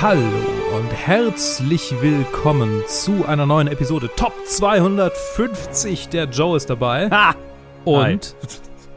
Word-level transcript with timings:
Hallo 0.00 0.22
und 0.76 0.92
herzlich 0.92 1.92
willkommen 2.00 2.84
zu 2.86 3.26
einer 3.26 3.46
neuen 3.46 3.66
Episode 3.66 4.08
Top 4.14 4.32
250. 4.46 6.08
Der 6.10 6.26
Joe 6.26 6.56
ist 6.56 6.70
dabei. 6.70 7.10
Ha! 7.10 7.34
Und 7.84 8.36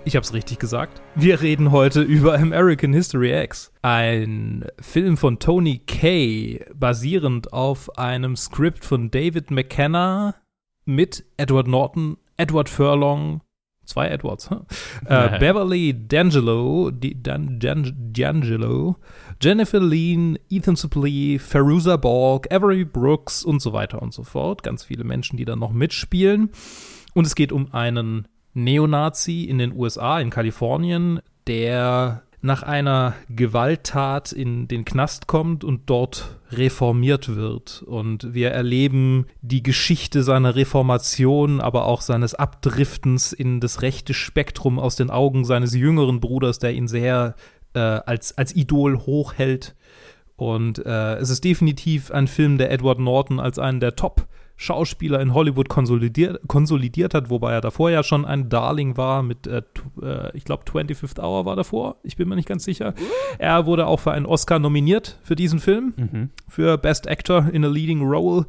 ich 0.05 0.15
hab's 0.15 0.31
richtig 0.31 0.59
gesagt. 0.59 1.01
Wir 1.15 1.41
reden 1.41 1.71
heute 1.71 2.03
über 2.03 2.35
American 2.35 2.93
History 2.93 3.33
X. 3.45 3.73
Ein 3.81 4.67
Film 4.79 5.17
von 5.17 5.39
Tony 5.39 5.79
Kay, 5.79 6.63
basierend 6.75 7.51
auf 7.51 7.97
einem 7.97 8.35
Skript 8.35 8.85
von 8.85 9.09
David 9.09 9.49
McKenna 9.49 10.35
mit 10.85 11.25
Edward 11.37 11.67
Norton, 11.67 12.17
Edward 12.37 12.69
Furlong, 12.69 13.41
zwei 13.85 14.07
Edwards, 14.07 14.49
huh? 14.49 14.61
äh, 15.05 15.39
Beverly 15.39 15.93
D'Angelo, 15.93 16.91
D'Angelo, 16.91 18.95
Jennifer 19.41 19.79
Lean, 19.79 20.37
Ethan 20.49 20.75
Suplee, 20.75 21.39
Feruza 21.39 21.97
Balk, 21.97 22.51
Avery 22.51 22.85
Brooks 22.85 23.43
und 23.43 23.61
so 23.61 23.73
weiter 23.73 24.01
und 24.01 24.13
so 24.13 24.23
fort. 24.23 24.63
Ganz 24.63 24.83
viele 24.83 25.03
Menschen, 25.03 25.37
die 25.37 25.45
da 25.45 25.55
noch 25.55 25.71
mitspielen. 25.71 26.49
Und 27.13 27.27
es 27.27 27.35
geht 27.35 27.51
um 27.51 27.73
einen 27.73 28.27
Neonazi 28.53 29.43
in 29.43 29.57
den 29.57 29.73
USA, 29.73 30.19
in 30.19 30.29
Kalifornien, 30.29 31.21
der 31.47 32.23
nach 32.41 32.63
einer 32.63 33.13
Gewalttat 33.29 34.31
in 34.31 34.67
den 34.67 34.83
Knast 34.83 35.27
kommt 35.27 35.63
und 35.63 35.89
dort 35.89 36.39
reformiert 36.51 37.35
wird. 37.35 37.83
Und 37.83 38.33
wir 38.33 38.49
erleben 38.51 39.27
die 39.41 39.61
Geschichte 39.61 40.23
seiner 40.23 40.55
Reformation, 40.55 41.61
aber 41.61 41.85
auch 41.85 42.01
seines 42.01 42.33
Abdriftens 42.33 43.31
in 43.31 43.59
das 43.59 43.83
rechte 43.83 44.13
Spektrum 44.13 44.79
aus 44.79 44.95
den 44.95 45.11
Augen 45.11 45.45
seines 45.45 45.75
jüngeren 45.75 46.19
Bruders, 46.19 46.57
der 46.57 46.73
ihn 46.73 46.87
sehr 46.87 47.35
äh, 47.73 47.79
als, 47.79 48.37
als 48.37 48.55
Idol 48.55 48.97
hochhält. 48.97 49.75
Und 50.35 50.83
äh, 50.83 51.17
es 51.17 51.29
ist 51.29 51.43
definitiv 51.43 52.09
ein 52.09 52.27
Film, 52.27 52.57
der 52.57 52.71
Edward 52.71 52.99
Norton 52.99 53.39
als 53.39 53.59
einen 53.59 53.79
der 53.79 53.95
Top 53.95 54.27
Schauspieler 54.61 55.19
in 55.21 55.33
Hollywood 55.33 55.69
konsolidiert, 55.69 56.39
konsolidiert 56.47 57.15
hat, 57.15 57.31
wobei 57.31 57.51
er 57.51 57.61
davor 57.61 57.89
ja 57.89 58.03
schon 58.03 58.25
ein 58.25 58.47
Darling 58.47 58.95
war 58.95 59.23
mit, 59.23 59.47
äh, 59.47 59.63
äh, 60.03 60.37
ich 60.37 60.45
glaube, 60.45 60.65
25th 60.65 61.19
Hour 61.19 61.45
war 61.45 61.55
davor, 61.55 61.95
ich 62.03 62.15
bin 62.15 62.29
mir 62.29 62.35
nicht 62.35 62.47
ganz 62.47 62.63
sicher. 62.63 62.93
Er 63.39 63.65
wurde 63.65 63.87
auch 63.87 63.99
für 63.99 64.11
einen 64.11 64.27
Oscar 64.27 64.59
nominiert 64.59 65.17
für 65.23 65.35
diesen 65.35 65.59
Film, 65.59 65.93
Mhm. 65.97 66.29
für 66.47 66.77
Best 66.77 67.09
Actor 67.09 67.49
in 67.51 67.65
a 67.65 67.67
Leading 67.69 68.03
Role. 68.03 68.45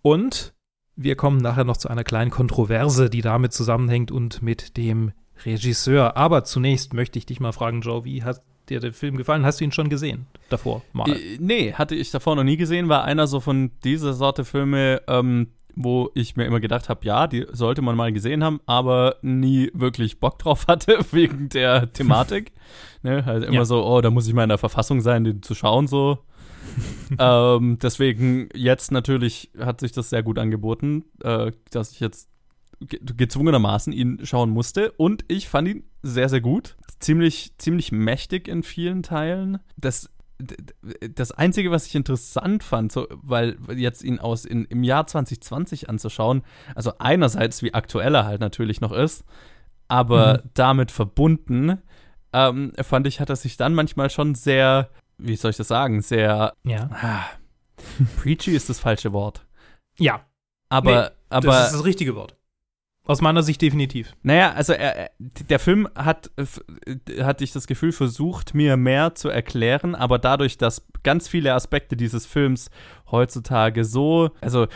Und 0.00 0.54
wir 0.96 1.16
kommen 1.16 1.36
nachher 1.38 1.64
noch 1.64 1.76
zu 1.76 1.88
einer 1.88 2.04
kleinen 2.04 2.30
Kontroverse, 2.30 3.10
die 3.10 3.20
damit 3.20 3.52
zusammenhängt 3.52 4.10
und 4.10 4.40
mit 4.40 4.78
dem 4.78 5.12
Regisseur. 5.44 6.16
Aber 6.16 6.44
zunächst 6.44 6.94
möchte 6.94 7.18
ich 7.18 7.26
dich 7.26 7.40
mal 7.40 7.52
fragen, 7.52 7.82
Joe, 7.82 8.04
wie 8.04 8.22
hat 8.22 8.40
dir 8.72 8.80
der 8.80 8.92
Film 8.92 9.16
gefallen? 9.16 9.44
Hast 9.44 9.60
du 9.60 9.64
ihn 9.64 9.72
schon 9.72 9.88
gesehen 9.88 10.26
davor 10.48 10.82
mal? 10.92 11.08
Äh, 11.10 11.38
Nee, 11.38 11.72
hatte 11.72 11.94
ich 11.94 12.10
davor 12.10 12.36
noch 12.36 12.44
nie 12.44 12.56
gesehen, 12.56 12.88
war 12.88 13.04
einer 13.04 13.26
so 13.26 13.40
von 13.40 13.70
dieser 13.84 14.12
Sorte 14.14 14.44
Filme, 14.44 15.02
ähm, 15.06 15.48
wo 15.74 16.10
ich 16.14 16.36
mir 16.36 16.44
immer 16.44 16.60
gedacht 16.60 16.88
habe, 16.90 17.04
ja, 17.06 17.26
die 17.26 17.46
sollte 17.50 17.80
man 17.80 17.96
mal 17.96 18.12
gesehen 18.12 18.44
haben, 18.44 18.60
aber 18.66 19.16
nie 19.22 19.70
wirklich 19.72 20.20
Bock 20.20 20.38
drauf 20.38 20.66
hatte 20.68 20.98
wegen 21.12 21.48
der 21.48 21.92
Thematik. 21.92 22.52
ne, 23.02 23.24
halt 23.24 23.44
immer 23.44 23.54
Ja. 23.54 23.64
so, 23.64 23.84
oh, 23.84 24.00
da 24.00 24.10
muss 24.10 24.26
ich 24.28 24.34
mal 24.34 24.42
in 24.42 24.50
der 24.50 24.58
Verfassung 24.58 25.00
sein, 25.00 25.24
den 25.24 25.42
zu 25.42 25.54
schauen 25.54 25.86
so. 25.86 26.18
ähm, 27.18 27.78
deswegen 27.82 28.48
jetzt 28.54 28.92
natürlich 28.92 29.50
hat 29.58 29.80
sich 29.80 29.92
das 29.92 30.10
sehr 30.10 30.22
gut 30.22 30.38
angeboten, 30.38 31.04
äh, 31.22 31.52
dass 31.70 31.92
ich 31.92 32.00
jetzt 32.00 32.28
ge 32.80 33.00
gezwungenermaßen 33.16 33.92
ihn 33.92 34.20
schauen 34.24 34.50
musste 34.50 34.92
und 34.92 35.24
ich 35.28 35.48
fand 35.48 35.68
ihn 35.68 35.84
sehr, 36.02 36.28
sehr 36.28 36.40
gut. 36.40 36.76
Ziemlich, 37.02 37.52
ziemlich 37.58 37.90
mächtig 37.90 38.46
in 38.46 38.62
vielen 38.62 39.02
Teilen. 39.02 39.58
Das, 39.76 40.08
das 41.14 41.32
Einzige, 41.32 41.70
was 41.70 41.86
ich 41.86 41.94
interessant 41.94 42.62
fand, 42.62 42.92
so, 42.92 43.08
weil 43.10 43.58
jetzt 43.74 44.04
ihn 44.04 44.20
aus 44.20 44.44
in, 44.44 44.64
im 44.66 44.84
Jahr 44.84 45.06
2020 45.06 45.88
anzuschauen, 45.88 46.42
also 46.74 46.92
einerseits, 46.98 47.62
wie 47.62 47.74
aktuell 47.74 48.14
er 48.14 48.24
halt 48.24 48.40
natürlich 48.40 48.80
noch 48.80 48.92
ist, 48.92 49.24
aber 49.88 50.42
damit 50.54 50.90
verbunden, 50.90 51.82
ähm, 52.32 52.72
fand 52.80 53.06
ich, 53.06 53.20
hat 53.20 53.30
er 53.30 53.36
sich 53.36 53.56
dann 53.56 53.74
manchmal 53.74 54.08
schon 54.08 54.34
sehr, 54.34 54.88
wie 55.18 55.36
soll 55.36 55.50
ich 55.50 55.56
das 55.56 55.68
sagen, 55.68 56.02
sehr 56.02 56.54
ja. 56.64 56.88
ah, 56.92 57.24
preachy 58.16 58.52
ist 58.52 58.68
das 58.68 58.78
falsche 58.78 59.12
Wort. 59.12 59.44
Ja, 59.98 60.24
Aber, 60.68 60.90
Nee, 60.90 61.16
aber 61.28 61.46
das 61.46 61.66
ist 61.66 61.74
das 61.74 61.84
richtige 61.84 62.14
Wort. 62.14 62.36
Aus 63.04 63.20
meiner 63.20 63.42
Sicht 63.42 63.60
definitiv. 63.62 64.12
Naja, 64.22 64.52
also 64.52 64.72
er, 64.74 64.96
er- 64.96 65.10
der 65.18 65.58
Film 65.58 65.88
hat, 65.96 66.30
hatte 67.20 67.42
ich 67.44 67.52
das 67.52 67.66
Gefühl, 67.66 67.90
versucht, 67.92 68.54
mir 68.54 68.76
mehr 68.76 69.14
zu 69.16 69.28
erklären, 69.28 69.94
aber 69.96 70.18
dadurch, 70.20 70.56
dass 70.56 70.86
ganz 71.02 71.26
viele 71.26 71.52
Aspekte 71.54 71.96
dieses 71.96 72.26
Films 72.26 72.70
heutzutage 73.12 73.84
so, 73.84 74.30
also 74.40 74.66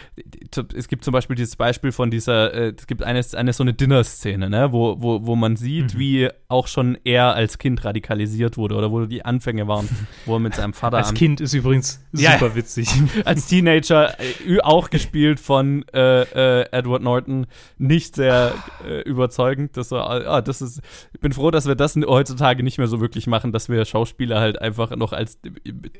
es 0.74 0.88
gibt 0.88 1.04
zum 1.04 1.12
Beispiel 1.12 1.34
dieses 1.36 1.56
Beispiel 1.56 1.90
von 1.90 2.10
dieser, 2.10 2.52
äh, 2.54 2.74
es 2.78 2.86
gibt 2.86 3.02
eine, 3.02 3.24
eine 3.32 3.52
so 3.52 3.64
eine 3.64 3.74
Dinner-Szene, 3.74 4.48
ne, 4.50 4.72
wo, 4.72 4.96
wo, 5.00 5.26
wo 5.26 5.34
man 5.36 5.56
sieht, 5.56 5.94
Mhm. 5.94 5.98
wie 5.98 6.28
auch 6.48 6.68
schon 6.68 6.96
er 7.04 7.34
als 7.34 7.58
Kind 7.58 7.84
radikalisiert 7.84 8.56
wurde 8.56 8.76
oder 8.76 8.92
wo 8.92 9.06
die 9.06 9.24
Anfänge 9.24 9.66
waren, 9.66 9.88
wo 10.26 10.34
er 10.36 10.40
mit 10.40 10.54
seinem 10.54 10.72
Vater 10.74 10.98
Als 10.98 11.14
Kind 11.14 11.40
ist 11.40 11.54
übrigens 11.54 12.00
Ja. 12.12 12.38
super 12.38 12.54
witzig. 12.54 12.88
als 13.24 13.46
Teenager, 13.46 14.14
äh, 14.20 14.60
auch 14.62 14.90
gespielt 14.90 15.40
von 15.40 15.84
äh, 15.92 16.22
äh, 16.22 16.66
Edward 16.72 17.02
Norton, 17.02 17.46
nicht 17.78 18.14
sehr 18.14 18.52
äh, 18.86 19.00
überzeugend. 19.02 19.76
Das, 19.76 19.90
war, 19.90 20.08
ah, 20.26 20.42
das 20.42 20.60
ist, 20.62 20.80
ich 21.14 21.20
bin 21.20 21.32
froh, 21.32 21.50
dass 21.50 21.66
wir 21.66 21.74
das 21.74 21.96
heutzutage 21.96 22.62
nicht 22.62 22.78
mehr 22.78 22.86
so 22.86 23.00
wirklich 23.00 23.26
machen, 23.26 23.52
dass 23.52 23.68
wir 23.68 23.84
Schauspieler 23.84 24.38
halt 24.40 24.60
einfach 24.60 24.94
noch 24.94 25.12
als 25.12 25.38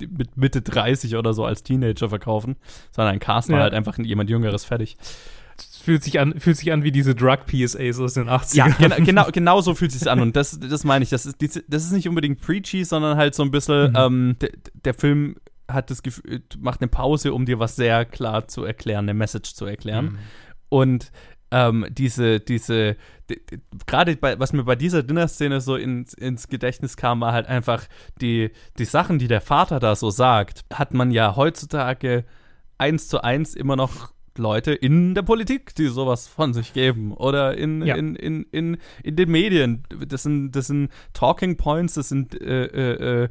mit 0.09 0.37
Mitte 0.37 0.61
30 0.63 1.17
oder 1.17 1.33
so 1.33 1.45
als 1.45 1.63
Teenager 1.63 2.09
verkaufen, 2.09 2.26
sondern 2.91 3.19
casten 3.19 3.55
Ja. 3.55 3.63
halt 3.63 3.75
einfach 3.75 3.97
jemand 3.99 4.29
Jüngeres 4.31 4.65
fertig. 4.65 4.97
Fühlt 5.83 6.03
sich 6.05 6.21
an, 6.21 6.39
fühlt 6.39 6.57
sich 6.59 6.73
an 6.73 6.83
wie 6.83 6.93
diese 6.93 7.15
Drug-PSAs 7.15 7.99
aus 8.01 8.15
den 8.15 8.29
80ern. 8.29 8.57
Ja, 8.57 8.69
genau, 8.69 8.97
genau, 8.99 9.27
genau 9.33 9.61
so 9.63 9.75
fühlt 9.75 9.93
es 9.93 10.01
sich 10.01 10.11
an. 10.11 10.21
Und 10.21 10.37
das, 10.37 10.59
das 10.61 10.85
meine 10.85 11.03
ich. 11.05 11.11
Das 11.11 11.25
ist, 11.25 11.37
das 11.41 11.85
ist 11.85 11.93
nicht 11.93 12.09
unbedingt 12.09 12.41
preachy, 12.41 12.85
sondern 12.85 13.17
halt 13.17 13.35
so 13.35 13.43
ein 13.43 13.51
bisschen, 13.51 13.91
Mhm. 13.93 13.97
ähm, 13.97 14.37
der, 14.41 14.51
der 14.85 14.95
Film 14.95 15.37
hat 15.69 15.91
das 15.91 16.03
Gefühl, 16.03 16.43
macht 16.59 16.81
eine 16.81 16.89
Pause, 16.89 17.33
um 17.33 17.47
dir 17.47 17.59
was 17.59 17.77
sehr 17.77 18.05
klar 18.05 18.49
zu 18.49 18.65
erklären, 18.65 19.07
eine 19.07 19.15
Message 19.15 19.55
zu 19.55 19.65
erklären. 19.65 20.05
Mhm. 20.07 20.19
Und 20.69 21.13
ähm, 21.57 21.87
diese, 21.91 22.41
diese, 22.41 22.97
d- 23.31 23.41
d- 23.51 23.59
gerade 23.87 24.17
bei, 24.17 24.39
was 24.39 24.53
mir 24.53 24.65
bei 24.65 24.77
dieser 24.77 25.03
Dinner-Szene 25.03 25.61
so 25.61 25.77
ins, 25.77 26.13
ins 26.15 26.49
Gedächtnis 26.49 26.97
kam, 26.97 27.21
war 27.21 27.33
halt 27.33 27.47
einfach 27.47 27.85
die, 28.21 28.51
die 28.79 28.85
Sachen, 28.85 29.19
die 29.19 29.29
der 29.29 29.41
Vater 29.41 29.79
da 29.81 29.95
so 29.97 30.11
sagt, 30.11 30.65
hat 30.73 30.93
man 30.93 31.11
ja 31.11 31.37
heutzutage 31.37 32.25
eins 32.79 33.09
zu 33.09 33.23
eins 33.23 33.55
immer 33.55 33.77
noch 33.77 34.13
Leute 34.39 34.73
in 34.75 35.15
der 35.15 35.23
Politik, 35.23 35.75
die 35.77 35.87
sowas 35.89 36.29
von 36.29 36.53
sich 36.53 36.75
geben 36.75 37.15
oder 37.15 37.57
in, 37.57 37.81
Ja. 37.87 37.95
in, 37.97 38.15
in, 38.17 38.43
in, 38.53 38.77
in 39.03 39.17
den 39.17 39.31
Medien. 39.31 39.85
Das 40.07 40.25
sind, 40.25 40.53
das 40.53 40.67
sind 40.67 40.91
Talking 41.15 41.57
Points, 41.57 41.95
das 41.95 42.11
sind 42.11 42.39
äh, 42.39 42.65
äh, 42.67 43.25
äh, 43.25 43.29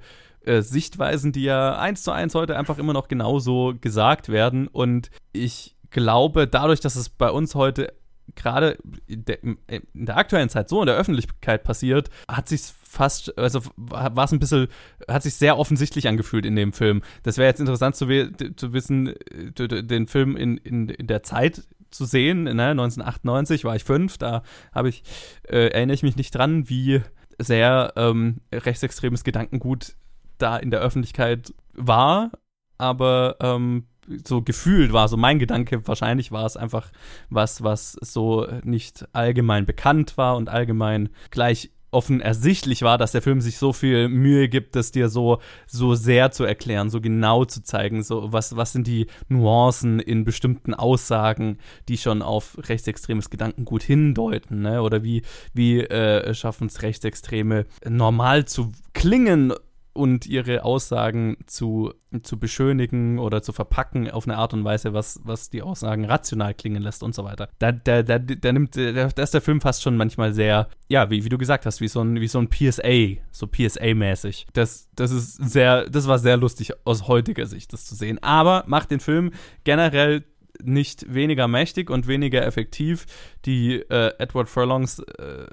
äh, 0.52 0.62
Sichtweisen, 0.62 1.32
die 1.32 1.44
ja 1.44 1.78
eins 1.78 2.02
zu 2.02 2.12
eins 2.12 2.34
heute 2.34 2.58
einfach 2.58 2.80
immer 2.80 2.94
noch 2.94 3.08
genauso 3.08 3.76
gesagt 3.80 4.30
werden. 4.30 4.68
Und 4.68 5.12
ich 5.32 5.76
glaube, 5.92 6.48
dadurch, 6.48 6.80
dass 6.80 6.96
es 6.96 7.10
bei 7.10 7.30
uns 7.30 7.54
heute 7.54 7.94
gerade 8.34 8.78
in 9.08 9.26
der, 9.26 9.44
in 9.44 9.58
der 9.94 10.18
aktuellen 10.18 10.50
Zeit 10.50 10.70
so 10.70 10.82
in 10.82 10.88
der 10.88 10.96
Öffentlichkeit 10.96 11.64
passiert, 11.64 12.10
hat 12.28 12.50
sich 12.50 12.62
fast, 12.62 13.38
also 13.38 13.62
war 13.76 14.24
es 14.24 14.32
ein 14.32 14.40
bisschen, 14.40 14.68
hat 15.08 15.24
sich 15.24 15.36
sehr 15.36 15.58
offensichtlich 15.58 16.08
angefühlt 16.08 16.46
in 16.46 16.56
dem 16.56 16.74
Film. 16.74 17.02
Das 17.24 17.38
wäre 17.38 17.48
jetzt 17.48 17.60
interessant 17.60 17.96
zu, 17.96 18.08
zu 18.56 18.74
wissen, 18.74 19.08
äh, 19.08 19.84
den 19.84 20.08
Film 20.08 20.36
in, 20.36 20.58
in, 20.58 20.90
in 20.90 21.08
der 21.08 21.24
Zeit 21.24 21.64
zu 21.92 22.06
sehen. 22.06 22.44
Ne? 22.44 22.52
1998 22.52 23.64
war 23.64 23.76
ich 23.76 23.84
fünf, 23.84 24.18
da 24.18 24.44
habe 24.74 24.90
ich, 24.90 25.04
äh, 25.48 25.68
erinnere 25.68 25.96
ich 25.96 26.04
mich 26.04 26.16
nicht 26.16 26.34
dran, 26.34 26.70
wie 26.70 27.02
sehr 27.38 27.94
ähm, 27.96 28.42
rechtsextremes 28.52 29.24
Gedankengut 29.24 29.96
da 30.38 30.58
in 30.58 30.72
der 30.72 30.82
Öffentlichkeit 30.82 31.54
war, 31.74 32.32
aber 32.78 33.38
ähm, 33.40 33.88
so 34.26 34.42
gefühlt 34.42 34.94
war 34.94 35.08
so 35.08 35.18
mein 35.18 35.40
Gedanke, 35.40 35.88
wahrscheinlich 35.88 36.32
war 36.32 36.46
es 36.46 36.58
einfach 36.58 36.92
was, 37.30 37.64
was 37.64 37.94
so 38.02 38.48
nicht 38.64 39.08
allgemein 39.14 39.66
bekannt 39.66 40.18
war 40.18 40.36
und 40.38 40.50
allgemein 40.50 41.10
gleich 41.32 41.72
offen 41.96 42.20
ersichtlich 42.20 42.82
war, 42.82 42.98
dass 42.98 43.14
der 43.14 43.22
Film 43.22 43.40
sich 43.40 43.58
so 43.58 43.72
viel 43.72 44.10
Mühe 44.10 44.50
gibt, 44.50 44.76
das 44.76 44.92
dir 44.92 45.08
so, 45.08 45.40
so 45.66 45.96
sehr 45.96 46.30
zu 46.30 46.44
erklären, 46.44 46.90
so 46.90 47.00
genau 47.00 47.46
zu 47.46 47.64
zeigen, 47.64 48.04
so 48.04 48.34
was, 48.34 48.56
was 48.58 48.74
sind 48.74 48.86
die 48.86 49.08
Nuancen 49.30 50.00
in 50.02 50.26
bestimmten 50.26 50.74
Aussagen, 50.74 51.58
die 51.88 51.98
schon 51.98 52.22
auf 52.22 52.58
rechtsextremes 52.68 53.30
Gedankengut 53.30 53.82
hindeuten, 53.82 54.62
ne? 54.62 54.82
Oder 54.82 55.04
wie, 55.04 55.22
wie 55.54 55.80
äh, 55.80 56.34
schaffen 56.34 56.68
es 56.68 56.82
Rechtsextreme 56.82 57.66
normal 57.88 58.46
zu 58.46 58.74
klingen 58.94 59.54
und 59.96 60.26
ihre 60.26 60.64
Aussagen 60.64 61.38
zu, 61.46 61.94
zu 62.22 62.38
beschönigen 62.38 63.18
oder 63.18 63.42
zu 63.42 63.54
verpacken 63.54 64.12
auf 64.12 64.28
eine 64.28 64.38
Art 64.38 64.54
und 64.54 64.64
Weise, 64.64 64.94
was, 64.94 65.22
was 65.24 65.50
die 65.50 65.62
Aussagen 65.62 66.06
rational 66.06 66.54
klingen 66.54 66.84
lässt 66.84 67.02
und 67.02 67.16
so 67.16 67.24
weiter. 67.24 67.50
Da, 67.60 67.72
da, 67.72 68.04
da, 68.04 68.20
da 68.20 68.52
nimmt, 68.52 68.76
da, 68.76 69.08
ist 69.08 69.34
der 69.34 69.42
Film 69.42 69.62
fast 69.62 69.82
schon 69.82 69.98
manchmal 69.98 70.34
sehr, 70.34 70.68
ja, 70.90 71.10
wie, 71.10 71.24
wie 71.24 71.30
du 71.30 71.38
gesagt 71.38 71.66
hast, 71.66 71.82
wie 71.82 71.88
so 71.88 72.02
ein, 72.02 72.20
wie 72.20 72.28
so 72.28 72.40
ein 72.40 72.50
PSA, 72.50 73.22
so 73.32 73.48
PSA-mäßig. 73.48 74.48
Das, 74.54 74.90
das 74.96 75.12
ist 75.12 75.36
sehr, 75.36 75.90
das 75.90 76.08
war 76.08 76.20
sehr 76.20 76.38
lustig 76.38 76.74
aus 76.86 77.08
heutiger 77.08 77.46
Sicht, 77.46 77.72
das 77.74 77.86
zu 77.86 77.96
sehen. 77.96 78.22
Aber 78.22 78.64
macht 78.68 78.92
den 78.92 79.00
Film 79.00 79.32
generell 79.64 80.24
nicht 80.64 81.14
weniger 81.14 81.48
mächtig 81.48 81.90
und 81.90 82.08
weniger 82.08 82.46
effektiv. 82.46 83.06
Die 83.46 83.76
äh, 83.76 84.14
Edward 84.18 84.50
Furlongs 84.50 85.00
äh, 85.00 85.46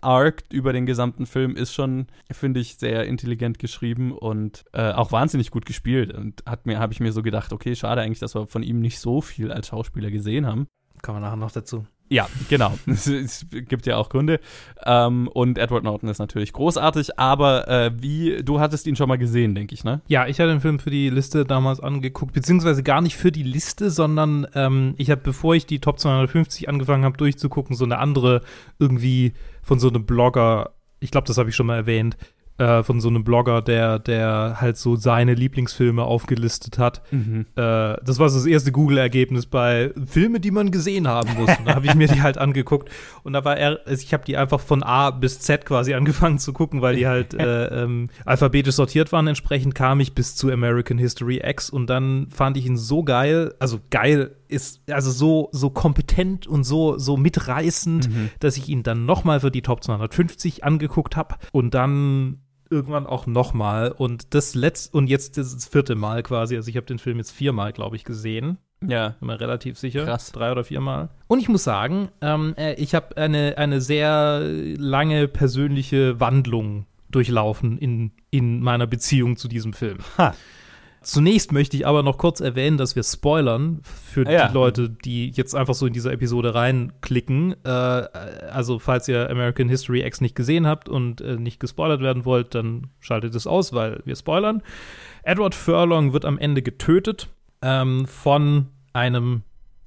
Arc 0.00 0.44
über 0.50 0.72
den 0.72 0.86
gesamten 0.86 1.26
Film 1.26 1.56
ist 1.56 1.74
schon, 1.74 2.06
finde 2.30 2.60
ich, 2.60 2.76
sehr 2.76 3.04
intelligent 3.04 3.58
geschrieben 3.58 4.12
und 4.12 4.64
äh, 4.72 4.92
auch 4.92 5.12
wahnsinnig 5.12 5.50
gut 5.50 5.66
gespielt. 5.66 6.12
Und 6.12 6.42
habe 6.46 6.92
ich 6.92 7.00
mir 7.00 7.12
so 7.12 7.22
gedacht, 7.22 7.52
okay, 7.52 7.74
schade 7.74 8.00
eigentlich, 8.00 8.20
dass 8.20 8.34
wir 8.34 8.46
von 8.46 8.62
ihm 8.62 8.80
nicht 8.80 8.98
so 9.00 9.20
viel 9.20 9.52
als 9.52 9.68
Schauspieler 9.68 10.10
gesehen 10.10 10.46
haben. 10.46 10.66
Kommen 11.02 11.18
wir 11.18 11.20
nachher 11.20 11.36
noch 11.36 11.52
dazu. 11.52 11.86
Ja, 12.08 12.28
genau. 12.48 12.78
es 12.86 13.46
gibt 13.50 13.86
ja 13.86 13.96
auch 13.96 14.08
Gründe. 14.08 14.40
Ähm, 14.84 15.28
und 15.28 15.58
Edward 15.58 15.84
Norton 15.84 16.08
ist 16.08 16.18
natürlich 16.18 16.52
großartig, 16.52 17.18
aber 17.18 17.68
äh, 17.68 17.90
wie, 18.00 18.42
du 18.44 18.60
hattest 18.60 18.86
ihn 18.86 18.96
schon 18.96 19.08
mal 19.08 19.18
gesehen, 19.18 19.54
denke 19.54 19.74
ich, 19.74 19.82
ne? 19.82 20.00
Ja, 20.06 20.26
ich 20.26 20.38
hatte 20.38 20.50
den 20.50 20.60
Film 20.60 20.78
für 20.78 20.90
die 20.90 21.10
Liste 21.10 21.44
damals 21.44 21.80
angeguckt, 21.80 22.32
beziehungsweise 22.32 22.82
gar 22.82 23.00
nicht 23.00 23.16
für 23.16 23.32
die 23.32 23.42
Liste, 23.42 23.90
sondern 23.90 24.46
ähm, 24.54 24.94
ich 24.98 25.10
habe, 25.10 25.20
bevor 25.22 25.54
ich 25.54 25.66
die 25.66 25.80
Top 25.80 25.98
250 25.98 26.68
angefangen 26.68 27.04
habe 27.04 27.16
durchzugucken, 27.16 27.74
so 27.74 27.84
eine 27.84 27.98
andere 27.98 28.42
irgendwie 28.78 29.32
von 29.62 29.80
so 29.80 29.88
einem 29.88 30.06
Blogger, 30.06 30.70
ich 31.00 31.10
glaube, 31.10 31.26
das 31.26 31.38
habe 31.38 31.48
ich 31.48 31.56
schon 31.56 31.66
mal 31.66 31.76
erwähnt, 31.76 32.16
äh, 32.58 32.82
von 32.82 33.00
so 33.00 33.08
einem 33.08 33.24
Blogger, 33.24 33.60
der, 33.60 33.98
der 33.98 34.56
halt 34.60 34.76
so 34.76 34.96
seine 34.96 35.34
Lieblingsfilme 35.34 36.02
aufgelistet 36.02 36.78
hat. 36.78 37.02
Mhm. 37.10 37.46
Äh, 37.54 37.96
das 38.02 38.18
war 38.18 38.28
so 38.28 38.38
das 38.38 38.46
erste 38.46 38.72
Google-Ergebnis 38.72 39.46
bei 39.46 39.92
Filme, 40.06 40.40
die 40.40 40.50
man 40.50 40.70
gesehen 40.70 41.06
haben 41.06 41.28
muss. 41.34 41.50
Und 41.58 41.66
da 41.66 41.74
habe 41.74 41.86
ich 41.86 41.94
mir 41.94 42.08
die 42.08 42.22
halt 42.22 42.38
angeguckt 42.38 42.90
und 43.22 43.32
da 43.32 43.44
war 43.44 43.56
er, 43.56 43.80
also 43.84 44.02
ich 44.02 44.12
habe 44.12 44.24
die 44.24 44.36
einfach 44.36 44.60
von 44.60 44.82
A 44.82 45.10
bis 45.10 45.40
Z 45.40 45.66
quasi 45.66 45.94
angefangen 45.94 46.38
zu 46.38 46.52
gucken, 46.52 46.82
weil 46.82 46.96
die 46.96 47.06
halt 47.06 47.34
äh, 47.38 47.82
ähm, 47.82 48.08
alphabetisch 48.24 48.74
sortiert 48.74 49.12
waren. 49.12 49.26
Entsprechend 49.26 49.74
kam 49.74 50.00
ich 50.00 50.14
bis 50.14 50.36
zu 50.36 50.50
American 50.50 50.98
History 50.98 51.40
X 51.44 51.70
und 51.70 51.88
dann 51.88 52.28
fand 52.30 52.56
ich 52.56 52.66
ihn 52.66 52.76
so 52.76 53.02
geil, 53.02 53.54
also 53.58 53.80
geil 53.90 54.36
ist 54.48 54.80
also 54.90 55.10
so 55.10 55.48
so 55.52 55.70
kompetent 55.70 56.46
und 56.46 56.64
so 56.64 56.98
so 56.98 57.16
mitreißend, 57.16 58.08
mhm. 58.08 58.30
dass 58.40 58.56
ich 58.56 58.68
ihn 58.68 58.82
dann 58.82 59.04
noch 59.04 59.24
mal 59.24 59.40
für 59.40 59.50
die 59.50 59.62
Top 59.62 59.82
250 59.82 60.64
angeguckt 60.64 61.16
habe 61.16 61.34
und 61.52 61.74
dann 61.74 62.38
irgendwann 62.70 63.06
auch 63.06 63.26
nochmal. 63.26 63.92
Und 63.92 64.34
das 64.34 64.54
letzte, 64.54 64.96
und 64.96 65.08
jetzt 65.08 65.38
das 65.38 65.66
vierte 65.66 65.94
Mal 65.94 66.22
quasi. 66.22 66.56
Also 66.56 66.68
ich 66.68 66.76
habe 66.76 66.86
den 66.86 66.98
Film 66.98 67.18
jetzt 67.18 67.32
viermal, 67.32 67.72
glaube 67.72 67.96
ich, 67.96 68.04
gesehen. 68.04 68.58
Ja. 68.86 69.10
Bin 69.20 69.28
mir 69.28 69.40
relativ 69.40 69.78
sicher. 69.78 70.04
Krass. 70.04 70.32
Drei 70.32 70.52
oder 70.52 70.64
viermal. 70.64 71.08
Und 71.28 71.40
ich 71.40 71.48
muss 71.48 71.64
sagen, 71.64 72.08
ähm, 72.20 72.54
äh, 72.56 72.74
ich 72.74 72.94
habe 72.94 73.16
eine, 73.16 73.56
eine 73.58 73.80
sehr 73.80 74.40
lange 74.42 75.28
persönliche 75.28 76.20
Wandlung 76.20 76.86
durchlaufen 77.10 77.78
in, 77.78 78.12
in 78.30 78.60
meiner 78.60 78.86
Beziehung 78.86 79.36
zu 79.36 79.48
diesem 79.48 79.72
Film. 79.72 79.98
Ha. 80.18 80.34
Zunächst 81.06 81.52
möchte 81.52 81.76
ich 81.76 81.86
aber 81.86 82.02
noch 82.02 82.18
kurz 82.18 82.40
erwähnen, 82.40 82.78
dass 82.78 82.96
wir 82.96 83.04
spoilern 83.04 83.78
für 83.84 84.28
ja. 84.28 84.48
die 84.48 84.54
Leute, 84.54 84.90
die 84.90 85.30
jetzt 85.30 85.54
einfach 85.54 85.74
so 85.74 85.86
in 85.86 85.92
diese 85.92 86.10
Episode 86.10 86.52
reinklicken. 86.52 87.54
Äh, 87.64 87.68
also, 87.68 88.80
falls 88.80 89.06
ihr 89.06 89.30
American 89.30 89.68
History 89.68 90.04
X 90.04 90.20
nicht 90.20 90.34
gesehen 90.34 90.66
habt 90.66 90.88
und 90.88 91.20
äh, 91.20 91.36
nicht 91.36 91.60
gespoilert 91.60 92.00
werden 92.00 92.24
wollt, 92.24 92.56
dann 92.56 92.88
schaltet 92.98 93.36
es 93.36 93.46
aus, 93.46 93.72
weil 93.72 94.02
wir 94.04 94.16
spoilern. 94.16 94.64
Edward 95.22 95.54
Furlong 95.54 96.12
wird 96.12 96.24
am 96.24 96.38
Ende 96.38 96.60
getötet 96.60 97.28
ähm, 97.62 98.06
von 98.06 98.66
einem 98.92 99.42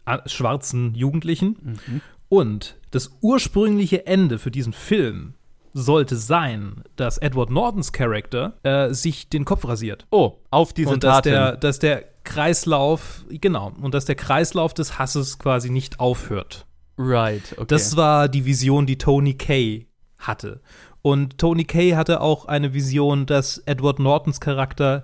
äh, 0.06 0.19
schwarzen 0.25 0.95
Jugendlichen. 0.95 1.57
Mhm. 1.86 2.01
Und 2.30 2.77
das 2.92 3.18
ursprüngliche 3.19 4.07
Ende 4.07 4.39
für 4.39 4.51
diesen 4.51 4.72
Film 4.72 5.33
sollte 5.74 6.16
sein, 6.16 6.83
dass 6.95 7.18
Edward 7.18 7.50
Nortons 7.50 7.92
Charakter 7.92 8.54
äh, 8.63 8.94
sich 8.94 9.30
den 9.30 9.45
Kopf 9.45 9.66
rasiert. 9.68 10.06
Oh, 10.12 10.38
auf 10.51 10.74
diese 10.74 10.89
und 10.89 11.04
dass 11.04 11.21
der, 11.21 11.57
dass 11.57 11.80
der 11.80 12.06
Kreislauf, 12.24 13.25
genau, 13.30 13.71
und 13.81 13.94
dass 13.94 14.06
der 14.06 14.16
Kreislauf 14.16 14.74
des 14.74 15.00
Hasses 15.00 15.39
quasi 15.39 15.69
nicht 15.69 16.00
aufhört. 16.00 16.66
Right, 16.98 17.54
okay. 17.54 17.66
Das 17.68 17.95
war 17.95 18.27
die 18.27 18.45
Vision, 18.45 18.86
die 18.86 18.98
Tony 18.98 19.33
Kay 19.33 19.88
hatte. 20.18 20.62
Und 21.01 21.38
Tony 21.38 21.63
Kay 21.63 21.92
hatte 21.92 22.22
auch 22.22 22.45
eine 22.45 22.74
Vision, 22.74 23.25
dass 23.25 23.57
Edward 23.60 24.00
Nortons 24.00 24.42
Charakter 24.42 25.04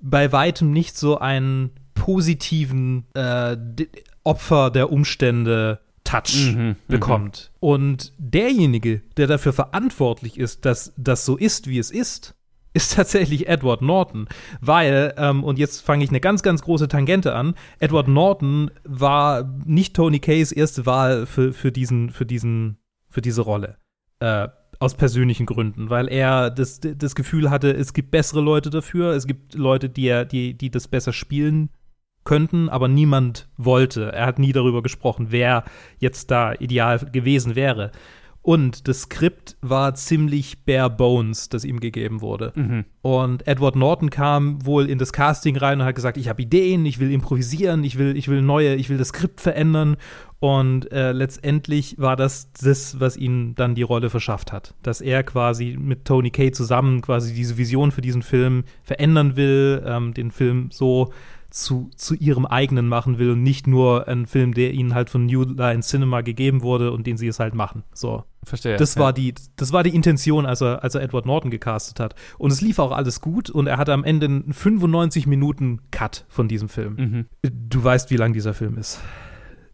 bei 0.00 0.32
weitem 0.32 0.72
nicht 0.72 0.98
so 0.98 1.18
einen 1.18 1.70
positiven 1.94 3.06
äh, 3.14 3.56
Opfer 4.24 4.70
der 4.70 4.90
Umstände 4.92 5.80
Touch 6.06 6.52
mhm, 6.54 6.62
mhm, 6.62 6.76
bekommt. 6.88 7.52
Und 7.60 8.12
derjenige, 8.18 9.02
der 9.16 9.26
dafür 9.26 9.52
verantwortlich 9.52 10.38
ist, 10.38 10.64
dass 10.64 10.92
das 10.96 11.24
so 11.24 11.36
ist, 11.36 11.68
wie 11.68 11.78
es 11.78 11.90
ist, 11.90 12.34
ist 12.72 12.94
tatsächlich 12.96 13.48
Edward 13.48 13.82
Norton. 13.82 14.28
Weil, 14.60 15.14
ähm, 15.18 15.44
und 15.44 15.58
jetzt 15.58 15.80
fange 15.80 16.04
ich 16.04 16.10
eine 16.10 16.20
ganz, 16.20 16.42
ganz 16.42 16.62
große 16.62 16.88
Tangente 16.88 17.34
an, 17.34 17.54
Edward 17.78 18.08
Norton 18.08 18.70
war 18.84 19.44
nicht 19.64 19.94
Tony 19.94 20.20
Kays 20.20 20.52
erste 20.52 20.86
Wahl 20.86 21.26
für, 21.26 21.52
für, 21.52 21.72
diesen, 21.72 22.10
für, 22.10 22.24
diesen, 22.24 22.78
für 23.08 23.20
diese 23.20 23.42
Rolle. 23.42 23.76
Äh, 24.20 24.48
aus 24.78 24.94
persönlichen 24.94 25.46
Gründen, 25.46 25.88
weil 25.88 26.06
er 26.06 26.50
das, 26.50 26.80
das 26.80 27.14
Gefühl 27.14 27.48
hatte, 27.48 27.74
es 27.74 27.94
gibt 27.94 28.10
bessere 28.10 28.42
Leute 28.42 28.68
dafür, 28.68 29.12
es 29.12 29.26
gibt 29.26 29.54
Leute, 29.54 29.88
die, 29.88 30.06
er, 30.06 30.26
die, 30.26 30.52
die 30.52 30.70
das 30.70 30.86
besser 30.86 31.14
spielen 31.14 31.70
könnten, 32.26 32.68
aber 32.68 32.88
niemand 32.88 33.48
wollte. 33.56 34.12
Er 34.12 34.26
hat 34.26 34.38
nie 34.38 34.52
darüber 34.52 34.82
gesprochen, 34.82 35.28
wer 35.30 35.64
jetzt 35.98 36.30
da 36.30 36.52
ideal 36.52 36.98
gewesen 36.98 37.54
wäre. 37.56 37.92
Und 38.46 38.86
das 38.86 39.02
Skript 39.02 39.56
war 39.60 39.96
ziemlich 39.96 40.64
bare 40.64 40.88
bones, 40.88 41.48
das 41.48 41.64
ihm 41.64 41.80
gegeben 41.80 42.20
wurde. 42.20 42.52
Mhm. 42.54 42.84
Und 43.02 43.48
Edward 43.48 43.74
Norton 43.74 44.08
kam 44.08 44.64
wohl 44.64 44.88
in 44.88 44.98
das 44.98 45.12
Casting 45.12 45.56
rein 45.56 45.80
und 45.80 45.84
hat 45.84 45.96
gesagt, 45.96 46.16
ich 46.16 46.28
habe 46.28 46.42
Ideen, 46.42 46.86
ich 46.86 47.00
will 47.00 47.10
improvisieren, 47.10 47.82
ich 47.82 47.98
will, 47.98 48.16
ich 48.16 48.28
will 48.28 48.42
neue, 48.42 48.76
ich 48.76 48.88
will 48.88 48.98
das 48.98 49.08
Skript 49.08 49.40
verändern. 49.40 49.96
Und 50.38 50.92
äh, 50.92 51.10
letztendlich 51.10 51.98
war 51.98 52.14
das 52.14 52.52
das, 52.52 53.00
was 53.00 53.16
ihm 53.16 53.56
dann 53.56 53.74
die 53.74 53.82
Rolle 53.82 54.10
verschafft 54.10 54.52
hat. 54.52 54.74
Dass 54.80 55.00
er 55.00 55.24
quasi 55.24 55.76
mit 55.76 56.04
Tony 56.04 56.30
Kay 56.30 56.52
zusammen 56.52 57.00
quasi 57.00 57.34
diese 57.34 57.58
Vision 57.58 57.90
für 57.90 58.00
diesen 58.00 58.22
Film 58.22 58.62
verändern 58.84 59.34
will, 59.34 59.82
ähm, 59.84 60.14
den 60.14 60.30
Film 60.30 60.68
so 60.70 61.12
zu, 61.56 61.90
zu 61.96 62.14
ihrem 62.14 62.44
eigenen 62.44 62.86
machen 62.86 63.18
will 63.18 63.30
und 63.30 63.42
nicht 63.42 63.66
nur 63.66 64.06
einen 64.08 64.26
Film, 64.26 64.52
der 64.52 64.72
ihnen 64.72 64.94
halt 64.94 65.08
von 65.08 65.24
New 65.24 65.42
Line 65.42 65.80
Cinema 65.80 66.20
gegeben 66.20 66.60
wurde 66.60 66.92
und 66.92 67.06
den 67.06 67.16
sie 67.16 67.28
es 67.28 67.40
halt 67.40 67.54
machen. 67.54 67.82
So. 67.94 68.24
Verstehe. 68.44 68.76
Das 68.76 68.94
ja. 68.94 69.00
war 69.00 69.12
die, 69.14 69.34
das 69.56 69.72
war 69.72 69.82
die 69.82 69.94
Intention, 69.94 70.44
als 70.44 70.60
er, 70.60 70.84
als 70.84 70.94
er 70.94 71.02
Edward 71.02 71.24
Norton 71.24 71.50
gecastet 71.50 71.98
hat. 71.98 72.14
Und 72.36 72.52
es 72.52 72.60
lief 72.60 72.78
auch 72.78 72.92
alles 72.92 73.22
gut 73.22 73.48
und 73.48 73.68
er 73.68 73.78
hatte 73.78 73.94
am 73.94 74.04
Ende 74.04 74.26
einen 74.26 74.52
95 74.52 75.26
Minuten 75.26 75.80
Cut 75.90 76.26
von 76.28 76.46
diesem 76.46 76.68
Film. 76.68 76.94
Mhm. 77.42 77.50
Du 77.50 77.82
weißt, 77.82 78.10
wie 78.10 78.16
lang 78.16 78.34
dieser 78.34 78.52
Film 78.52 78.76
ist. 78.76 79.00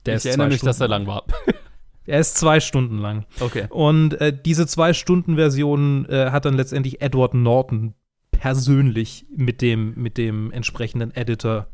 Der 0.07 0.15
ich 0.15 0.19
ist 0.19 0.27
erinnere 0.27 0.49
mich, 0.49 0.59
Stunden. 0.59 0.69
dass 0.69 0.81
er 0.81 0.89
lang 0.89 1.07
war. 1.07 1.25
Er 2.05 2.19
ist 2.19 2.37
zwei 2.37 2.59
Stunden 2.59 2.99
lang. 2.99 3.27
Okay. 3.39 3.69
Und 3.71 4.21
äh, 4.21 4.37
diese 4.37 4.67
zwei 4.67 4.93
Stunden 4.93 5.37
Version 5.37 6.05
äh, 6.07 6.33
hat 6.33 6.47
dann 6.47 6.55
letztendlich 6.55 7.01
Edward 7.01 7.33
Norton 7.33 7.95
persönlich 8.33 9.25
mit 9.37 9.63
dem, 9.63 9.95
mit 9.95 10.19
dem 10.19 10.51
entsprechenden 10.51 11.15
Editor 11.15 11.69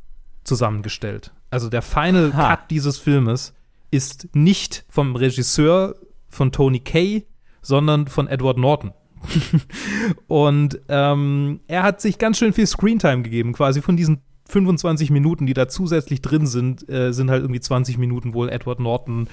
zusammengestellt. 0.48 1.32
Also 1.50 1.68
der 1.68 1.82
Final 1.82 2.34
ha. 2.34 2.56
Cut 2.56 2.70
dieses 2.70 2.98
Filmes 2.98 3.54
ist 3.90 4.28
nicht 4.34 4.84
vom 4.88 5.16
Regisseur 5.16 5.94
von 6.28 6.52
Tony 6.52 6.80
Kay, 6.80 7.26
sondern 7.62 8.06
von 8.06 8.26
Edward 8.26 8.58
Norton. 8.58 8.92
und 10.26 10.80
ähm, 10.88 11.60
er 11.66 11.82
hat 11.82 12.00
sich 12.00 12.18
ganz 12.18 12.38
schön 12.38 12.52
viel 12.52 12.66
Screentime 12.66 13.22
gegeben, 13.22 13.52
quasi 13.52 13.82
von 13.82 13.96
diesen 13.96 14.22
25 14.48 15.10
Minuten, 15.10 15.46
die 15.46 15.54
da 15.54 15.68
zusätzlich 15.68 16.22
drin 16.22 16.46
sind, 16.46 16.88
äh, 16.88 17.12
sind 17.12 17.30
halt 17.30 17.42
irgendwie 17.42 17.60
20 17.60 17.98
Minuten 17.98 18.32
wohl 18.32 18.48
Edward 18.48 18.80
Norton 18.80 19.28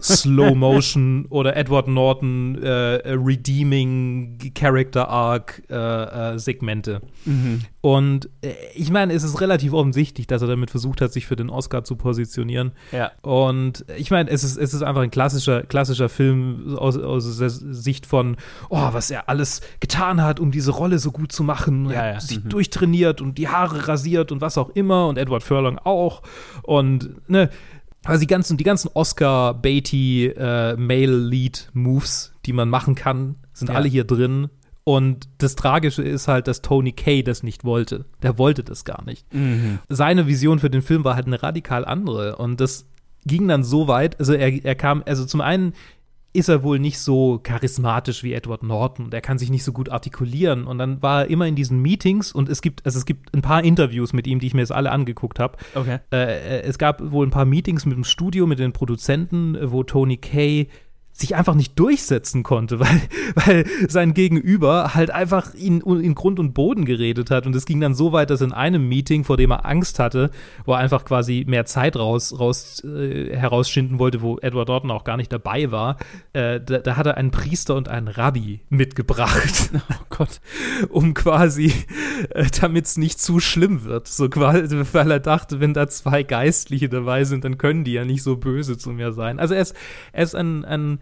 Slow 0.00 0.54
Motion 0.54 1.26
oder 1.30 1.56
Edward 1.56 1.88
Norton 1.88 2.62
äh, 2.62 2.68
Redeeming 3.08 4.38
Character 4.54 5.08
Arc 5.08 5.62
äh, 5.70 5.74
äh 5.74 6.38
Segmente. 6.38 7.00
Mhm. 7.24 7.62
Und 7.80 8.28
äh, 8.42 8.52
ich 8.74 8.90
meine, 8.90 9.12
es 9.12 9.24
ist 9.24 9.40
relativ 9.40 9.72
offensichtlich, 9.72 10.26
dass 10.26 10.42
er 10.42 10.48
damit 10.48 10.70
versucht 10.70 11.00
hat, 11.00 11.12
sich 11.12 11.26
für 11.26 11.34
den 11.34 11.50
Oscar 11.50 11.82
zu 11.82 11.96
positionieren. 11.96 12.72
Ja. 12.92 13.10
Und 13.22 13.84
ich 13.96 14.10
meine, 14.10 14.30
es 14.30 14.44
ist, 14.44 14.56
es 14.56 14.74
ist 14.74 14.82
einfach 14.82 15.02
ein 15.02 15.10
klassischer, 15.10 15.62
klassischer 15.62 16.08
Film 16.08 16.76
aus, 16.76 16.98
aus 16.98 17.38
der 17.38 17.50
Sicht 17.50 18.06
von, 18.06 18.36
oh, 18.68 18.88
was 18.92 19.10
er 19.10 19.28
alles 19.28 19.62
getan 19.80 20.22
hat, 20.22 20.38
um 20.40 20.50
diese 20.50 20.70
Rolle 20.70 20.98
so 20.98 21.10
gut 21.10 21.32
zu 21.32 21.42
machen. 21.42 21.90
Ja, 21.90 22.14
hat 22.14 22.22
sich 22.22 22.44
mhm. 22.44 22.50
durchtrainiert 22.50 23.20
und 23.20 23.38
die 23.38 23.48
Haare 23.48 23.88
rasiert 23.88 24.30
und 24.30 24.41
was 24.42 24.58
auch 24.58 24.68
immer 24.70 25.08
und 25.08 25.16
Edward 25.16 25.42
Furlong 25.42 25.78
auch 25.78 26.20
und 26.62 27.28
ne, 27.30 27.48
also 28.04 28.20
die 28.20 28.26
ganzen, 28.26 28.56
die 28.56 28.64
ganzen 28.64 28.90
Oscar-Beatty 28.92 30.26
äh, 30.26 30.76
Male-Lead-Moves, 30.76 32.32
die 32.44 32.52
man 32.52 32.68
machen 32.68 32.94
kann, 32.94 33.36
sind 33.52 33.68
ja. 33.68 33.74
alle 33.74 33.88
hier 33.88 34.04
drin. 34.04 34.48
Und 34.84 35.28
das 35.38 35.54
Tragische 35.54 36.02
ist 36.02 36.26
halt, 36.26 36.48
dass 36.48 36.62
Tony 36.62 36.90
Kay 36.90 37.22
das 37.22 37.44
nicht 37.44 37.64
wollte. 37.64 38.04
Der 38.22 38.38
wollte 38.38 38.64
das 38.64 38.84
gar 38.84 39.04
nicht. 39.04 39.32
Mhm. 39.32 39.78
Seine 39.88 40.26
Vision 40.26 40.58
für 40.58 40.70
den 40.70 40.82
Film 40.82 41.04
war 41.04 41.14
halt 41.14 41.28
eine 41.28 41.40
radikal 41.40 41.84
andere. 41.84 42.36
Und 42.36 42.60
das 42.60 42.86
ging 43.24 43.46
dann 43.46 43.62
so 43.62 43.86
weit, 43.86 44.18
also 44.18 44.32
er, 44.32 44.64
er 44.64 44.74
kam, 44.74 45.04
also 45.06 45.24
zum 45.24 45.40
einen 45.40 45.74
ist 46.32 46.48
er 46.48 46.62
wohl 46.62 46.78
nicht 46.78 46.98
so 46.98 47.40
charismatisch 47.42 48.22
wie 48.22 48.32
Edward 48.32 48.62
Norton 48.62 49.06
und 49.06 49.14
er 49.14 49.20
kann 49.20 49.38
sich 49.38 49.50
nicht 49.50 49.64
so 49.64 49.72
gut 49.72 49.90
artikulieren. 49.90 50.66
Und 50.66 50.78
dann 50.78 51.02
war 51.02 51.22
er 51.22 51.30
immer 51.30 51.46
in 51.46 51.56
diesen 51.56 51.80
Meetings 51.80 52.32
und 52.32 52.48
es 52.48 52.62
gibt, 52.62 52.84
also 52.86 52.98
es 52.98 53.04
gibt 53.04 53.34
ein 53.34 53.42
paar 53.42 53.62
Interviews 53.62 54.12
mit 54.12 54.26
ihm, 54.26 54.40
die 54.40 54.46
ich 54.46 54.54
mir 54.54 54.60
jetzt 54.60 54.72
alle 54.72 54.90
angeguckt 54.90 55.38
habe. 55.38 55.58
Okay. 55.74 55.98
Äh, 56.10 56.62
es 56.62 56.78
gab 56.78 57.10
wohl 57.10 57.26
ein 57.26 57.30
paar 57.30 57.44
Meetings 57.44 57.84
mit 57.84 57.96
dem 57.96 58.04
Studio, 58.04 58.46
mit 58.46 58.58
den 58.58 58.72
Produzenten, 58.72 59.58
wo 59.70 59.82
Tony 59.82 60.16
Kay 60.16 60.68
sich 61.12 61.36
einfach 61.36 61.54
nicht 61.54 61.78
durchsetzen 61.78 62.42
konnte, 62.42 62.80
weil, 62.80 63.00
weil 63.34 63.66
sein 63.88 64.14
Gegenüber 64.14 64.94
halt 64.94 65.10
einfach 65.10 65.54
ihn 65.54 65.80
in 65.80 66.14
Grund 66.14 66.38
und 66.38 66.54
Boden 66.54 66.84
geredet 66.84 67.30
hat. 67.30 67.46
Und 67.46 67.54
es 67.54 67.66
ging 67.66 67.80
dann 67.80 67.94
so 67.94 68.12
weit, 68.12 68.30
dass 68.30 68.40
in 68.40 68.52
einem 68.52 68.88
Meeting, 68.88 69.24
vor 69.24 69.36
dem 69.36 69.50
er 69.50 69.66
Angst 69.66 69.98
hatte, 69.98 70.30
wo 70.64 70.72
er 70.72 70.78
einfach 70.78 71.04
quasi 71.04 71.44
mehr 71.46 71.66
Zeit 71.66 71.96
raus, 71.96 72.38
raus 72.38 72.82
äh, 72.84 73.36
herausschinden 73.36 73.98
wollte, 73.98 74.22
wo 74.22 74.38
Edward 74.38 74.68
Norton 74.68 74.90
auch 74.90 75.04
gar 75.04 75.16
nicht 75.16 75.32
dabei 75.32 75.70
war, 75.70 75.98
äh, 76.32 76.60
da, 76.60 76.78
da 76.78 76.96
hat 76.96 77.06
er 77.06 77.16
einen 77.16 77.30
Priester 77.30 77.76
und 77.76 77.88
einen 77.88 78.08
Rabbi 78.08 78.60
mitgebracht. 78.68 79.70
Oh 79.92 80.04
Gott. 80.08 80.40
um 80.90 81.12
quasi, 81.12 81.72
äh, 82.30 82.46
damit 82.60 82.86
es 82.86 82.96
nicht 82.96 83.20
zu 83.20 83.40
schlimm 83.40 83.84
wird. 83.84 84.08
So 84.08 84.28
quasi, 84.28 84.84
weil 84.92 85.10
er 85.10 85.20
dachte, 85.20 85.60
wenn 85.60 85.74
da 85.74 85.88
zwei 85.88 86.22
Geistliche 86.22 86.88
dabei 86.88 87.24
sind, 87.24 87.44
dann 87.44 87.58
können 87.58 87.84
die 87.84 87.92
ja 87.92 88.04
nicht 88.04 88.22
so 88.22 88.36
böse 88.36 88.78
zu 88.78 88.90
mir 88.90 89.12
sein. 89.12 89.38
Also 89.38 89.54
er 89.54 89.62
ist, 89.62 89.74
er 90.12 90.24
ist 90.24 90.34
ein, 90.34 90.64
ein 90.64 91.01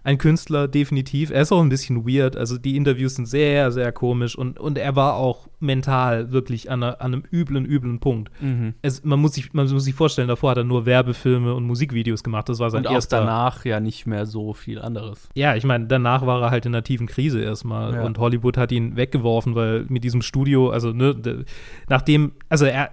ein 0.03 0.17
Künstler, 0.17 0.67
definitiv. 0.67 1.29
Er 1.29 1.41
ist 1.41 1.51
auch 1.51 1.61
ein 1.61 1.69
bisschen 1.69 2.07
weird. 2.07 2.35
Also 2.35 2.57
die 2.57 2.75
Interviews 2.75 3.15
sind 3.15 3.27
sehr, 3.27 3.71
sehr 3.71 3.91
komisch 3.91 4.35
und, 4.35 4.59
und 4.59 4.77
er 4.77 4.95
war 4.95 5.13
auch 5.15 5.47
mental 5.59 6.31
wirklich 6.31 6.71
an, 6.71 6.81
einer, 6.81 7.01
an 7.01 7.13
einem 7.13 7.23
üblen, 7.31 7.65
üblen 7.65 7.99
Punkt. 7.99 8.31
Mhm. 8.41 8.73
Es, 8.81 9.03
man, 9.03 9.19
muss 9.19 9.33
sich, 9.35 9.53
man 9.53 9.69
muss 9.69 9.83
sich 9.83 9.93
vorstellen, 9.93 10.27
davor 10.27 10.51
hat 10.51 10.57
er 10.57 10.63
nur 10.63 10.87
Werbefilme 10.87 11.53
und 11.53 11.65
Musikvideos 11.65 12.23
gemacht. 12.23 12.49
Das 12.49 12.57
war 12.59 12.71
sein 12.71 12.79
Und 12.81 12.87
auch 12.87 12.93
erster. 12.93 13.19
danach 13.19 13.63
ja 13.63 13.79
nicht 13.79 14.07
mehr 14.07 14.25
so 14.25 14.53
viel 14.53 14.79
anderes. 14.81 15.29
Ja, 15.35 15.55
ich 15.55 15.63
meine, 15.63 15.85
danach 15.85 16.25
war 16.25 16.41
er 16.41 16.49
halt 16.51 16.65
in 16.65 16.73
einer 16.73 16.83
tiefen 16.83 17.05
Krise 17.05 17.41
erstmal 17.41 17.93
Ja. 17.93 18.03
und 18.03 18.17
Hollywood 18.17 18.57
hat 18.57 18.71
ihn 18.71 18.95
weggeworfen, 18.95 19.53
weil 19.53 19.85
mit 19.87 20.03
diesem 20.03 20.23
Studio, 20.23 20.69
also 20.71 20.93
ne, 20.93 21.13
de, 21.13 21.45
nachdem, 21.89 22.31
also 22.49 22.65
er, 22.65 22.89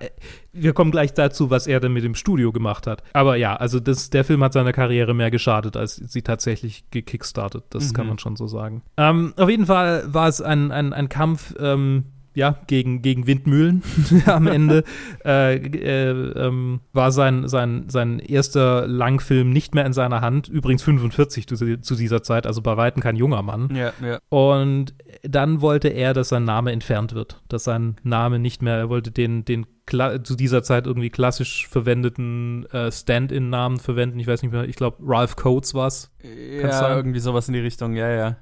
wir 0.52 0.72
kommen 0.72 0.90
gleich 0.90 1.14
dazu, 1.14 1.50
was 1.50 1.66
er 1.66 1.80
denn 1.80 1.92
mit 1.92 2.04
dem 2.04 2.14
Studio 2.14 2.52
gemacht 2.52 2.86
hat. 2.86 3.02
Aber 3.12 3.36
ja, 3.36 3.56
also 3.56 3.80
das, 3.80 4.10
der 4.10 4.24
Film 4.24 4.42
hat 4.42 4.52
seiner 4.52 4.72
Karriere 4.72 5.14
mehr 5.14 5.30
geschadet, 5.30 5.76
als 5.76 5.96
sie 5.96 6.22
tatsächlich 6.22 6.84
gekickstartet. 7.02 7.64
Das 7.70 7.88
Mhm. 7.90 7.92
kann 7.94 8.06
man 8.08 8.18
schon 8.18 8.36
so 8.36 8.46
sagen. 8.46 8.82
Ähm, 8.96 9.32
auf 9.36 9.48
jeden 9.48 9.66
Fall 9.66 10.04
war 10.12 10.28
es 10.28 10.40
ein, 10.40 10.70
ein, 10.72 10.92
ein 10.92 11.08
Kampf, 11.08 11.54
ähm, 11.58 12.04
ja, 12.34 12.56
gegen, 12.68 13.02
gegen 13.02 13.26
Windmühlen 13.26 13.82
am 14.26 14.46
Ende. 14.46 14.84
äh, 15.24 15.56
äh, 15.56 16.10
ähm, 16.10 16.80
war 16.92 17.10
sein, 17.10 17.48
sein, 17.48 17.86
sein 17.88 18.20
erster 18.20 18.86
Langfilm 18.86 19.50
nicht 19.50 19.74
mehr 19.74 19.84
in 19.84 19.92
seiner 19.92 20.20
Hand. 20.20 20.46
Übrigens 20.48 20.82
45 20.84 21.48
zu, 21.48 21.80
zu 21.80 21.94
dieser 21.96 22.22
Zeit, 22.22 22.46
also 22.46 22.62
bei 22.62 22.76
Weitem 22.76 23.02
kein 23.02 23.16
junger 23.16 23.42
Mann. 23.42 23.74
Ja, 23.74 23.92
ja. 24.00 24.18
Und 24.28 24.94
dann 25.24 25.60
wollte 25.62 25.88
er, 25.88 26.14
dass 26.14 26.28
sein 26.28 26.44
Name 26.44 26.70
entfernt 26.70 27.12
wird. 27.12 27.42
Dass 27.48 27.64
sein 27.64 27.96
Name 28.04 28.38
nicht 28.38 28.62
mehr, 28.62 28.76
er 28.76 28.88
wollte 28.88 29.10
den, 29.10 29.44
den 29.44 29.66
zu 29.90 30.36
dieser 30.36 30.62
Zeit 30.62 30.86
irgendwie 30.86 31.10
klassisch 31.10 31.68
verwendeten 31.68 32.66
äh, 32.66 32.90
Stand-in-Namen 32.90 33.78
verwenden. 33.78 34.18
Ich 34.18 34.26
weiß 34.26 34.42
nicht 34.42 34.52
mehr, 34.52 34.64
ich 34.64 34.76
glaube, 34.76 34.98
Ralph 35.00 35.36
Coates 35.36 35.74
war's. 35.74 36.10
Kann's 36.20 36.80
Ja, 36.80 36.96
irgendwie 36.96 37.20
sowas 37.20 37.48
in 37.48 37.54
die 37.54 37.60
Richtung, 37.60 37.94
ja, 37.94 38.08
ja. 38.10 38.36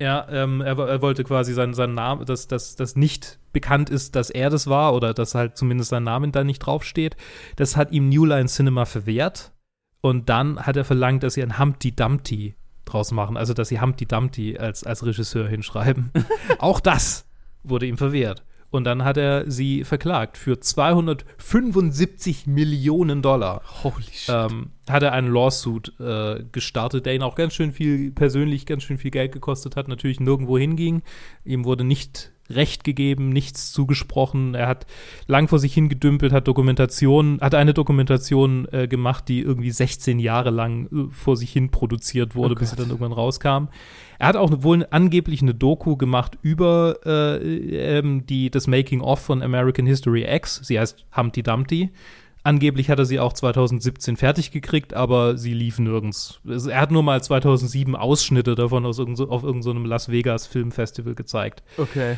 Ja, 0.00 0.28
ähm, 0.30 0.60
er, 0.60 0.78
er 0.78 1.02
wollte 1.02 1.24
quasi 1.24 1.52
seinen, 1.52 1.74
seinen 1.74 1.94
Namen, 1.94 2.24
dass, 2.24 2.46
dass 2.46 2.94
nicht 2.94 3.40
bekannt 3.52 3.90
ist, 3.90 4.14
dass 4.14 4.30
er 4.30 4.48
das 4.48 4.68
war 4.68 4.94
oder 4.94 5.12
dass 5.12 5.34
halt 5.34 5.56
zumindest 5.56 5.90
sein 5.90 6.04
Name 6.04 6.30
da 6.30 6.44
nicht 6.44 6.60
draufsteht. 6.60 7.16
Das 7.56 7.76
hat 7.76 7.90
ihm 7.90 8.08
New 8.08 8.24
Line 8.24 8.46
Cinema 8.46 8.84
verwehrt. 8.84 9.52
Und 10.00 10.28
dann 10.28 10.60
hat 10.60 10.76
er 10.76 10.84
verlangt, 10.84 11.24
dass 11.24 11.34
sie 11.34 11.42
ein 11.42 11.58
Humpty 11.58 11.94
Dumpty 11.94 12.54
draus 12.84 13.10
machen. 13.10 13.36
Also, 13.36 13.52
dass 13.54 13.68
sie 13.68 13.80
Humpty 13.80 14.06
Dumpty 14.06 14.56
als, 14.56 14.84
als 14.84 15.04
Regisseur 15.04 15.48
hinschreiben. 15.48 16.12
Auch 16.58 16.78
das 16.78 17.26
wurde 17.64 17.86
ihm 17.86 17.98
verwehrt. 17.98 18.44
Und 18.70 18.84
dann 18.84 19.04
hat 19.04 19.16
er 19.16 19.50
sie 19.50 19.84
verklagt 19.84 20.36
für 20.36 20.60
275 20.60 22.46
Millionen 22.46 23.22
Dollar 23.22 23.62
Holy 23.82 24.04
shit. 24.12 24.34
ähm, 24.34 24.72
hat 24.90 25.02
er 25.02 25.12
einen 25.12 25.32
Lawsuit 25.32 25.92
äh, 26.00 26.44
gestartet, 26.52 27.06
der 27.06 27.14
ihn 27.14 27.22
auch 27.22 27.34
ganz 27.34 27.54
schön 27.54 27.72
viel 27.72 28.10
persönlich 28.10 28.66
ganz 28.66 28.82
schön 28.82 28.98
viel 28.98 29.10
Geld 29.10 29.32
gekostet 29.32 29.76
hat, 29.76 29.88
natürlich 29.88 30.20
nirgendwo 30.20 30.58
hinging. 30.58 31.02
Ihm 31.44 31.64
wurde 31.64 31.84
nicht 31.84 32.32
Recht 32.50 32.82
gegeben, 32.82 33.28
nichts 33.28 33.72
zugesprochen. 33.72 34.54
Er 34.54 34.68
hat 34.68 34.86
lang 35.26 35.48
vor 35.48 35.58
sich 35.58 35.74
hingedümpelt, 35.74 36.32
hat 36.32 36.48
Dokumentation, 36.48 37.38
hat 37.42 37.54
eine 37.54 37.74
Dokumentation 37.74 38.66
äh, 38.72 38.88
gemacht, 38.88 39.28
die 39.28 39.40
irgendwie 39.40 39.70
16 39.70 40.18
Jahre 40.18 40.48
lang 40.48 40.86
äh, 40.86 41.10
vor 41.10 41.36
sich 41.36 41.52
hin 41.52 41.70
produziert 41.70 42.34
wurde, 42.34 42.54
Oh 42.54 42.58
bis 42.58 42.70
sie 42.70 42.76
dann 42.76 42.88
irgendwann 42.88 43.12
rauskam. 43.12 43.68
Er 44.18 44.28
hat 44.28 44.36
auch 44.36 44.50
wohl 44.62 44.86
angeblich 44.90 45.42
eine 45.42 45.54
Doku 45.54 45.96
gemacht 45.96 46.38
über 46.40 46.96
äh, 47.04 47.98
ähm, 47.98 48.24
die, 48.24 48.50
das 48.50 48.66
Making-of 48.66 49.20
von 49.20 49.42
American 49.42 49.84
History 49.84 50.24
X. 50.24 50.60
Sie 50.64 50.80
heißt 50.80 51.04
Humpty 51.14 51.42
Dumpty. 51.42 51.90
Angeblich 52.48 52.88
hat 52.88 52.98
er 52.98 53.04
sie 53.04 53.20
auch 53.20 53.34
2017 53.34 54.16
fertig 54.16 54.52
gekriegt, 54.52 54.94
aber 54.94 55.36
sie 55.36 55.52
lief 55.52 55.78
nirgends. 55.78 56.40
Er 56.46 56.80
hat 56.80 56.90
nur 56.90 57.02
mal 57.02 57.22
2007 57.22 57.94
Ausschnitte 57.94 58.54
davon 58.54 58.86
aus 58.86 58.98
irgend 58.98 59.18
so, 59.18 59.28
auf 59.28 59.42
irgendeinem 59.42 59.84
Las 59.84 60.10
Vegas 60.10 60.46
Filmfestival 60.46 61.14
gezeigt. 61.14 61.62
okay. 61.76 62.16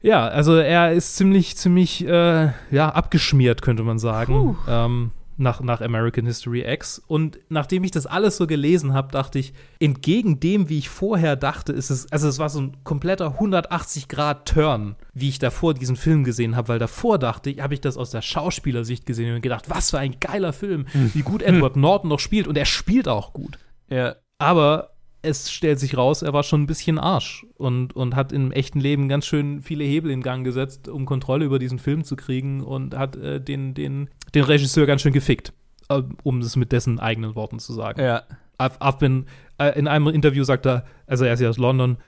Ja, 0.00 0.26
also 0.26 0.56
er 0.56 0.90
ist 0.90 1.14
ziemlich, 1.14 1.56
ziemlich, 1.56 2.04
äh, 2.04 2.50
ja, 2.72 2.88
abgeschmiert, 2.88 3.62
könnte 3.62 3.84
man 3.84 4.00
sagen, 4.00 4.56
ähm, 4.68 5.12
nach, 5.36 5.60
nach 5.60 5.80
American 5.80 6.26
History 6.26 6.62
X. 6.66 7.02
Und 7.06 7.38
nachdem 7.48 7.84
ich 7.84 7.90
das 7.90 8.06
alles 8.06 8.36
so 8.36 8.46
gelesen 8.46 8.92
habe, 8.92 9.12
dachte 9.12 9.38
ich, 9.38 9.52
entgegen 9.80 10.40
dem, 10.40 10.68
wie 10.68 10.78
ich 10.78 10.88
vorher 10.88 11.36
dachte, 11.36 11.72
ist 11.72 11.90
es, 11.90 12.10
also 12.12 12.28
es 12.28 12.38
war 12.38 12.48
so 12.48 12.60
ein 12.60 12.76
kompletter 12.84 13.38
180-Grad-Turn, 13.38 14.96
wie 15.14 15.28
ich 15.28 15.38
davor 15.38 15.74
diesen 15.74 15.96
Film 15.96 16.24
gesehen 16.24 16.56
habe, 16.56 16.68
weil 16.68 16.78
davor 16.78 17.18
dachte 17.18 17.50
ich, 17.50 17.60
habe 17.60 17.74
ich 17.74 17.80
das 17.80 17.96
aus 17.96 18.10
der 18.10 18.22
Schauspielersicht 18.22 19.06
gesehen 19.06 19.34
und 19.34 19.42
gedacht, 19.42 19.70
was 19.70 19.90
für 19.90 19.98
ein 19.98 20.16
geiler 20.20 20.52
Film, 20.52 20.86
wie 20.92 21.22
gut 21.22 21.42
Edward 21.42 21.76
Norton 21.76 22.10
noch 22.10 22.20
spielt 22.20 22.46
und 22.46 22.56
er 22.56 22.66
spielt 22.66 23.08
auch 23.08 23.32
gut. 23.32 23.58
Ja. 23.88 24.16
Aber 24.38 24.92
es 25.22 25.50
stellt 25.50 25.78
sich 25.78 25.96
raus, 25.96 26.22
er 26.22 26.32
war 26.32 26.42
schon 26.42 26.62
ein 26.62 26.66
bisschen 26.66 26.98
Arsch 26.98 27.46
und, 27.56 27.94
und 27.94 28.16
hat 28.16 28.32
im 28.32 28.50
echten 28.50 28.80
Leben 28.80 29.08
ganz 29.08 29.24
schön 29.24 29.62
viele 29.62 29.84
Hebel 29.84 30.10
in 30.10 30.22
Gang 30.22 30.44
gesetzt, 30.44 30.88
um 30.88 31.06
Kontrolle 31.06 31.44
über 31.44 31.58
diesen 31.58 31.78
Film 31.78 32.04
zu 32.04 32.16
kriegen 32.16 32.60
und 32.60 32.96
hat 32.96 33.16
äh, 33.16 33.40
den, 33.40 33.74
den, 33.74 34.10
den 34.34 34.44
Regisseur 34.44 34.86
ganz 34.86 35.02
schön 35.02 35.12
gefickt, 35.12 35.52
äh, 35.88 36.02
um 36.24 36.40
es 36.40 36.56
mit 36.56 36.72
dessen 36.72 36.98
eigenen 36.98 37.36
Worten 37.36 37.60
zu 37.60 37.72
sagen. 37.72 38.00
Ja. 38.00 38.24
I've, 38.58 38.78
I've 38.80 38.98
been, 38.98 39.26
äh, 39.58 39.78
in 39.78 39.86
einem 39.86 40.08
Interview 40.08 40.42
sagt 40.44 40.66
er, 40.66 40.84
also 41.06 41.24
er 41.24 41.34
ist 41.34 41.40
ja 41.40 41.48
aus 41.48 41.58
London, 41.58 41.98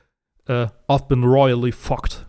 äh, 0.47 0.66
I've 0.88 1.06
been 1.06 1.23
royally 1.23 1.73
fucked. 1.73 2.24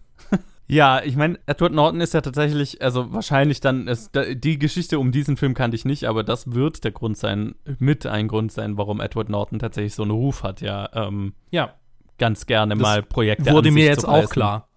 Ja, 0.68 1.04
ich 1.04 1.16
meine, 1.16 1.40
Edward 1.46 1.74
Norton 1.74 2.02
ist 2.02 2.14
ja 2.14 2.22
tatsächlich, 2.22 2.82
also 2.82 3.14
wahrscheinlich 3.14 3.60
dann, 3.60 3.88
ist, 3.88 4.12
die 4.16 4.58
Geschichte 4.58 4.98
um 4.98 5.12
diesen 5.12 5.38
Film 5.38 5.54
kannte 5.54 5.76
ich 5.76 5.86
nicht, 5.86 6.06
aber 6.06 6.24
das 6.24 6.54
wird 6.54 6.84
der 6.84 6.92
Grund 6.92 7.18
sein, 7.18 7.56
mit 7.78 8.06
ein 8.08 8.28
Grund 8.28 8.52
sein, 8.52 8.78
warum 8.78 9.00
Edward 9.00 9.30
Norton 9.30 9.60
tatsächlich 9.60 9.94
so 9.94 10.04
einen 10.04 10.12
Ruf 10.12 10.44
hat, 10.44 10.62
ja, 10.62 10.90
ähm, 10.94 11.34
Ja, 11.52 11.76
ganz 12.18 12.46
gerne 12.48 12.74
Das 12.76 12.82
mal 12.82 13.04
Projekte 13.04 13.52
wurde 13.52 13.72
mir 13.72 13.86
jetzt 13.86 14.08
auch 14.08 14.30
klar. 14.30 14.70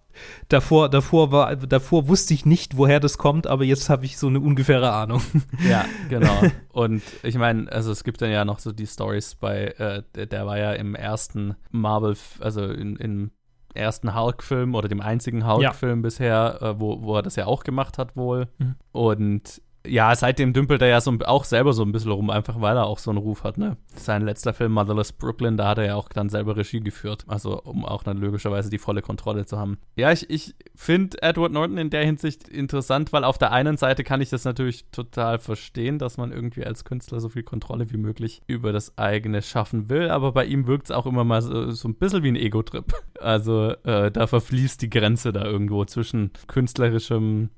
Davor, 0.49 0.89
davor, 0.89 1.31
war, 1.31 1.55
davor 1.55 2.07
wusste 2.07 2.33
ich 2.33 2.45
nicht, 2.45 2.75
woher 2.77 2.99
das 2.99 3.17
kommt, 3.17 3.47
aber 3.47 3.63
jetzt 3.63 3.89
habe 3.89 4.05
ich 4.05 4.17
so 4.17 4.27
eine 4.27 4.39
ungefähre 4.39 4.91
Ahnung. 4.91 5.21
Ja, 5.67 5.85
genau. 6.09 6.41
Und 6.73 7.01
ich 7.23 7.35
meine, 7.35 7.71
also 7.71 7.91
es 7.91 8.03
gibt 8.03 8.21
dann 8.21 8.31
ja 8.31 8.43
noch 8.43 8.59
so 8.59 8.71
die 8.71 8.87
Stories 8.87 9.35
bei, 9.35 9.67
äh, 9.77 10.27
der, 10.27 10.45
war 10.45 10.57
ja 10.57 10.73
im 10.73 10.95
ersten 10.95 11.55
Marvel, 11.71 12.17
also 12.39 12.65
in, 12.65 12.95
im 12.97 13.31
ersten 13.79 14.15
Hulk-Film 14.15 14.75
oder 14.75 14.87
dem 14.87 15.01
einzigen 15.01 15.47
Hulk-Film 15.47 16.01
bisher, 16.01 16.59
äh, 16.61 16.79
wo, 16.79 17.01
wo 17.01 17.15
er 17.15 17.21
das 17.21 17.35
ja 17.35 17.45
auch 17.45 17.63
gemacht 17.63 17.97
hat 17.97 18.15
wohl. 18.15 18.47
Mhm. 18.57 18.75
Und 18.91 19.61
ja, 19.87 20.13
seitdem 20.13 20.51
dümpelt 20.51 20.81
er 20.81 20.89
ja 20.89 21.01
so, 21.01 21.15
auch 21.25 21.45
selber 21.45 21.73
so 21.73 21.83
ein 21.83 21.91
bisschen 21.91 22.11
rum, 22.11 22.29
einfach 22.29 22.59
weil 22.59 22.75
er 22.75 22.85
auch 22.85 22.99
so 22.99 23.11
einen 23.11 23.17
Ruf 23.17 23.43
hat, 23.43 23.57
ne? 23.57 23.77
Sein 23.95 24.23
letzter 24.23 24.53
Film, 24.53 24.73
Motherless 24.73 25.13
Brooklyn, 25.13 25.55
da 25.57 25.69
hat 25.69 25.77
er 25.77 25.85
ja 25.85 25.95
auch 25.95 26.09
dann 26.09 26.29
selber 26.29 26.57
Regie 26.57 26.81
geführt. 26.81 27.23
Also, 27.27 27.61
um 27.61 27.85
auch 27.85 28.03
dann 28.03 28.17
logischerweise 28.17 28.69
die 28.69 28.77
volle 28.77 29.01
Kontrolle 29.01 29.45
zu 29.45 29.57
haben. 29.57 29.77
Ja, 29.95 30.11
ich, 30.11 30.29
ich 30.29 30.55
finde 30.75 31.21
Edward 31.21 31.53
Norton 31.53 31.77
in 31.77 31.89
der 31.89 32.03
Hinsicht 32.03 32.49
interessant, 32.49 33.13
weil 33.13 33.23
auf 33.23 33.37
der 33.37 33.51
einen 33.51 33.77
Seite 33.77 34.03
kann 34.03 34.21
ich 34.21 34.29
das 34.29 34.43
natürlich 34.43 34.85
total 34.91 35.39
verstehen, 35.39 35.97
dass 35.97 36.17
man 36.17 36.31
irgendwie 36.31 36.65
als 36.65 36.83
Künstler 36.83 37.21
so 37.21 37.29
viel 37.29 37.43
Kontrolle 37.43 37.89
wie 37.91 37.97
möglich 37.97 38.41
über 38.47 38.73
das 38.73 38.97
eigene 38.97 39.41
schaffen 39.41 39.89
will, 39.89 40.09
aber 40.09 40.33
bei 40.33 40.45
ihm 40.45 40.67
wirkt 40.67 40.85
es 40.85 40.91
auch 40.91 41.05
immer 41.05 41.23
mal 41.23 41.41
so, 41.41 41.71
so 41.71 41.87
ein 41.87 41.95
bisschen 41.95 42.23
wie 42.23 42.31
ein 42.31 42.35
Ego-Trip. 42.35 42.85
Also, 43.19 43.71
äh, 43.83 44.11
da 44.11 44.27
verfließt 44.27 44.81
die 44.81 44.89
Grenze 44.89 45.33
da 45.33 45.43
irgendwo 45.43 45.83
zwischen 45.83 46.31
künstlerischem 46.47 47.49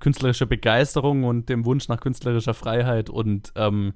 künstlerischer 0.00 0.46
Begeisterung 0.46 1.24
und 1.24 1.48
dem 1.48 1.64
Wunsch 1.64 1.88
nach 1.88 2.00
künstlerischer 2.00 2.54
Freiheit 2.54 3.10
und 3.10 3.52
ähm, 3.56 3.94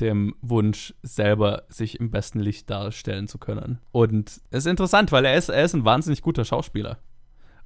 dem 0.00 0.34
Wunsch, 0.42 0.94
selber 1.02 1.64
sich 1.68 1.98
im 1.98 2.10
besten 2.10 2.38
Licht 2.40 2.70
darstellen 2.70 3.26
zu 3.26 3.38
können. 3.38 3.78
Und 3.90 4.28
es 4.50 4.58
ist 4.64 4.66
interessant, 4.66 5.10
weil 5.12 5.24
er 5.24 5.36
ist, 5.36 5.48
er 5.48 5.64
ist 5.64 5.74
ein 5.74 5.84
wahnsinnig 5.84 6.22
guter 6.22 6.44
Schauspieler. 6.44 6.98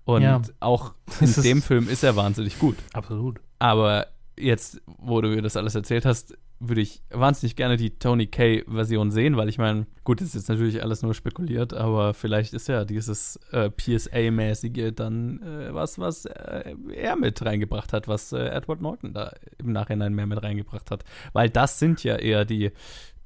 Und 0.05 0.23
Ja. 0.23 0.41
auch 0.61 0.95
in 1.21 1.33
dem 1.43 1.63
Film 1.63 1.89
ist 1.89 2.03
er 2.03 2.17
wahnsinnig 2.17 2.59
gut. 2.59 2.77
Absolut. 2.93 3.41
Aber 3.59 4.07
jetzt, 4.39 4.81
wo 4.87 5.21
du 5.21 5.29
mir 5.29 5.43
das 5.43 5.57
alles 5.57 5.75
erzählt 5.75 6.05
hast, 6.07 6.35
würde 6.69 6.81
ich 6.81 7.03
wahnsinnig 7.11 7.57
gerne 7.57 7.77
die 7.77 7.99
Tony 7.99 8.27
Kay-Version 8.27 9.11
sehen, 9.11 9.37
weil 9.37 9.49
ich 9.49 9.59
meine, 9.59 9.87
gut, 10.05 10.21
das 10.21 10.29
ist 10.29 10.35
jetzt 10.35 10.49
natürlich 10.49 10.83
alles 10.83 11.03
nur 11.03 11.13
spekuliert, 11.13 11.75
aber 11.75 12.15
vielleicht 12.15 12.55
ist 12.55 12.69
ja 12.69 12.85
dieses 12.85 13.37
äh, 13.51 13.69
PSA-mäßige 13.69 14.93
dann 14.95 15.43
äh, 15.43 15.75
was, 15.75 15.99
was 15.99 16.25
äh, 16.27 16.75
er 16.95 17.17
mit 17.17 17.45
reingebracht 17.45 17.93
hat, 17.93 18.07
was 18.07 18.33
äh, 18.33 18.49
Edward 18.49 18.81
Norton 18.81 19.13
da 19.13 19.33
im 19.59 19.73
Nachhinein 19.73 20.15
mehr 20.15 20.27
mit 20.27 20.43
reingebracht 20.43 20.91
hat. 20.91 21.05
Weil 21.33 21.51
das 21.51 21.79
sind 21.79 22.05
ja 22.05 22.17
eher 22.17 22.45
die 22.45 22.71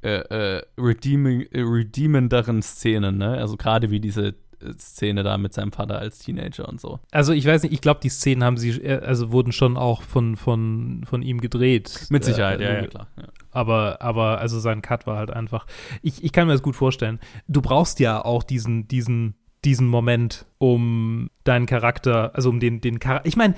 äh, 0.02 0.58
äh, 0.58 0.62
redeemenderen 0.78 2.62
Szenen, 2.62 3.18
ne? 3.18 3.38
Also 3.38 3.56
gerade 3.56 3.90
wie 3.90 4.00
diese 4.00 4.34
Szene 4.78 5.22
da 5.22 5.38
mit 5.38 5.52
seinem 5.54 5.72
Vater 5.72 5.98
als 5.98 6.18
Teenager 6.18 6.68
und 6.68 6.80
so. 6.80 7.00
Also 7.10 7.32
ich 7.32 7.46
weiß 7.46 7.62
nicht, 7.62 7.72
ich 7.72 7.80
glaube, 7.80 8.00
die 8.02 8.08
Szenen 8.08 8.42
haben 8.44 8.56
sie, 8.56 8.70
äh, 8.82 9.00
also 9.00 9.30
wurden 9.32 9.52
schon 9.52 9.76
auch 9.76 10.02
von, 10.02 10.36
von, 10.36 11.02
von 11.08 11.22
ihm 11.22 11.40
gedreht. 11.40 12.06
Mit 12.10 12.24
Sicherheit, 12.24 12.60
Äh, 12.60 12.64
ja, 12.64 12.80
ja, 12.82 12.86
klar. 12.86 13.06
Ja. 13.16 13.24
Aber, 13.50 14.02
aber, 14.02 14.38
also 14.40 14.60
sein 14.60 14.82
Cut 14.82 15.06
war 15.06 15.16
halt 15.16 15.30
einfach. 15.30 15.66
Ich, 16.02 16.22
ich 16.22 16.32
kann 16.32 16.46
mir 16.46 16.52
das 16.52 16.62
gut 16.62 16.76
vorstellen. 16.76 17.20
Du 17.48 17.62
brauchst 17.62 18.00
ja 18.00 18.22
auch 18.24 18.42
diesen, 18.42 18.86
diesen, 18.88 19.34
diesen 19.64 19.86
Moment, 19.86 20.44
um 20.58 21.30
deinen 21.44 21.66
Charakter, 21.66 22.32
also 22.34 22.50
um 22.50 22.60
den, 22.60 22.80
den 22.80 22.98
Charakter. 23.00 23.26
Ich 23.26 23.36
meine, 23.36 23.54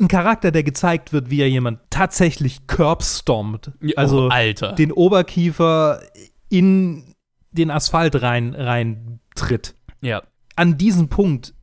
ein 0.00 0.08
Charakter, 0.08 0.50
der 0.50 0.62
gezeigt 0.62 1.12
wird, 1.12 1.30
wie 1.30 1.40
er 1.42 1.48
jemand 1.50 1.80
tatsächlich 1.90 2.66
curbstompt. 2.66 3.72
Ja, 3.80 3.96
Also 3.96 4.26
oh, 4.26 4.28
Alter. 4.28 4.72
den 4.72 4.90
Oberkiefer 4.90 6.00
in 6.48 7.14
den 7.52 7.70
Asphalt 7.70 8.20
rein, 8.22 8.54
rein 8.54 9.20
tritt. 9.34 9.74
ja. 10.00 10.22
An 10.56 10.76
diesem 10.78 11.08
Punkt 11.08 11.54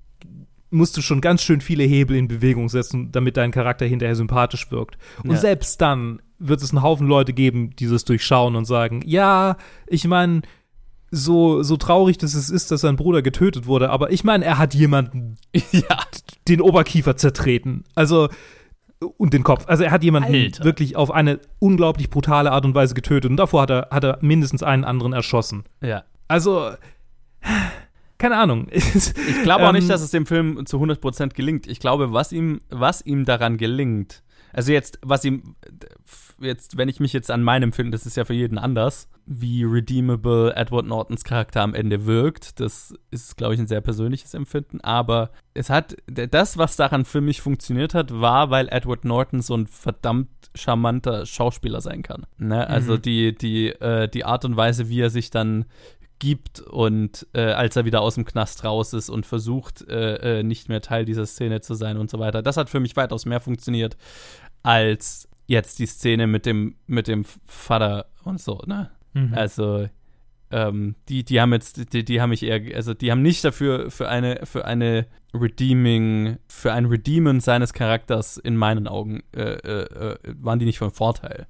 musst 0.71 0.95
du 0.97 1.01
schon 1.01 1.21
ganz 1.21 1.41
schön 1.41 1.61
viele 1.61 1.83
Hebel 1.83 2.15
in 2.15 2.27
Bewegung 2.27 2.69
setzen, 2.69 3.11
damit 3.11 3.37
dein 3.37 3.51
Charakter 3.51 3.85
hinterher 3.85 4.15
sympathisch 4.15 4.71
wirkt. 4.71 4.97
Und 5.23 5.31
Ja. 5.31 5.37
selbst 5.37 5.81
dann 5.81 6.21
wird 6.37 6.61
es 6.61 6.71
einen 6.71 6.83
Haufen 6.83 7.07
Leute 7.07 7.33
geben, 7.33 7.71
die 7.75 7.87
das 7.87 8.05
durchschauen 8.05 8.55
und 8.55 8.65
sagen, 8.65 9.01
ja, 9.05 9.57
ich 9.87 10.05
meine, 10.07 10.41
so, 11.11 11.63
so 11.63 11.75
traurig 11.75 12.19
das 12.19 12.35
es 12.35 12.51
ist, 12.51 12.69
dass 12.69 12.81
sein 12.81 12.95
Bruder 12.97 13.23
getötet 13.23 13.65
wurde, 13.65 13.89
aber 13.89 14.11
ich 14.11 14.23
meine, 14.23 14.45
er 14.45 14.59
hat 14.59 14.75
jemanden 14.75 15.37
ja. 15.71 15.99
den 16.47 16.61
Oberkiefer 16.61 17.17
zertreten. 17.17 17.83
Also 17.95 18.29
und 19.17 19.33
den 19.33 19.43
Kopf. 19.43 19.63
Also 19.67 19.83
er 19.83 19.91
hat 19.91 20.03
jemanden 20.03 20.33
Alter. 20.35 20.63
wirklich 20.65 20.95
auf 20.97 21.09
eine 21.09 21.39
unglaublich 21.59 22.09
brutale 22.09 22.51
Art 22.51 22.65
und 22.65 22.75
Weise 22.75 22.93
getötet 22.93 23.31
und 23.31 23.37
davor 23.37 23.63
hat 23.63 23.69
er, 23.71 23.87
hat 23.91 24.03
er 24.03 24.19
mindestens 24.21 24.61
einen 24.61 24.83
anderen 24.83 25.13
erschossen. 25.13 25.63
Ja. 25.81 26.03
Also, 26.27 26.71
keine 28.19 28.37
Ahnung. 28.37 28.67
Ich 28.71 29.41
glaube 29.43 29.63
auch 29.63 29.69
Ähm, 29.69 29.75
nicht, 29.75 29.89
dass 29.89 30.01
es 30.01 30.11
dem 30.11 30.25
Film 30.27 30.65
zu 30.67 30.77
100% 30.77 31.33
gelingt. 31.33 31.65
Ich 31.67 31.79
glaube, 31.79 32.13
was 32.13 32.31
ihm, 32.31 32.59
was 32.69 33.01
ihm 33.03 33.25
daran 33.25 33.57
gelingt, 33.57 34.21
also 34.53 34.71
jetzt, 34.71 34.99
was 35.03 35.23
ihm, 35.25 35.55
jetzt, 36.41 36.77
wenn 36.77 36.89
ich 36.89 36.99
mich 36.99 37.13
jetzt 37.13 37.29
an 37.31 37.43
meinem 37.43 37.71
Film, 37.71 37.91
das 37.91 38.05
ist 38.05 38.17
ja 38.17 38.25
für 38.25 38.33
jeden 38.33 38.57
anders, 38.57 39.07
wie 39.27 39.63
redeemable 39.63 40.55
Edward 40.55 40.87
Nortons 40.87 41.23
Charakter 41.23 41.61
am 41.61 41.75
Ende 41.75 42.07
wirkt, 42.07 42.59
das 42.59 42.93
ist, 43.11 43.37
glaube 43.37 43.53
ich, 43.53 43.59
ein 43.59 43.67
sehr 43.67 43.81
persönliches 43.81 44.33
Empfinden, 44.33 44.81
aber 44.81 45.29
es 45.53 45.69
hat, 45.69 45.95
das, 46.07 46.57
was 46.57 46.75
daran 46.77 47.05
für 47.05 47.21
mich 47.21 47.41
funktioniert 47.41 47.93
hat, 47.93 48.11
war, 48.19 48.49
weil 48.49 48.67
Edward 48.69 49.05
Norton 49.05 49.41
so 49.41 49.55
ein 49.55 49.67
verdammt 49.67 50.29
charmanter 50.55 51.27
Schauspieler 51.27 51.79
sein 51.81 52.01
kann. 52.01 52.25
Ne? 52.39 52.67
Also 52.67 52.93
Mhm. 52.95 53.01
die, 53.03 53.35
die, 53.35 53.67
äh, 53.69 54.07
die 54.09 54.25
Art 54.25 54.45
und 54.45 54.57
Weise, 54.57 54.89
wie 54.89 54.99
er 55.01 55.11
sich 55.11 55.29
dann 55.29 55.65
gibt 56.19 56.59
und 56.61 57.25
äh, 57.33 57.41
als 57.41 57.75
er 57.75 57.85
wieder 57.85 58.01
aus 58.01 58.15
dem 58.15 58.25
Knast 58.25 58.63
raus 58.63 58.93
ist 58.93 59.09
und 59.09 59.25
versucht, 59.25 59.87
äh, 59.87 60.39
äh, 60.39 60.43
nicht 60.43 60.69
mehr 60.69 60.81
Teil 60.81 61.05
dieser 61.05 61.25
Szene 61.25 61.61
zu 61.61 61.73
sein 61.73 61.97
und 61.97 62.09
so 62.09 62.19
weiter. 62.19 62.41
Das 62.41 62.57
hat 62.57 62.69
für 62.69 62.79
mich 62.79 62.95
weitaus 62.95 63.25
mehr 63.25 63.39
funktioniert 63.39 63.97
als 64.61 65.29
jetzt 65.47 65.79
die 65.79 65.85
Szene 65.85 66.27
mit 66.27 66.45
dem, 66.45 66.75
mit 66.85 67.07
dem 67.07 67.25
Vater 67.45 68.05
und 68.23 68.39
so, 68.39 68.61
ne? 68.67 68.91
Mhm. 69.13 69.33
Also, 69.33 69.89
ähm, 70.51 70.95
die, 71.07 71.23
die 71.23 71.41
haben 71.41 71.53
jetzt, 71.53 71.93
die, 71.93 72.03
die 72.03 72.21
haben 72.21 72.29
mich 72.31 72.43
eher, 72.43 72.75
also 72.75 72.93
die 72.93 73.11
haben 73.11 73.21
nicht 73.21 73.43
dafür 73.43 73.89
für 73.89 74.09
eine, 74.09 74.45
für 74.45 74.65
eine 74.65 75.07
Redeeming, 75.33 76.37
für 76.47 76.73
ein 76.73 76.85
Redeemen 76.85 77.39
seines 77.39 77.73
Charakters 77.73 78.37
in 78.37 78.55
meinen 78.55 78.87
Augen, 78.87 79.21
äh, 79.35 79.41
äh, 79.41 80.13
äh, 80.13 80.17
waren 80.39 80.59
die 80.59 80.65
nicht 80.65 80.79
von 80.79 80.91
Vorteil. 80.91 81.47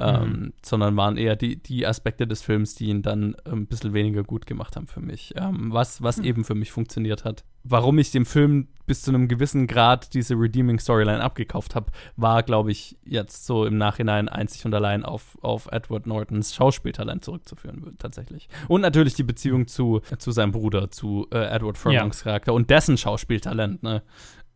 Ähm, 0.00 0.30
Mhm. 0.30 0.52
sondern 0.64 0.96
waren 0.96 1.16
eher 1.16 1.36
die, 1.36 1.62
die 1.62 1.86
Aspekte 1.86 2.26
des 2.26 2.42
Films, 2.42 2.74
die 2.74 2.86
ihn 2.86 3.02
dann 3.02 3.34
ähm, 3.46 3.62
ein 3.62 3.66
bisschen 3.66 3.92
weniger 3.92 4.22
gut 4.22 4.46
gemacht 4.46 4.76
haben 4.76 4.86
für 4.86 5.00
mich. 5.00 5.34
Ähm, 5.36 5.72
was 5.72 6.02
was 6.02 6.18
Hm. 6.18 6.24
eben 6.24 6.44
für 6.44 6.54
mich 6.54 6.70
funktioniert 6.72 7.24
hat. 7.24 7.44
Warum 7.64 7.98
ich 7.98 8.10
dem 8.12 8.24
Film 8.24 8.68
bis 8.86 9.02
zu 9.02 9.10
einem 9.10 9.28
gewissen 9.28 9.66
Grad 9.66 10.14
diese 10.14 10.34
Redeeming 10.34 10.78
Storyline 10.78 11.22
abgekauft 11.22 11.74
habe, 11.74 11.90
war, 12.16 12.42
glaube 12.42 12.70
ich, 12.70 12.96
jetzt 13.04 13.44
so 13.44 13.66
im 13.66 13.76
Nachhinein 13.76 14.28
einzig 14.28 14.64
und 14.64 14.72
allein 14.74 15.04
auf, 15.04 15.36
auf 15.42 15.68
Edward 15.70 16.06
Nortons 16.06 16.54
Schauspieltalent 16.54 17.24
zurückzuführen 17.24 17.94
tatsächlich. 17.98 18.48
Und 18.68 18.80
natürlich 18.80 19.14
die 19.14 19.24
Beziehung 19.24 19.66
zu, 19.66 20.00
zu 20.18 20.30
seinem 20.30 20.52
Bruder, 20.52 20.90
zu 20.90 21.26
äh, 21.30 21.38
Edward 21.54 21.76
Furlongs 21.76 22.22
Charakter 22.22 22.54
und 22.54 22.70
dessen 22.70 22.96
Schauspieltalent, 22.96 23.82
ne? 23.82 24.02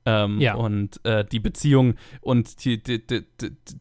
Ähm, 0.04 0.40
Ja. 0.40 0.54
Und 0.54 1.04
äh, 1.04 1.24
die 1.24 1.40
Beziehung 1.40 1.94
und 2.20 2.64
die, 2.64 2.82
die, 2.82 3.06
die, 3.06 3.24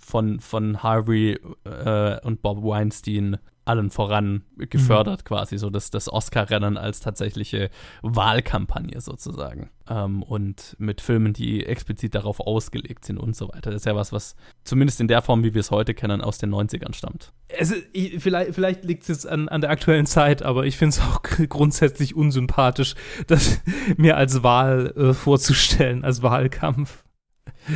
von 0.00 0.40
von 0.40 0.82
Harvey 0.82 1.38
äh, 1.64 2.20
und 2.26 2.42
Bob 2.42 2.62
Weinstein 2.62 3.38
allen 3.70 3.90
voran 3.90 4.42
gefördert 4.56 5.24
quasi, 5.24 5.56
so 5.58 5.70
das, 5.70 5.90
das 5.90 6.12
Oscar-Rennen 6.12 6.76
als 6.76 7.00
tatsächliche 7.00 7.70
Wahlkampagne 8.02 9.00
sozusagen. 9.00 9.70
Ähm, 9.88 10.22
und 10.22 10.76
mit 10.78 11.00
Filmen, 11.00 11.32
die 11.32 11.64
explizit 11.64 12.14
darauf 12.14 12.40
ausgelegt 12.40 13.04
sind 13.04 13.18
und 13.18 13.36
so 13.36 13.48
weiter. 13.48 13.70
Das 13.70 13.82
ist 13.82 13.86
ja 13.86 13.94
was, 13.94 14.12
was 14.12 14.34
zumindest 14.64 15.00
in 15.00 15.08
der 15.08 15.22
Form, 15.22 15.44
wie 15.44 15.54
wir 15.54 15.60
es 15.60 15.70
heute 15.70 15.94
kennen, 15.94 16.20
aus 16.20 16.38
den 16.38 16.52
90ern 16.52 16.94
stammt. 16.94 17.32
Es, 17.48 17.72
ich, 17.92 18.20
vielleicht 18.20 18.54
vielleicht 18.54 18.84
liegt 18.84 19.02
es 19.02 19.08
jetzt 19.08 19.26
an, 19.28 19.48
an 19.48 19.60
der 19.60 19.70
aktuellen 19.70 20.06
Zeit, 20.06 20.42
aber 20.42 20.66
ich 20.66 20.76
finde 20.76 20.96
es 20.96 21.00
auch 21.00 21.22
grundsätzlich 21.48 22.16
unsympathisch, 22.16 22.94
das 23.28 23.60
mir 23.96 24.16
als 24.16 24.42
Wahl 24.42 24.92
äh, 24.96 25.14
vorzustellen, 25.14 26.04
als 26.04 26.22
Wahlkampf. 26.22 27.04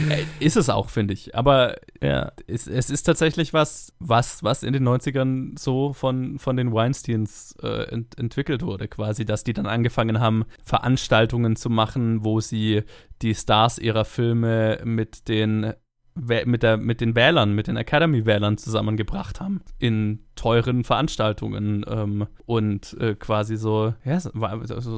Äh, 0.09 0.27
Ist 0.39 0.57
es 0.57 0.69
auch, 0.69 0.91
finde 0.91 1.15
ich. 1.15 1.35
Aber 1.35 1.77
Ja. 2.03 2.33
es, 2.47 2.67
es 2.67 2.91
ist 2.91 3.05
tatsächlich 3.05 3.53
was, 3.53 3.93
was, 3.99 4.43
was 4.43 4.63
in 4.63 4.73
den 4.73 4.87
90ern 4.87 5.59
so 5.59 5.93
von, 5.93 6.39
von 6.39 6.57
den 6.57 6.73
Weinsteins 6.73 7.55
äh, 7.63 7.85
ent, 7.91 8.19
entwickelt 8.19 8.63
wurde, 8.63 8.89
quasi, 8.89 9.25
dass 9.25 9.45
die 9.45 9.53
dann 9.55 9.67
angefangen 9.67 10.21
haben, 10.21 10.45
Veranstaltungen 10.63 11.57
zu 11.57 11.71
machen, 11.71 12.25
wo 12.25 12.41
sie 12.41 12.83
die 13.23 13.35
Stars 13.35 13.79
ihrer 13.79 14.05
Filme 14.05 14.81
mit 14.85 15.29
den 15.29 15.73
mit, 16.15 16.63
der, 16.63 16.77
mit 16.77 17.01
den 17.01 17.17
Wählern, 17.17 17.55
mit 17.55 17.67
den 17.67 17.77
Academy-Wählern 17.77 18.57
zusammengebracht 18.57 19.41
haben. 19.41 19.63
In 19.79 20.21
teuren 20.37 20.85
Veranstaltungen 20.85 21.85
ähm, 21.89 22.27
und 22.47 22.97
äh, 23.01 23.15
quasi 23.15 23.57
so, 23.57 23.95
ja, 24.05 24.21
so, 24.21 24.31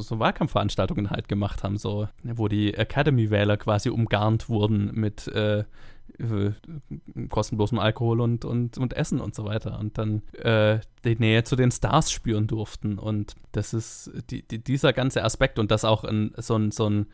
so, 0.00 0.18
Wahlkampfveranstaltungen 0.18 1.10
halt 1.10 1.28
gemacht 1.28 1.62
haben, 1.62 1.78
so, 1.78 2.08
wo 2.22 2.48
die 2.48 2.74
Academy-Wähler 2.74 3.56
quasi 3.56 3.88
umgarnt 3.88 4.48
wurden 4.48 4.90
mit 4.92 5.26
äh, 5.28 5.64
äh, 6.18 6.52
kostenlosem 7.28 7.78
Alkohol 7.78 8.20
und, 8.20 8.44
und, 8.44 8.78
und 8.78 8.94
Essen 8.94 9.20
und 9.20 9.34
so 9.34 9.44
weiter 9.44 9.78
und 9.78 9.98
dann 9.98 10.22
äh, 10.34 10.80
die 11.04 11.16
Nähe 11.16 11.44
zu 11.44 11.56
den 11.56 11.70
Stars 11.70 12.10
spüren 12.10 12.46
durften. 12.46 12.98
Und 12.98 13.34
das 13.52 13.74
ist 13.74 14.10
die, 14.30 14.46
die, 14.46 14.62
dieser 14.62 14.92
ganze 14.92 15.24
Aspekt 15.24 15.58
und 15.58 15.70
das 15.70 15.84
auch 15.84 16.04
ein, 16.04 16.32
so 16.36 16.56
ein, 16.56 16.70
so 16.70 16.88
ein 16.88 17.06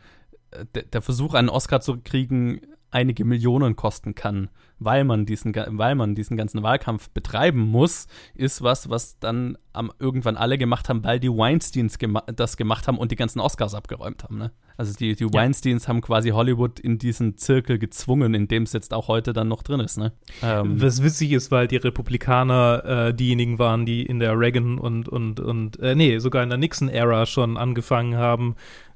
äh, 0.51 0.83
der 0.83 1.01
Versuch, 1.01 1.33
einen 1.33 1.49
Oscar 1.49 1.81
zu 1.81 1.97
kriegen, 1.97 2.61
einige 2.93 3.25
Millionen 3.25 3.75
kosten 3.75 4.15
kann, 4.15 4.49
weil 4.79 5.03
man 5.03 5.25
diesen, 5.25 5.53
weil 5.55 5.95
man 5.95 6.15
diesen 6.15 6.37
ganzen 6.37 6.63
Wahlkampf 6.63 7.09
betreiben 7.09 7.59
muss, 7.59 8.07
ist 8.35 8.61
was, 8.61 8.89
was 8.89 9.19
dann 9.19 9.57
am, 9.71 9.91
irgendwann 9.99 10.37
alle 10.37 10.57
gemacht 10.57 10.89
haben, 10.89 11.03
weil 11.03 11.19
die 11.19 11.29
Weinsteins 11.29 11.97
gema 11.97 12.23
das 12.33 12.57
gemacht 12.57 12.87
haben 12.87 12.97
und 12.97 13.11
die 13.11 13.15
ganzen 13.15 13.39
Oscars 13.39 13.73
abgeräumt 13.73 14.23
haben. 14.23 14.37
Ne? 14.37 14.51
Also 14.77 14.93
die, 14.93 15.15
die 15.15 15.23
ja. 15.23 15.33
Weinsteins 15.33 15.87
haben 15.87 16.01
quasi 16.01 16.29
Hollywood 16.29 16.79
in 16.79 16.97
diesen 16.97 17.37
Zirkel 17.37 17.79
gezwungen, 17.79 18.33
in 18.33 18.47
dem 18.47 18.63
es 18.63 18.73
jetzt 18.73 18.93
auch 18.93 19.07
heute 19.07 19.33
dann 19.33 19.47
noch 19.47 19.63
drin 19.63 19.79
ist. 19.79 19.97
Ne? 19.97 20.13
Ähm, 20.41 20.81
was 20.81 21.03
witzig 21.03 21.31
ist, 21.31 21.51
weil 21.51 21.67
die 21.67 21.77
Republikaner 21.77 22.83
äh, 22.85 23.13
diejenigen 23.13 23.59
waren, 23.59 23.85
die 23.85 24.03
in 24.03 24.19
der 24.19 24.37
Reagan 24.37 24.77
und, 24.77 25.09
und, 25.09 25.39
und 25.39 25.79
äh, 25.79 25.95
nee, 25.95 26.19
sogar 26.19 26.43
in 26.43 26.49
der 26.49 26.57
Nixon-Ära 26.57 27.25
schon 27.25 27.57
angefangen 27.57 28.15
haben, 28.15 28.55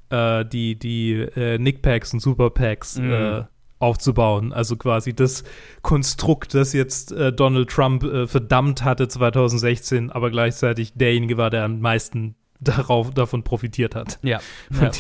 äh, 0.10 0.46
die, 0.46 0.78
die 0.78 1.14
äh, 1.14 1.58
Nick 1.58 1.82
Packs 1.82 2.14
und 2.14 2.20
Super 2.20 2.50
Packs 2.50 2.98
mhm. 2.98 3.48
Aufzubauen. 3.80 4.54
Also 4.54 4.76
quasi 4.76 5.14
das 5.14 5.44
Konstrukt, 5.82 6.54
das 6.54 6.74
jetzt 6.74 7.12
äh, 7.12 7.32
Donald 7.32 7.70
Trump 7.70 8.04
äh, 8.04 8.28
verdammt 8.28 8.84
hatte 8.84 9.08
2016, 9.08 10.12
aber 10.12 10.32
gleichzeitig 10.32 10.94
derjenige 10.94 11.38
war, 11.38 11.50
der 11.50 11.64
am 11.64 11.80
meisten 11.80 12.36
darauf, 12.60 13.12
davon 13.12 13.44
profitiert 13.44 13.96
hat. 13.96 14.20
Ja. 14.24 14.40
ja. 14.82 14.92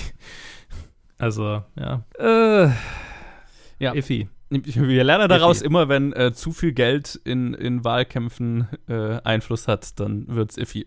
also, 1.17 1.63
ja. 1.75 2.03
Äh, 2.19 2.69
ja. 3.79 3.93
Effi. 3.93 4.27
Wir 4.49 5.03
lernen 5.03 5.27
daraus 5.27 5.61
immer, 5.61 5.89
wenn 5.89 6.13
äh, 6.13 6.31
zu 6.31 6.53
viel 6.53 6.71
Geld 6.71 7.19
in, 7.25 7.53
in 7.53 7.83
Wahlkämpfen 7.83 8.67
äh, 8.87 9.19
Einfluss 9.23 9.67
hat, 9.67 9.99
dann 9.99 10.25
wird 10.27 10.51
es 10.51 10.57
iffy. 10.57 10.85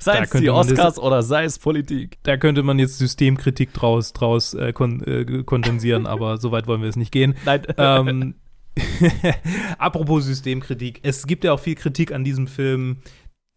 sei 0.00 0.18
es 0.18 0.30
die 0.30 0.50
Oscars 0.50 0.98
oder 0.98 1.22
sei 1.22 1.44
es 1.44 1.58
Politik. 1.60 2.18
Da 2.24 2.36
könnte 2.36 2.64
man 2.64 2.80
jetzt 2.80 2.98
Systemkritik 2.98 3.72
draus, 3.72 4.12
draus 4.12 4.54
äh, 4.54 4.72
kon 4.72 5.02
äh, 5.04 5.44
kondensieren, 5.44 6.06
aber 6.06 6.38
so 6.38 6.50
weit 6.50 6.66
wollen 6.66 6.82
wir 6.82 6.88
es 6.88 6.96
nicht 6.96 7.12
gehen. 7.12 7.36
Nein. 7.44 7.62
Ähm, 7.76 8.34
apropos 9.78 10.24
Systemkritik, 10.24 11.00
es 11.02 11.26
gibt 11.26 11.44
ja 11.44 11.52
auch 11.52 11.60
viel 11.60 11.76
Kritik 11.76 12.12
an 12.12 12.24
diesem 12.24 12.48
Film, 12.48 12.98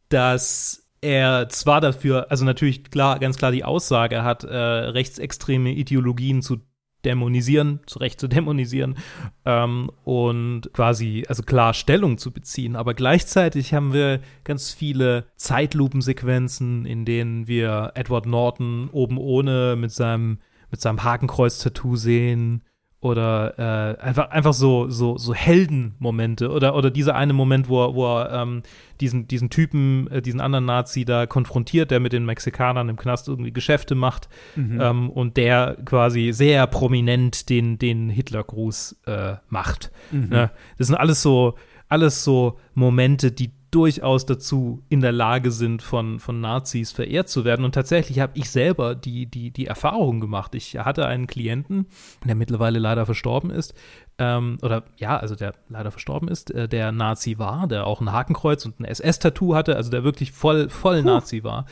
dass 0.09 0.89
er 1.01 1.49
zwar 1.49 1.81
dafür, 1.81 2.29
also 2.29 2.45
natürlich 2.45 2.83
klar, 2.83 3.19
ganz 3.19 3.37
klar 3.37 3.51
die 3.51 3.63
Aussage 3.63 4.23
hat, 4.23 4.43
äh, 4.43 4.55
rechtsextreme 4.55 5.71
Ideologien 5.71 6.41
zu 6.41 6.57
dämonisieren, 7.05 7.79
zu 7.85 7.99
Recht 7.99 8.19
zu 8.19 8.27
dämonisieren 8.27 8.97
ähm, 9.45 9.89
und 10.03 10.71
quasi, 10.73 11.25
also 11.27 11.43
klar 11.43 11.73
Stellung 11.73 12.17
zu 12.17 12.31
beziehen. 12.31 12.75
Aber 12.75 12.93
gleichzeitig 12.93 13.73
haben 13.73 13.93
wir 13.93 14.19
ganz 14.43 14.73
viele 14.73 15.25
Zeitlupensequenzen, 15.35 16.85
in 16.85 17.05
denen 17.05 17.47
wir 17.47 17.91
Edward 17.95 18.25
Norton 18.25 18.89
oben 18.91 19.17
ohne 19.17 19.75
mit 19.77 19.91
seinem, 19.91 20.39
mit 20.71 20.81
seinem 20.81 21.03
Hakenkreuz-Tattoo 21.03 21.95
sehen, 21.95 22.63
oder 23.01 23.57
äh, 23.57 24.01
einfach 24.01 24.29
einfach 24.31 24.53
so 24.53 24.89
so 24.89 25.17
so 25.17 25.33
Heldenmomente 25.33 26.49
oder 26.49 26.75
oder 26.75 26.91
dieser 26.91 27.15
eine 27.15 27.31
Moment, 27.31 27.69
wo 27.69 27.85
er, 27.85 27.95
wo 27.95 28.05
er 28.05 28.31
ähm, 28.33 28.61
diesen 28.99 29.27
diesen 29.27 29.49
Typen, 29.49 30.11
äh, 30.11 30.21
diesen 30.21 30.41
anderen 30.41 30.65
Nazi 30.65 31.05
da 31.05 31.25
konfrontiert, 31.25 31.91
der 31.91 32.01
mit 32.01 32.11
den 32.11 32.25
Mexikanern 32.25 32.89
im 32.89 32.97
Knast 32.97 33.29
irgendwie 33.29 33.53
Geschäfte 33.53 33.95
macht 33.95 34.27
mhm. 34.55 34.81
ähm, 34.81 35.09
und 35.09 35.37
der 35.37 35.77
quasi 35.85 36.31
sehr 36.33 36.67
prominent 36.67 37.49
den 37.49 37.77
den 37.79 38.09
Hitlergruß 38.09 38.97
äh, 39.05 39.35
macht. 39.47 39.91
Mhm. 40.11 40.29
Ne? 40.29 40.51
Das 40.77 40.87
sind 40.87 40.97
alles 40.97 41.21
so 41.21 41.55
alles 41.87 42.23
so 42.23 42.59
Momente, 42.73 43.31
die 43.31 43.51
durchaus 43.71 44.25
dazu 44.25 44.83
in 44.89 45.01
der 45.01 45.11
Lage 45.11 45.51
sind, 45.51 45.81
von, 45.81 46.19
von 46.19 46.41
Nazis 46.41 46.91
verehrt 46.91 47.29
zu 47.29 47.45
werden. 47.45 47.65
Und 47.65 47.73
tatsächlich 47.73 48.19
habe 48.19 48.33
ich 48.35 48.49
selber 48.49 48.95
die, 48.95 49.25
die, 49.25 49.51
die 49.51 49.67
Erfahrung 49.67 50.19
gemacht. 50.19 50.55
Ich 50.55 50.77
hatte 50.77 51.05
einen 51.05 51.27
Klienten, 51.27 51.87
der 52.25 52.35
mittlerweile 52.35 52.79
leider 52.79 53.05
verstorben 53.05 53.51
ist, 53.51 53.73
ähm, 54.17 54.57
oder 54.61 54.83
ja, 54.97 55.17
also 55.17 55.35
der 55.35 55.53
leider 55.69 55.91
verstorben 55.91 56.27
ist, 56.29 56.51
äh, 56.51 56.67
der 56.67 56.91
Nazi 56.91 57.37
war, 57.37 57.67
der 57.67 57.85
auch 57.87 58.01
ein 58.01 58.11
Hakenkreuz 58.11 58.65
und 58.65 58.79
ein 58.79 58.85
SS-Tattoo 58.85 59.55
hatte, 59.55 59.75
also 59.75 59.89
der 59.89 60.03
wirklich 60.03 60.31
voll, 60.31 60.69
voll 60.69 61.03
Nazi 61.03 61.43
war. 61.43 61.65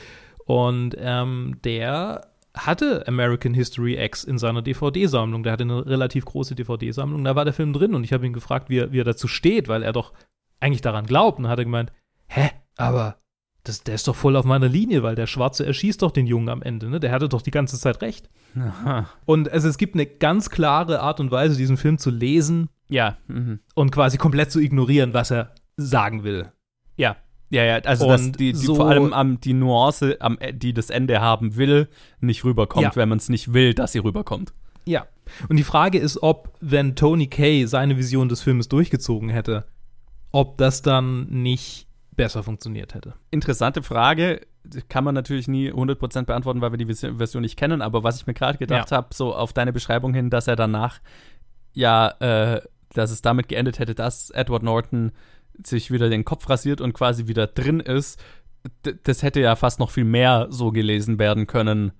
Und 0.45 0.95
ähm, 0.97 1.57
der 1.63 2.27
hatte 2.55 3.07
American 3.07 3.53
History 3.53 4.01
X 4.03 4.23
in 4.23 4.38
seiner 4.38 4.62
DVD-Sammlung. 4.62 5.43
Der 5.43 5.53
hatte 5.53 5.63
eine 5.63 5.86
relativ 5.86 6.25
große 6.25 6.55
DVD-Sammlung. 6.55 7.23
Da 7.23 7.36
war 7.36 7.45
der 7.45 7.53
Film 7.53 7.73
drin 7.73 7.93
und 7.93 8.03
ich 8.03 8.13
habe 8.13 8.25
ihn 8.25 8.33
gefragt, 8.33 8.69
wie 8.69 8.79
er, 8.79 8.91
wie 8.91 8.99
er 8.99 9.03
dazu 9.03 9.27
steht, 9.27 9.67
weil 9.67 9.83
er 9.83 9.93
doch 9.93 10.13
eigentlich 10.60 10.82
daran 10.82 11.06
glaubt 11.06 11.39
und 11.39 11.48
hat 11.48 11.60
er 11.60 11.65
gemeint, 11.65 11.91
hä, 12.28 12.50
aber 12.76 13.17
das, 13.63 13.84
der 13.84 13.96
ist 13.96 14.08
doch 14.08 14.15
voll 14.15 14.36
auf 14.36 14.46
meiner 14.46 14.70
Linie, 14.70 15.04
weil 15.04 15.15
der 15.15 15.28
Schwarze 15.28 15.65
erschießt 15.65 16.02
doch 16.02 16.12
den 16.12 16.26
Jungen 16.26 16.50
am 16.50 16.62
Ende, 16.62 16.89
ne? 16.89 17.00
Der 17.00 17.12
hatte 17.12 17.28
doch 17.28 17.41
die 17.41 17.52
ganze 17.52 17.78
Zeit 17.78 18.02
recht. 18.02 18.30
Aha. 18.58 19.10
Und 19.26 19.52
also 19.52 19.67
es 19.67 19.78
gibt 19.78 19.96
eine 19.96 20.06
ganz 20.06 20.50
klare 20.50 21.02
Art 21.02 21.20
und 21.20 21.32
Weise, 21.32 21.58
diesen 21.58 21.78
Film 21.78 21.98
zu 21.98 22.10
lesen. 22.10 22.70
Ja. 22.88 23.17
Mhm. 23.28 23.60
Und 23.76 23.91
quasi 23.91 24.17
komplett 24.17 24.52
zu 24.52 24.60
ignorieren, 24.60 25.13
was 25.13 25.32
er 25.32 25.52
sagen 25.76 26.24
will. 26.24 26.52
Ja. 26.96 27.17
Ja, 27.50 27.63
ja, 27.63 27.76
also 27.80 28.10
dass 28.10 28.32
die, 28.34 28.52
die 28.52 28.54
so 28.54 28.76
vor 28.76 28.89
allem 28.89 29.13
am, 29.13 29.39
die 29.39 29.54
Nuance, 29.54 30.17
am, 30.20 30.38
die 30.52 30.74
das 30.74 30.89
Ende 30.89 31.22
haben 31.22 31.56
will, 31.56 31.88
nicht 32.20 32.43
rüberkommt, 32.43 32.84
ja. 32.84 32.96
wenn 32.96 33.08
man 33.08 33.20
es 33.20 33.30
nicht 33.30 33.54
will, 33.54 33.74
dass 33.74 33.93
sie 33.93 34.00
rüberkommt. 34.00 34.54
Ja. 34.84 35.08
Und 35.48 35.56
die 35.56 35.63
Frage 35.63 35.98
ist, 35.98 36.22
ob, 36.24 36.54
wenn 36.60 36.96
Tony 36.96 37.28
Kay 37.28 37.65
seine 37.65 37.98
Vision 37.98 38.28
des 38.28 38.41
Filmes 38.41 38.67
durchgezogen 38.67 39.30
hätte, 39.30 39.65
ob 40.31 40.57
das 40.57 40.81
dann 40.81 41.27
nicht 41.29 41.87
besser 42.15 42.43
funktioniert 42.43 42.93
hätte. 42.93 43.13
Interessante 43.31 43.83
Frage. 43.83 44.41
Kann 44.89 45.03
man 45.03 45.15
natürlich 45.15 45.47
nie 45.47 45.71
100% 45.71 46.23
beantworten, 46.23 46.61
weil 46.61 46.71
wir 46.71 46.77
die 46.77 46.93
Version 46.93 47.41
nicht 47.41 47.57
kennen. 47.57 47.81
Aber 47.81 48.03
was 48.03 48.17
ich 48.17 48.27
mir 48.27 48.33
gerade 48.33 48.57
gedacht 48.57 48.91
ja. 48.91 48.97
habe, 48.97 49.13
so 49.13 49.33
auf 49.33 49.53
deine 49.53 49.71
Beschreibung 49.71 50.13
hin, 50.13 50.29
dass 50.29 50.47
er 50.47 50.55
danach 50.55 50.99
ja, 51.77 52.07
äh, 52.19 52.61
dass 52.93 53.11
es 53.11 53.21
damit 53.21 53.47
geendet 53.47 53.77
hätte, 53.77 53.93
dass 53.93 54.31
Edward 54.31 54.63
Norton 54.63 55.11
sich 55.63 55.91
wieder 55.91 56.09
den 56.09 56.25
Kopf 56.25 56.49
rasiert 56.49 56.81
und 56.81 56.93
quasi 56.93 57.27
wieder 57.27 57.45
drin 57.45 57.79
ist, 57.79 58.19
das 59.03 59.21
hätte 59.21 59.39
ja 59.39 59.55
fast 59.55 59.79
noch 59.79 59.91
viel 59.91 60.03
mehr 60.03 60.47
so 60.49 60.71
gelesen 60.71 61.19
werden 61.19 61.45
können. 61.45 61.91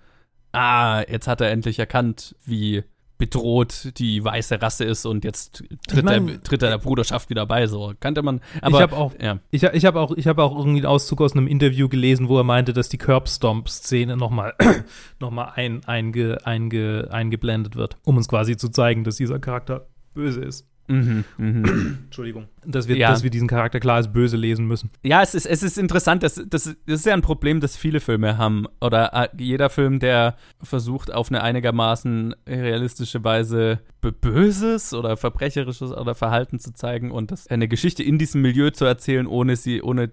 Ah, 0.52 1.04
jetzt 1.08 1.28
hat 1.28 1.42
er 1.42 1.52
endlich 1.52 1.78
erkannt, 1.78 2.36
wie 2.44 2.84
bedroht 3.18 3.94
die 3.98 4.24
weiße 4.24 4.62
Rasse 4.62 4.86
ist 4.86 5.06
und 5.06 5.24
jetzt 5.24 5.64
tritt, 5.88 6.00
ich 6.00 6.04
mein, 6.04 6.28
er, 6.28 6.44
tritt 6.44 6.62
er 6.62 6.70
der 6.70 6.78
Bruderschaft 6.78 7.30
wieder 7.30 7.46
bei. 7.46 7.68
So 7.68 7.94
kannte 8.00 8.22
man. 8.22 8.42
Aber 8.62 8.78
ich 8.78 8.82
habe 8.82 8.96
auch, 8.96 9.14
ja. 9.20 9.40
ich, 9.52 9.64
ich 9.64 9.86
habe 9.86 10.00
auch, 10.00 10.12
ich 10.16 10.28
habe 10.28 10.44
auch 10.44 10.58
irgendwie 10.58 10.80
einen 10.80 10.86
Auszug 10.86 11.22
aus 11.22 11.34
einem 11.34 11.48
Interview 11.48 11.90
gelesen, 11.90 12.30
wo 12.30 12.38
er 12.38 12.44
meinte, 12.44 12.74
dass 12.74 12.90
die 12.90 12.98
Curbstomp-Szene 12.98 14.18
nochmal 14.18 14.54
noch 15.20 15.32
mal 15.32 15.52
ein, 15.56 15.84
einge, 15.86 16.38
einge, 16.46 17.08
eingeblendet 17.12 17.76
wird, 17.76 17.98
um 18.04 18.18
uns 18.18 18.28
quasi 18.28 18.58
zu 18.58 18.70
zeigen, 18.70 19.04
dass 19.04 19.16
dieser 19.16 19.40
Charakter 19.40 19.88
böse 20.14 20.42
ist. 20.42 20.68
Mhm, 20.88 21.26
mhm. 21.38 21.98
Entschuldigung. 22.06 22.48
Dass 22.66 22.88
wir, 22.88 22.96
ja. 22.98 23.10
dass 23.10 23.24
wir 23.24 23.30
diesen 23.30 23.48
Charakter 23.48 23.80
klar 23.80 23.98
als 23.98 24.12
böse 24.12 24.38
lesen 24.38 24.66
müssen. 24.66 24.90
Ja, 25.04 25.22
es 25.22 25.36
ist, 25.36 25.46
es 25.46 25.64
ist 25.64 25.78
interessant. 25.78 26.24
Das, 26.24 26.36
das, 26.36 26.64
das 26.64 26.76
ist 26.86 27.06
ja 27.06 27.14
ein 27.14 27.22
Problem, 27.22 27.60
das 27.60 27.76
viele 27.76 28.00
Filme 28.00 28.38
haben. 28.38 28.66
Oder 28.80 29.14
äh, 29.14 29.28
jeder 29.38 29.70
Film, 29.70 30.00
der 30.00 30.38
versucht, 30.64 31.14
auf 31.14 31.30
eine 31.30 31.44
einigermaßen 31.44 32.36
realistische 32.48 33.24
Weise 33.24 33.80
Böses 34.22 34.94
oder 34.94 35.18
verbrecherisches 35.18 35.92
oder 35.92 36.16
Verhalten 36.16 36.60
zu 36.60 36.74
zeigen 36.74 37.12
und 37.12 37.32
das, 37.32 37.48
eine 37.48 37.68
Geschichte 37.68 38.04
in 38.04 38.18
diesem 38.18 38.42
Milieu 38.42 38.70
zu 38.70 38.86
erzählen, 38.86 39.28
ohne 39.28 39.58
sie, 39.58 39.82
ohne 39.82 40.12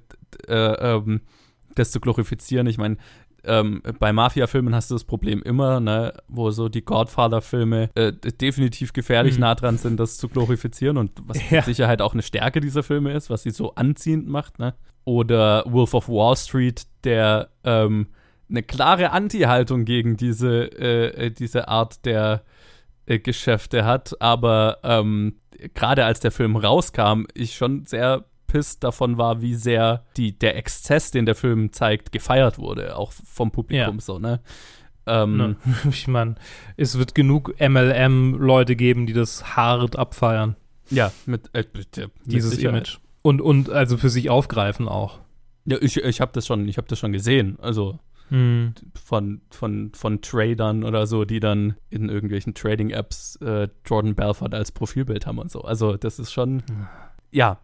äh, 0.49 0.55
ähm, 0.55 1.21
das 1.75 1.91
zu 1.91 2.01
glorifizieren. 2.01 2.67
Ich 2.67 2.79
meine, 2.79 2.97
ähm, 3.47 3.83
bei 3.99 4.13
Mafia-Filmen 4.13 4.75
hast 4.75 4.91
du 4.91 4.95
das 4.95 5.05
Problem 5.05 5.43
immer, 5.43 5.81
ne, 5.81 6.15
wo 6.29 6.51
so 6.51 6.69
die 6.69 6.85
Godfather-Filme 6.85 7.91
äh, 7.95 8.13
definitiv 8.13 8.93
gefährlich 8.93 9.35
mhm. 9.35 9.41
nah 9.41 9.55
dran 9.55 9.79
sind, 9.79 9.99
das 9.99 10.17
zu 10.17 10.29
glorifizieren 10.29 10.97
und 10.97 11.13
was 11.27 11.39
ja. 11.51 11.59
mit 11.59 11.65
Sicherheit 11.67 12.03
auch 12.03 12.13
eine 12.13 12.23
Stärke 12.23 12.61
dieser 12.61 12.83
Filme 12.83 13.13
ist, 13.13 13.31
was 13.31 13.43
sie 13.43 13.51
so 13.51 13.75
anziehend 13.75 14.29
macht, 14.29 14.59
ne? 14.59 14.75
Oder 15.05 15.65
Wolf 15.67 15.93
of 15.93 16.09
Wall 16.09 16.37
Street, 16.37 16.87
der 17.05 17.51
ähm, 17.63 18.07
eine 18.49 18.63
klare 18.63 19.11
Anti-Haltung 19.11 19.85
gegen 19.85 20.17
diese, 20.17 20.65
äh, 20.79 21.27
äh 21.27 21.31
diese 21.31 21.69
Art 21.69 22.05
der 22.07 22.43
äh, 23.07 23.19
Geschäfte 23.19 23.85
hat, 23.85 24.15
aber 24.21 24.79
ähm, 24.83 25.37
gerade 25.75 26.05
als 26.05 26.21
der 26.21 26.31
Film 26.31 26.57
rauskam, 26.57 27.25
ich 27.35 27.55
schon 27.55 27.87
sehr 27.87 28.25
angepisst 28.55 28.85
davon 28.85 29.19
war, 29.19 29.43
wie 29.43 29.55
sehr 29.55 30.05
die, 30.17 30.39
der 30.39 30.57
Exzess, 30.57 31.11
den 31.11 31.27
der 31.27 31.35
Film 31.35 31.73
zeigt, 31.73 32.13
gefeiert 32.13 32.59
wurde, 32.59 32.97
auch 32.97 33.13
vom 33.13 33.51
Publikum 33.51 33.97
ja. 33.97 34.01
so, 34.01 34.19
ne? 34.19 34.41
Ähm, 35.07 35.37
ne. 35.37 35.57
Ich 35.91 36.09
meine, 36.09 36.37
es 36.77 36.99
wird 36.99 37.15
genug 37.15 37.55
MLM-Leute 37.61 38.77
geben, 38.77 39.07
die 39.07 39.13
das 39.13 39.57
hart 39.57 39.97
abfeiern. 39.97 40.57
Ja, 40.91 41.13
mit, 41.27 41.51
äh, 41.55 41.65
mit 41.73 42.11
dieses 42.25 42.59
Image. 42.59 42.99
Und, 43.23 43.41
und 43.41 43.71
also 43.71 43.97
für 43.97 44.11
sich 44.11 44.31
aufgreifen 44.31 44.87
auch. 44.87 45.21
Ja, 45.65 45.79
ich, 45.81 45.97
ich 45.97 46.21
habe 46.21 46.33
das 46.33 46.47
schon, 46.47 46.69
ich 46.69 46.77
habe 46.77 46.89
das 46.89 46.99
schon 46.99 47.13
gesehen. 47.13 47.59
Also 47.61 47.99
Mhm. 48.31 48.73
von, 48.95 49.43
von, 49.51 49.93
von 49.95 50.23
Tradern 50.23 50.83
oder 50.83 51.07
so, 51.07 51.27
die 51.27 51.41
dann 51.41 51.75
in 51.91 52.09
irgendwelchen 52.09 52.55
Trading-Apps 52.55 53.37
äh, 53.43 53.69
Jordan 53.85 54.15
Belfort 54.15 54.55
als 54.55 54.73
Profilbild 54.73 55.27
haben 55.27 55.39
und 55.39 55.51
so. 55.51 55.61
Also 55.61 55.99
das 55.99 56.19
ist 56.19 56.33
schon, 56.33 56.63
ja, 57.31 57.59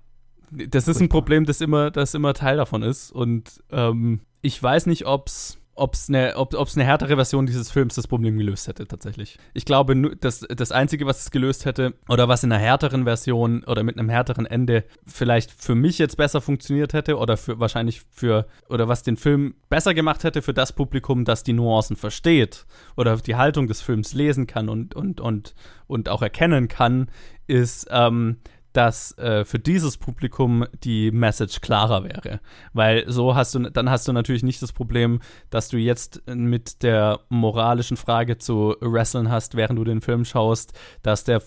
das 0.51 0.89
ist 0.89 1.01
ein 1.01 1.09
Problem, 1.09 1.45
das 1.45 1.61
immer, 1.61 1.91
das 1.91 2.15
immer 2.15 2.35
Teil 2.35 2.57
davon 2.57 2.83
ist. 2.83 3.11
Und 3.13 3.63
ähm, 3.71 4.21
ich 4.43 4.63
weiß 4.63 4.87
nicht, 4.87 5.07
ob's 5.07 5.61
ob's 5.81 6.09
eine, 6.09 6.37
ob 6.37 6.53
es 6.53 6.77
eine 6.77 6.85
härtere 6.85 7.17
Version 7.17 7.47
dieses 7.47 7.71
Films 7.71 7.95
das 7.95 8.07
Problem 8.07 8.37
gelöst 8.37 8.69
hätte, 8.69 8.87
tatsächlich. 8.87 9.39
Ich 9.55 9.65
glaube, 9.65 10.17
das, 10.21 10.41
das 10.41 10.73
Einzige, 10.73 11.07
was 11.07 11.23
es 11.23 11.31
gelöst 11.31 11.65
hätte, 11.65 11.95
oder 12.09 12.29
was 12.29 12.45
in 12.45 12.53
einer 12.53 12.61
härteren 12.61 13.05
Version 13.05 13.65
oder 13.65 13.83
mit 13.83 13.99
einem 13.99 14.11
härteren 14.11 14.45
Ende 14.45 14.85
vielleicht 15.07 15.51
für 15.51 15.75
mich 15.75 15.99
jetzt 15.99 16.17
besser 16.17 16.41
funktioniert 16.41 16.93
hätte, 16.93 17.17
oder 17.17 17.37
für 17.37 17.61
wahrscheinlich 17.61 18.03
für, 18.11 18.47
oder 18.69 18.89
was 18.89 19.03
den 19.03 19.17
Film 19.17 19.55
besser 19.71 19.95
gemacht 19.95 20.23
hätte 20.23 20.43
für 20.43 20.55
das 20.55 20.75
Publikum, 20.75 21.25
das 21.25 21.45
die 21.45 21.55
Nuancen 21.55 21.97
versteht 21.97 22.67
oder 22.97 23.17
die 23.17 23.37
Haltung 23.37 23.67
des 23.67 23.81
Films 23.81 24.13
lesen 24.13 24.47
kann 24.47 24.69
und, 24.69 24.95
und, 24.95 25.21
und, 25.21 25.55
und 25.87 26.09
auch 26.11 26.21
erkennen 26.21 26.69
kann, 26.69 27.11
ist, 27.47 27.89
ähm, 27.91 28.37
dass 28.73 29.17
äh, 29.19 29.45
für 29.45 29.59
dieses 29.59 29.97
Publikum 29.97 30.67
die 30.85 31.11
Message 31.11 31.61
klarer 31.61 32.05
wäre. 32.05 32.41
Weil 32.73 33.05
so 33.09 33.35
hast 33.35 33.55
du, 33.55 33.71
dann 33.71 33.91
hast 33.91 34.07
du 34.07 34.13
natürlich 34.13 34.43
nicht 34.43 34.63
das 34.63 34.73
Problem, 34.73 35.21
dass 35.51 35.69
du 35.69 35.77
jetzt 35.77 36.23
mit 36.27 36.83
der 36.83 37.21
moralischen 37.29 37.97
Frage 37.97 38.39
zu 38.39 38.77
wresteln 38.81 39.31
hast, 39.31 39.57
während 39.57 39.79
du 39.79 39.85
den 39.85 40.01
Film 40.01 40.25
schaust, 40.25 40.73
dass 41.03 41.25
der, 41.25 41.43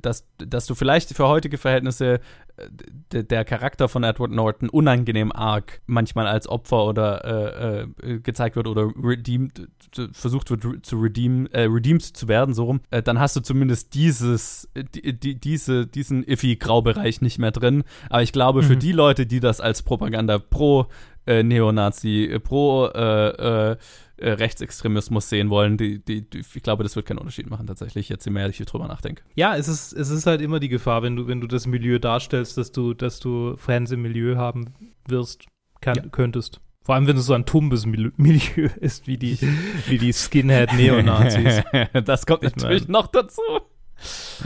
dass, 0.00 0.26
dass 0.38 0.66
du 0.66 0.74
vielleicht 0.74 1.14
für 1.14 1.26
heutige 1.26 1.58
Verhältnisse 1.58 2.14
äh, 2.14 2.20
der 3.12 3.44
Charakter 3.44 3.88
von 3.88 4.04
Edward 4.04 4.30
Norton 4.30 4.68
unangenehm 4.68 5.32
arg 5.32 5.80
manchmal 5.86 6.26
als 6.26 6.48
Opfer 6.48 6.84
oder 6.84 7.24
äh, 7.24 7.82
äh, 7.82 8.20
gezeigt 8.20 8.56
wird 8.56 8.66
oder 8.66 8.90
redeemed, 9.02 9.68
versucht 10.12 10.50
wird 10.50 10.84
zu 10.84 10.96
redeem, 11.00 11.46
äh, 11.52 11.62
redeemed 11.62 12.02
zu 12.02 12.28
werden, 12.28 12.54
so 12.54 12.64
rum, 12.64 12.80
äh, 12.90 13.02
dann 13.02 13.18
hast 13.18 13.36
du 13.36 13.40
zumindest 13.40 13.94
dieses, 13.94 14.68
die, 14.94 15.12
die, 15.18 15.34
diese, 15.34 15.86
diesen 15.86 16.24
iffy 16.24 16.56
Graubereich 16.56 17.20
nicht 17.20 17.38
mehr 17.38 17.50
drin. 17.50 17.84
Aber 18.08 18.22
ich 18.22 18.32
glaube, 18.32 18.62
für 18.62 18.74
Mhm. 18.74 18.80
die 18.80 18.92
Leute, 18.92 19.26
die 19.26 19.40
das 19.40 19.60
als 19.60 19.82
Propaganda 19.82 20.38
pro 20.38 20.86
äh, 21.26 21.42
Neonazi, 21.42 22.24
äh, 22.24 22.40
pro 22.40 22.86
äh, 24.20 24.30
Rechtsextremismus 24.30 25.28
sehen 25.28 25.50
wollen, 25.50 25.76
die, 25.76 26.04
die, 26.04 26.28
die, 26.28 26.38
ich 26.40 26.62
glaube, 26.62 26.82
das 26.82 26.96
wird 26.96 27.06
keinen 27.06 27.18
Unterschied 27.18 27.48
machen, 27.50 27.66
tatsächlich, 27.66 28.08
jetzt 28.08 28.24
je 28.24 28.30
mehr 28.32 28.48
ich 28.48 28.56
hier 28.58 28.66
drüber 28.66 28.86
nachdenke. 28.88 29.22
Ja, 29.34 29.56
es 29.56 29.68
ist, 29.68 29.92
es 29.92 30.10
ist 30.10 30.26
halt 30.26 30.40
immer 30.40 30.60
die 30.60 30.68
Gefahr, 30.68 31.02
wenn 31.02 31.16
du, 31.16 31.26
wenn 31.26 31.40
du 31.40 31.46
das 31.46 31.66
Milieu 31.66 31.98
darstellst, 31.98 32.56
dass 32.58 32.72
du, 32.72 32.94
dass 32.94 33.18
du 33.20 33.56
Fans 33.56 33.90
im 33.90 34.02
Milieu 34.02 34.36
haben 34.36 34.74
wirst, 35.08 35.46
kann, 35.80 35.96
Ja. 35.96 36.02
könntest. 36.10 36.60
Vor 36.82 36.94
allem, 36.94 37.06
wenn 37.06 37.16
es 37.16 37.26
so 37.26 37.34
ein 37.34 37.44
tumbes 37.44 37.84
Mil- 37.86 38.12
Milieu 38.16 38.68
ist, 38.80 39.06
wie 39.06 39.18
die, 39.18 39.38
wie 39.86 39.98
die 39.98 40.12
Skinhead-Neonazis. 40.12 41.62
das 42.04 42.26
kommt 42.26 42.42
Ich 42.44 42.56
natürlich 42.56 42.84
mein- 42.88 42.92
noch 42.92 43.06
dazu. 43.08 43.42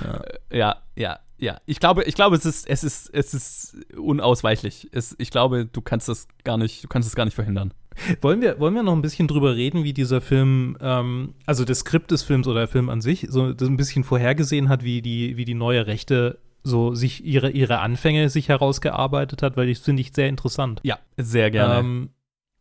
ja. 0.03 0.23
Ja, 0.51 0.77
ja, 0.97 1.19
ja. 1.39 1.61
Ich 1.67 1.79
glaube, 1.81 2.05
ich 2.05 2.15
glaube, 2.15 2.37
es 2.37 2.45
ist, 2.45 2.69
es 2.69 2.83
ist, 2.85 3.11
es 3.13 3.35
ist 3.35 3.77
unausweichlich. 3.97 4.89
Es, 4.93 5.15
ich 5.19 5.31
glaube, 5.31 5.67
du 5.67 5.81
kannst 5.81 6.09
das 6.09 6.27
gar 6.45 6.57
nicht, 6.59 6.83
du 6.85 6.89
kannst 6.89 7.09
es 7.09 7.15
gar 7.15 7.25
nicht 7.25 7.35
verhindern. 7.35 7.73
Wollen 8.21 8.41
wir, 8.43 8.59
wollen 8.59 8.75
wir 8.75 8.83
noch 8.83 8.93
ein 8.95 9.03
bisschen 9.03 9.29
drüber 9.29 9.55
reden, 9.57 9.85
wie 9.85 9.93
dieser 9.93 10.21
Film, 10.21 10.77
ähm, 10.81 11.35
also 11.47 11.65
das 11.65 11.81
Skript 11.81 12.11
des 12.11 12.23
Films 12.23 12.47
oder 12.47 12.61
der 12.61 12.69
Film 12.69 12.89
an 12.89 13.01
sich, 13.01 13.27
so 13.31 13.53
das 13.53 13.69
ein 13.69 13.77
bisschen 13.77 14.05
vorhergesehen 14.05 14.69
hat, 14.69 14.85
wie 14.85 15.01
die, 15.03 15.37
wie 15.37 15.45
die 15.45 15.55
neue 15.55 15.87
Rechte 15.87 16.39
so 16.63 16.95
sich 16.95 17.25
ihre, 17.25 17.51
ihre 17.51 17.81
Anfänge 17.81 18.31
sich 18.31 18.49
herausgearbeitet 18.49 19.43
hat, 19.43 19.57
weil 19.57 19.69
das 19.69 19.79
finde 19.81 20.01
ich 20.01 20.13
sehr 20.13 20.29
interessant. 20.29 20.81
Ja, 20.83 20.99
sehr 21.17 21.51
gerne. 21.51 21.81
Ähm, 21.81 22.09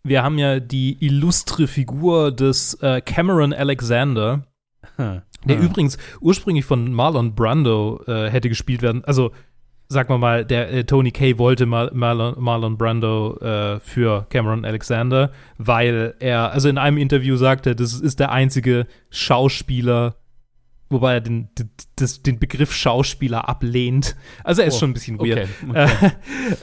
wir 0.04 0.24
haben 0.24 0.38
ja 0.38 0.60
die 0.60 0.98
illustre 1.00 1.67
Figur 1.67 2.32
des 2.32 2.74
äh, 2.82 3.02
Cameron 3.02 3.54
Alexander, 3.54 4.46
Hm. 4.98 5.22
der 5.46 5.58
Hm. 5.58 5.65
übrigens 5.65 5.98
ursprünglich 6.19 6.65
von 6.65 6.91
Marlon 6.91 7.34
Brando 7.36 8.04
äh, 8.06 8.30
hätte 8.30 8.50
gespielt 8.50 8.82
werden. 8.82 9.04
Also, 9.06 9.32
sagen 9.93 10.10
wir 10.10 10.17
mal, 10.17 10.43
der 10.43 10.71
äh, 10.71 10.84
Tony 10.84 11.12
Kay 11.12 11.38
wollte 11.38 11.65
Mar 11.65 11.91
Marlon, 11.93 12.36
Marlon 12.38 12.77
Brando 12.77 13.38
äh, 13.38 13.79
für 13.79 14.25
Cameron 14.29 14.65
Alexander, 14.65 15.32
weil 15.58 16.15
er, 16.19 16.51
also 16.51 16.67
in 16.67 16.77
einem 16.77 16.97
Interview 16.97 17.38
sagte, 17.38 17.75
das 17.75 17.93
ist 17.93 18.19
der 18.19 18.32
einzige 18.32 18.88
Schauspieler, 19.10 20.15
wobei 20.89 21.13
er 21.13 21.21
den, 21.21 21.49
das, 21.95 22.21
den 22.21 22.39
Begriff 22.39 22.73
Schauspieler 22.73 23.47
ablehnt. 23.47 24.15
Also 24.43 24.62
er 24.62 24.67
ist 24.67 24.75
Oh, 24.75 24.79
schon 24.79 24.89
ein 24.89 24.93
bisschen 24.93 25.19
weird. 25.19 25.47
Okay. 25.69 25.69
okay. 25.69 26.12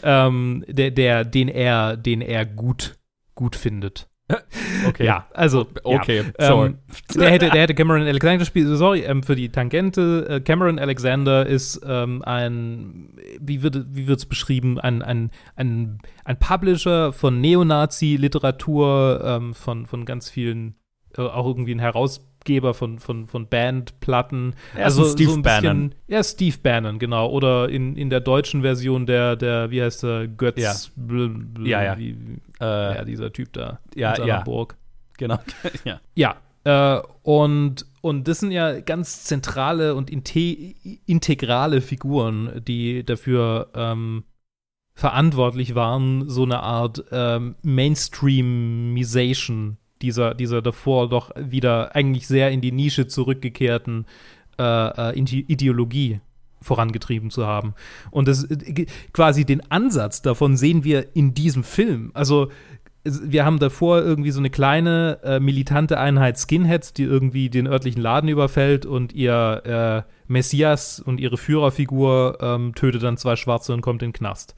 Äh, 0.02 0.26
ähm, 0.26 0.64
der, 0.68 0.90
der, 0.90 1.24
den 1.24 1.48
er, 1.48 1.96
den 1.96 2.20
er 2.20 2.44
gut, 2.44 2.98
gut 3.34 3.56
findet. 3.56 4.09
okay. 4.88 5.04
Ja, 5.04 5.26
also 5.34 5.66
Okay, 5.82 6.24
ja. 6.38 6.46
sorry. 6.46 6.68
Ähm, 6.68 6.78
der, 7.14 7.30
hätte, 7.30 7.50
der 7.50 7.62
hätte 7.62 7.74
Cameron 7.74 8.02
Alexander 8.02 8.38
gespielt. 8.38 8.68
Sorry 8.76 9.00
ähm, 9.00 9.22
für 9.22 9.36
die 9.36 9.48
Tangente. 9.48 10.26
Äh, 10.28 10.40
Cameron 10.40 10.78
Alexander 10.78 11.46
ist 11.46 11.80
ähm, 11.86 12.22
ein, 12.22 13.16
wie 13.40 13.62
wird 13.62 13.86
wie 13.90 14.06
wird's 14.06 14.26
beschrieben, 14.26 14.78
ein, 14.78 15.02
ein, 15.02 15.30
ein, 15.56 15.98
ein 16.24 16.38
Publisher 16.38 17.12
von 17.12 17.40
Neonazi-Literatur, 17.40 19.22
ähm, 19.24 19.54
von, 19.54 19.86
von 19.86 20.04
ganz 20.04 20.30
vielen, 20.30 20.74
äh, 21.16 21.22
auch 21.22 21.46
irgendwie 21.46 21.74
ein 21.74 21.80
Herausgeber 22.40 22.74
von, 22.74 22.98
von, 22.98 23.26
von 23.26 23.46
Bandplatten. 23.46 24.54
Ist 24.74 24.98
ein 24.98 25.04
Steve 25.04 25.32
ein 25.32 25.42
Bannon. 25.42 25.94
Ja, 26.08 26.22
Steve 26.22 26.56
Bannon, 26.62 26.98
genau. 26.98 27.28
Oder 27.30 27.68
in, 27.68 27.96
in 27.96 28.10
der 28.10 28.20
deutschen 28.20 28.62
Version 28.62 29.06
der, 29.06 29.36
der 29.36 29.70
wie 29.70 29.82
heißt 29.82 30.02
der, 30.02 30.28
Götz. 30.28 30.60
Ja. 30.60 30.74
Bl, 30.96 31.28
bl, 31.28 31.68
Ja, 31.68 31.82
ja. 31.82 31.98
Wie, 31.98 32.16
Äh, 32.60 32.96
ja, 32.96 33.04
dieser 33.04 33.32
Typ 33.32 33.52
da. 33.52 33.80
ja, 33.94 34.24
ja. 34.24 34.40
Burg. 34.42 34.76
Genau. 35.18 35.38
ja. 35.84 36.00
Ja, 36.14 36.36
äh, 36.64 37.00
und, 37.22 37.86
und 38.00 38.28
das 38.28 38.40
sind 38.40 38.52
ja 38.52 38.80
ganz 38.80 39.24
zentrale 39.24 39.94
und 39.94 40.10
inte 40.10 40.40
integrale 41.06 41.80
Figuren, 41.80 42.62
die 42.66 43.04
dafür 43.04 43.70
ähm, 43.74 44.24
verantwortlich 44.94 45.74
waren, 45.74 46.28
so 46.28 46.42
eine 46.42 46.60
Art 46.60 47.04
ähm, 47.12 47.54
Mainstreamisation 47.62 49.78
dieser, 50.02 50.34
dieser 50.34 50.62
davor 50.62 51.08
doch 51.08 51.30
wieder 51.36 51.94
eigentlich 51.94 52.26
sehr 52.26 52.50
in 52.50 52.60
die 52.60 52.72
Nische 52.72 53.06
zurückgekehrten 53.06 54.06
äh, 54.58 54.62
äh, 54.62 55.18
Ide- 55.18 55.44
Ideologie 55.46 56.20
vorangetrieben 56.62 57.30
zu 57.30 57.46
haben. 57.46 57.74
Und 58.10 58.28
das 58.28 58.44
äh, 58.44 58.86
quasi 59.12 59.44
den 59.44 59.62
Ansatz 59.70 60.22
davon 60.22 60.56
sehen 60.56 60.84
wir 60.84 61.14
in 61.14 61.34
diesem 61.34 61.64
Film. 61.64 62.10
Also 62.14 62.50
wir 63.02 63.46
haben 63.46 63.58
davor 63.58 64.02
irgendwie 64.02 64.30
so 64.30 64.40
eine 64.40 64.50
kleine 64.50 65.20
äh, 65.24 65.40
militante 65.40 65.98
Einheit 65.98 66.38
Skinheads, 66.38 66.92
die 66.92 67.04
irgendwie 67.04 67.48
den 67.48 67.66
örtlichen 67.66 68.02
Laden 68.02 68.28
überfällt 68.28 68.84
und 68.84 69.14
ihr 69.14 70.04
äh, 70.06 70.10
Messias 70.30 71.00
und 71.00 71.18
ihre 71.18 71.36
Führerfigur 71.36 72.38
ähm, 72.40 72.74
tötet 72.74 73.02
dann 73.02 73.16
zwei 73.16 73.34
Schwarze 73.36 73.74
und 73.74 73.80
kommt 73.80 74.02
in 74.02 74.10
den 74.10 74.14
Knast. 74.14 74.54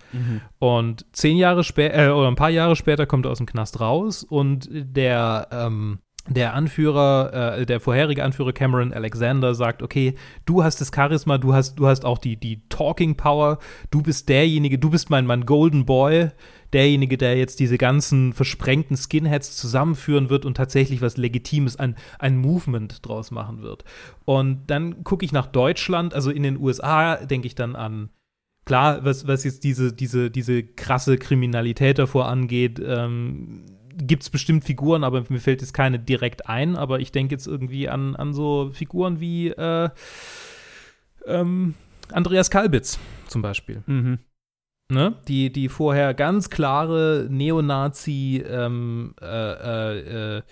Und 0.58 1.06
zehn 1.12 1.36
Jahre 1.38 1.64
später, 1.64 2.08
äh, 2.08 2.10
oder 2.10 2.28
ein 2.28 2.36
paar 2.36 2.50
Jahre 2.50 2.76
später 2.76 3.06
kommt 3.06 3.26
er 3.26 3.32
aus 3.32 3.38
dem 3.38 3.46
Knast 3.46 3.80
raus 3.80 4.22
und 4.22 4.68
der, 4.70 5.48
ähm, 5.50 6.00
der 6.28 6.54
Anführer, 6.54 7.58
äh, 7.58 7.66
der 7.66 7.80
vorherige 7.80 8.22
Anführer 8.22 8.52
Cameron 8.52 8.92
Alexander 8.92 9.54
sagt, 9.54 9.82
okay, 9.82 10.14
du 10.46 10.62
hast 10.62 10.80
das 10.80 10.92
Charisma, 10.94 11.38
du 11.38 11.52
hast, 11.52 11.76
du 11.76 11.88
hast 11.88 12.04
auch 12.04 12.18
die, 12.18 12.36
die 12.36 12.62
Talking 12.68 13.16
Power, 13.16 13.58
du 13.90 14.02
bist 14.02 14.28
derjenige, 14.28 14.78
du 14.78 14.90
bist 14.90 15.10
mein, 15.10 15.26
mein 15.26 15.46
Golden 15.46 15.84
Boy, 15.84 16.28
derjenige, 16.72 17.18
der 17.18 17.36
jetzt 17.36 17.58
diese 17.58 17.76
ganzen 17.76 18.32
versprengten 18.32 18.96
Skinheads 18.96 19.56
zusammenführen 19.56 20.30
wird 20.30 20.44
und 20.44 20.56
tatsächlich 20.56 21.02
was 21.02 21.16
Legitimes, 21.16 21.76
ein, 21.76 21.96
ein 22.18 22.38
Movement 22.38 23.06
draus 23.06 23.30
machen 23.32 23.62
wird. 23.62 23.84
Und 24.24 24.66
dann 24.68 25.02
gucke 25.02 25.24
ich 25.24 25.32
nach 25.32 25.46
Deutschland, 25.46 26.14
also 26.14 26.30
in 26.30 26.44
den 26.44 26.58
USA 26.58 27.16
denke 27.16 27.48
ich 27.48 27.56
dann 27.56 27.74
an 27.74 28.10
klar, 28.64 29.04
was, 29.04 29.26
was 29.26 29.44
jetzt 29.44 29.64
diese, 29.64 29.92
diese, 29.92 30.30
diese 30.30 30.62
krasse 30.62 31.16
Kriminalität 31.16 31.98
davor 31.98 32.28
angeht, 32.28 32.80
ähm, 32.84 33.64
gibt 33.96 34.22
es 34.22 34.30
bestimmt 34.30 34.64
Figuren, 34.64 35.04
aber 35.04 35.24
mir 35.28 35.40
fällt 35.40 35.60
jetzt 35.60 35.74
keine 35.74 35.98
direkt 35.98 36.48
ein, 36.48 36.76
aber 36.76 37.00
ich 37.00 37.12
denke 37.12 37.34
jetzt 37.34 37.46
irgendwie 37.46 37.88
an, 37.88 38.16
an 38.16 38.32
so 38.32 38.70
Figuren 38.72 39.20
wie 39.20 39.48
äh, 39.48 39.90
ähm, 41.26 41.74
Andreas 42.10 42.50
Kalbitz 42.50 42.98
zum 43.28 43.42
Beispiel. 43.42 43.82
Mhm. 43.86 44.18
Ne? 44.90 45.14
Die, 45.26 45.50
die 45.50 45.68
vorher 45.68 46.12
ganz 46.12 46.50
klare 46.50 47.26
Neonazi 47.30 48.44
ähm, 48.46 49.14
äh, 49.20 49.26
äh, 49.26 50.36
äh, 50.36 50.42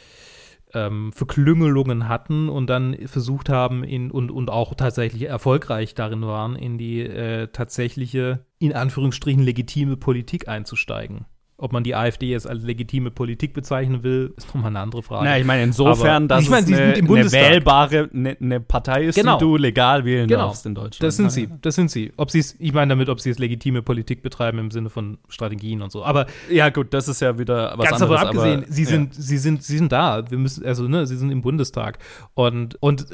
ähm, 0.72 1.12
Verklüngelungen 1.12 2.08
hatten 2.08 2.48
und 2.48 2.68
dann 2.68 2.96
versucht 3.06 3.48
haben 3.48 3.84
in, 3.84 4.10
und, 4.10 4.30
und 4.30 4.48
auch 4.48 4.74
tatsächlich 4.74 5.22
erfolgreich 5.22 5.94
darin 5.94 6.22
waren, 6.22 6.56
in 6.56 6.78
die 6.78 7.00
äh, 7.00 7.48
tatsächliche, 7.48 8.46
in 8.58 8.72
Anführungsstrichen 8.72 9.42
legitime 9.42 9.96
Politik 9.96 10.48
einzusteigen. 10.48 11.26
Ob 11.62 11.72
man 11.72 11.84
die 11.84 11.94
AfD 11.94 12.26
jetzt 12.30 12.48
als 12.48 12.62
legitime 12.62 13.10
Politik 13.10 13.52
bezeichnen 13.52 14.02
will, 14.02 14.32
ist 14.36 14.46
nochmal 14.48 14.70
eine 14.70 14.80
andere 14.80 15.02
Frage. 15.02 15.24
Na, 15.26 15.38
ich 15.38 15.44
meine, 15.44 15.62
insofern, 15.62 16.26
dass 16.26 16.42
ich 16.44 16.48
meine, 16.48 16.62
es 16.62 16.68
sie 16.68 16.74
sind 16.74 16.82
eine, 16.84 16.92
im 16.94 17.12
eine 17.14 17.30
wählbare, 17.32 18.08
eine, 18.14 18.36
eine 18.40 18.60
Partei 18.60 19.04
ist, 19.04 19.14
Genau. 19.16 19.36
die 19.36 19.44
du 19.44 19.56
legal 19.58 20.04
wählen 20.06 20.26
Genau. 20.26 20.46
darfst 20.46 20.64
in 20.64 20.74
Deutschland. 20.74 21.02
Das 21.06 21.16
sind 21.16 21.26
Ja, 21.26 21.30
sie, 21.30 21.42
ja. 21.44 21.58
das 21.60 21.74
sind 21.74 21.90
sie. 21.90 22.12
Ob 22.16 22.30
sie 22.30 22.38
es, 22.38 22.56
ich 22.58 22.72
meine 22.72 22.88
damit, 22.88 23.10
ob 23.10 23.20
sie 23.20 23.28
es 23.28 23.38
legitime 23.38 23.82
Politik 23.82 24.22
betreiben 24.22 24.58
im 24.58 24.70
Sinne 24.70 24.88
von 24.88 25.18
Strategien 25.28 25.82
und 25.82 25.92
so. 25.92 26.02
Aber 26.04 26.26
Ja, 26.50 26.70
gut, 26.70 26.94
das 26.94 27.08
ist 27.08 27.20
ja 27.20 27.38
wieder 27.38 27.74
was 27.76 27.90
ganz 27.90 28.00
anderes. 28.02 28.20
davon 28.22 28.28
abgesehen, 28.38 28.62
aber, 28.64 28.72
sie 28.72 28.82
ja. 28.84 28.88
sind, 28.88 29.14
sie 29.14 29.38
sind, 29.38 29.62
sie 29.62 29.76
sind 29.76 29.92
da. 29.92 30.24
Wir 30.30 30.38
müssen, 30.38 30.64
also 30.64 30.88
ne, 30.88 31.06
sie 31.06 31.16
sind 31.16 31.30
im 31.30 31.42
Bundestag 31.42 31.98
und 32.34 32.76
und 32.80 33.06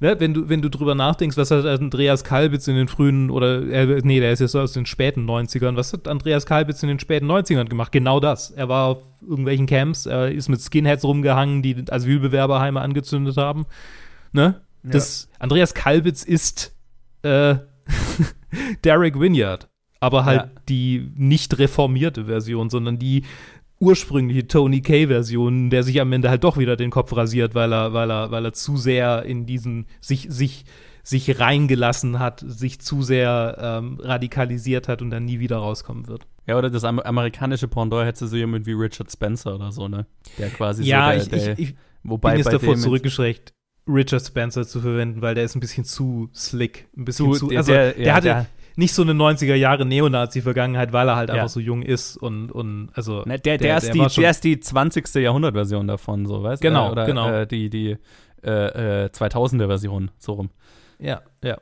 ne, 0.00 0.18
wenn 0.18 0.34
du 0.34 0.48
wenn 0.48 0.62
du 0.62 0.68
drüber 0.70 0.94
nachdenkst, 0.94 1.36
was 1.36 1.50
hat 1.50 1.64
Andreas 1.66 2.24
Kalbitz 2.24 2.68
in 2.68 2.76
den 2.76 2.88
frühen 2.88 3.30
oder 3.30 3.62
äh, 3.62 4.00
nee, 4.04 4.20
der 4.20 4.32
ist 4.32 4.40
jetzt 4.40 4.54
aus 4.56 4.72
den 4.72 4.86
späten 4.86 5.28
90ern. 5.28 5.76
Was 5.76 5.92
hat 5.92 6.08
Andreas 6.08 6.46
Kalbitz 6.46 6.82
in 6.82 6.88
den 6.88 6.98
späten 7.00 7.30
90ern 7.30 7.66
gemacht? 7.66 7.92
Genau 7.92 8.20
das. 8.20 8.50
Er 8.50 8.68
war 8.68 8.86
auf 8.86 8.98
irgendwelchen 9.20 9.66
Camps, 9.66 10.06
er 10.06 10.30
ist 10.30 10.48
mit 10.48 10.60
Skinheads 10.60 11.04
rumgehangen, 11.04 11.62
die 11.62 11.84
Asylbewerberheime 11.90 12.80
angezündet 12.80 13.36
haben. 13.36 13.66
Ne? 14.32 14.60
Das 14.82 15.28
Andreas 15.38 15.74
Kalbitz 15.74 16.22
ist 16.22 16.74
äh, 17.22 17.56
Derek 18.84 19.18
Winyard, 19.20 19.68
aber 20.00 20.24
halt 20.24 20.40
Ja. 20.42 20.50
die 20.68 21.10
nicht 21.16 21.58
reformierte 21.58 22.26
Version, 22.26 22.70
sondern 22.70 22.98
die 22.98 23.24
ursprüngliche 23.80 24.46
Tony 24.48 24.80
K-Version, 24.80 25.70
der 25.70 25.82
sich 25.82 26.00
am 26.00 26.12
Ende 26.12 26.30
halt 26.30 26.44
doch 26.44 26.56
wieder 26.58 26.76
den 26.76 26.90
Kopf 26.90 27.14
rasiert, 27.16 27.54
weil 27.54 27.72
er, 27.72 27.92
weil 27.92 28.10
er, 28.10 28.30
weil 28.30 28.44
er 28.44 28.52
zu 28.52 28.76
sehr 28.76 29.22
in 29.24 29.46
diesen 29.46 29.86
sich, 30.00 30.26
sich, 30.30 30.64
sich 31.04 31.38
reingelassen 31.40 32.18
hat, 32.18 32.42
sich 32.46 32.80
zu 32.80 33.02
sehr 33.02 33.56
ähm, 33.60 33.98
radikalisiert 34.02 34.88
hat 34.88 35.00
und 35.00 35.10
dann 35.10 35.24
nie 35.24 35.38
wieder 35.38 35.58
rauskommen 35.58 36.08
wird. 36.08 36.26
Ja, 36.46 36.58
oder 36.58 36.70
das 36.70 36.84
Amer 36.84 37.04
amerikanische 37.06 37.68
Pendant 37.68 38.06
hätte 38.06 38.26
so 38.26 38.36
jemand 38.36 38.66
wie 38.66 38.72
Richard 38.72 39.10
Spencer 39.12 39.54
oder 39.54 39.70
so, 39.70 39.86
ne? 39.86 40.06
Der 40.38 40.48
quasi 40.50 40.82
ja, 40.84 41.18
so 41.20 41.28
der, 41.30 41.38
ich, 41.38 41.44
der, 41.44 41.58
ich, 41.58 41.68
ich 41.70 41.74
wobei 42.02 42.30
bin 42.30 42.38
jetzt 42.38 42.52
davor 42.52 42.74
zurückgeschreckt, 42.76 43.52
Richard 43.86 44.22
Spencer 44.26 44.66
zu 44.66 44.80
verwenden, 44.80 45.22
weil 45.22 45.34
der 45.34 45.44
ist 45.44 45.54
ein 45.56 45.60
bisschen 45.60 45.84
zu 45.84 46.28
slick, 46.34 46.88
ein 46.96 47.04
bisschen 47.04 47.32
Zu- 47.32 47.48
zu, 47.48 47.56
also 47.56 47.72
der- 47.72 47.92
der, 47.92 48.06
ja, 48.06 48.14
hatte 48.14 48.24
der- 48.28 48.46
nicht 48.78 48.94
so 48.94 49.02
eine 49.02 49.12
90er 49.12 49.54
Jahre 49.54 49.84
Neonazi-Vergangenheit, 49.84 50.92
weil 50.92 51.08
er 51.08 51.16
halt 51.16 51.28
Ja. 51.30 51.34
einfach 51.34 51.48
so 51.48 51.60
jung 51.60 51.82
ist 51.82 52.16
und, 52.16 52.52
und 52.52 52.90
also 52.94 53.22
Ne, 53.26 53.38
der, 53.38 53.58
der, 53.58 53.76
ist 53.78 53.92
die, 53.92 53.98
war 53.98 54.08
schon- 54.08 54.22
der 54.22 54.30
ist 54.30 54.44
die 54.44 54.60
20. 54.60 55.14
Jahrhundert-Version 55.16 55.86
davon, 55.88 56.26
so, 56.26 56.42
weißt 56.42 56.62
du? 56.62 56.68
Genau, 56.68 56.92
Oder, 56.92 57.04
genau. 57.06 57.28
Äh, 57.30 57.46
die 57.46 57.68
die 57.70 57.96
äh, 58.44 59.04
äh, 59.04 59.10
2000er-Version, 59.10 60.10
so 60.18 60.32
rum. 60.34 60.50
ja, 60.98 61.22
ja. 61.42 61.58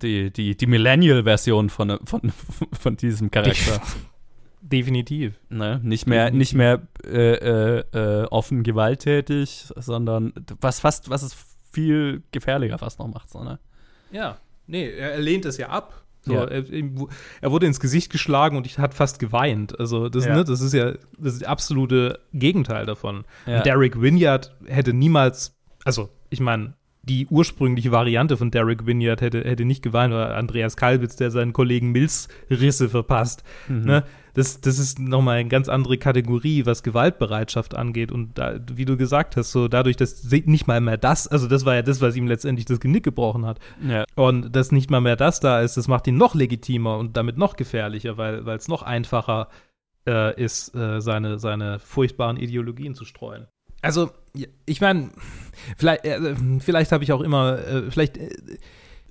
Die, 0.00 0.30
die, 0.30 0.56
die 0.56 0.66
Millennial-Version 0.66 1.68
von, 1.68 1.98
von, 2.04 2.32
von 2.78 2.96
diesem 2.96 3.30
Charakter. 3.32 3.80
Definitiv. 4.60 5.40
ne? 5.48 5.80
Nicht 5.82 6.06
mehr, 6.06 6.26
Definitiv. 6.26 6.38
nicht 6.38 6.54
mehr 6.54 6.82
äh, 7.04 7.78
äh, 7.80 7.84
äh, 7.92 8.24
offen 8.26 8.62
gewalttätig, 8.62 9.66
sondern 9.76 10.32
was 10.60 10.78
fast, 10.80 11.10
was 11.10 11.22
es 11.22 11.36
viel 11.72 12.22
gefährlicher 12.30 12.78
fast 12.78 12.98
noch 13.00 13.08
macht, 13.08 13.30
so, 13.30 13.42
ne? 13.42 13.58
Ja. 14.12 14.36
Nee, 14.68 14.88
er 14.90 15.18
lehnt 15.18 15.44
es 15.46 15.56
ja 15.56 15.68
ab. 15.70 16.01
So, 16.24 16.34
Ja. 16.34 16.44
er, 16.44 16.64
er 17.40 17.50
wurde 17.50 17.66
ins 17.66 17.80
Gesicht 17.80 18.10
geschlagen 18.12 18.56
und 18.56 18.66
ich 18.66 18.78
hat 18.78 18.94
fast 18.94 19.18
geweint. 19.18 19.78
Also 19.80 20.08
das, 20.08 20.24
Ja. 20.26 20.36
ne, 20.36 20.44
das 20.44 20.60
ist 20.60 20.72
ja 20.72 20.92
das, 21.18 21.32
ist 21.34 21.42
das 21.42 21.48
absolute 21.48 22.20
Gegenteil 22.32 22.86
davon. 22.86 23.24
Ja. 23.46 23.62
Derek 23.62 24.00
Winyard 24.00 24.54
hätte 24.66 24.92
niemals, 24.92 25.56
also 25.84 26.08
ich 26.30 26.40
meine, 26.40 26.74
die 27.04 27.26
ursprüngliche 27.26 27.90
Variante 27.90 28.36
von 28.36 28.52
Derek 28.52 28.86
Winyard 28.86 29.20
hätte, 29.20 29.40
hätte 29.42 29.64
nicht 29.64 29.82
geweint, 29.82 30.14
oder 30.14 30.36
Andreas 30.36 30.76
Kalbitz, 30.76 31.16
der 31.16 31.32
seinen 31.32 31.52
Kollegen 31.52 31.90
Mills 31.90 32.28
Risse 32.48 32.88
verpasst. 32.88 33.42
Mhm. 33.66 33.84
Ne? 33.84 34.04
Das, 34.34 34.60
das 34.60 34.78
ist 34.78 34.98
nochmal 34.98 35.38
eine 35.38 35.48
ganz 35.48 35.68
andere 35.68 35.98
Kategorie, 35.98 36.64
was 36.64 36.82
Gewaltbereitschaft 36.82 37.74
angeht. 37.74 38.10
Und 38.10 38.38
da, 38.38 38.58
wie 38.72 38.84
du 38.84 38.96
gesagt 38.96 39.36
hast, 39.36 39.52
so 39.52 39.68
dadurch, 39.68 39.96
dass 39.96 40.24
nicht 40.30 40.66
mal 40.66 40.80
mehr 40.80 40.96
das, 40.96 41.28
also 41.28 41.46
das 41.46 41.64
war 41.64 41.74
ja 41.74 41.82
das, 41.82 42.00
was 42.00 42.16
ihm 42.16 42.26
letztendlich 42.26 42.64
das 42.64 42.80
Genick 42.80 43.04
gebrochen 43.04 43.44
hat. 43.44 43.58
Ja. 43.86 44.04
Und 44.14 44.56
dass 44.56 44.72
nicht 44.72 44.90
mal 44.90 45.00
mehr 45.00 45.16
das 45.16 45.40
da 45.40 45.60
ist, 45.60 45.76
das 45.76 45.86
macht 45.86 46.06
ihn 46.06 46.16
noch 46.16 46.34
legitimer 46.34 46.96
und 46.96 47.16
damit 47.16 47.36
noch 47.36 47.56
gefährlicher, 47.56 48.16
weil 48.16 48.48
es 48.48 48.68
noch 48.68 48.82
einfacher 48.82 49.48
äh, 50.06 50.40
ist, 50.42 50.74
äh, 50.74 51.00
seine, 51.00 51.38
seine 51.38 51.78
furchtbaren 51.78 52.36
Ideologien 52.36 52.94
zu 52.94 53.04
streuen. 53.04 53.46
Also, 53.82 54.10
ich 54.64 54.80
meine, 54.80 55.10
vielleicht, 55.76 56.04
äh, 56.04 56.36
vielleicht 56.60 56.92
habe 56.92 57.04
ich 57.04 57.12
auch 57.12 57.20
immer, 57.20 57.58
äh, 57.58 57.90
vielleicht 57.90 58.16
äh, 58.16 58.30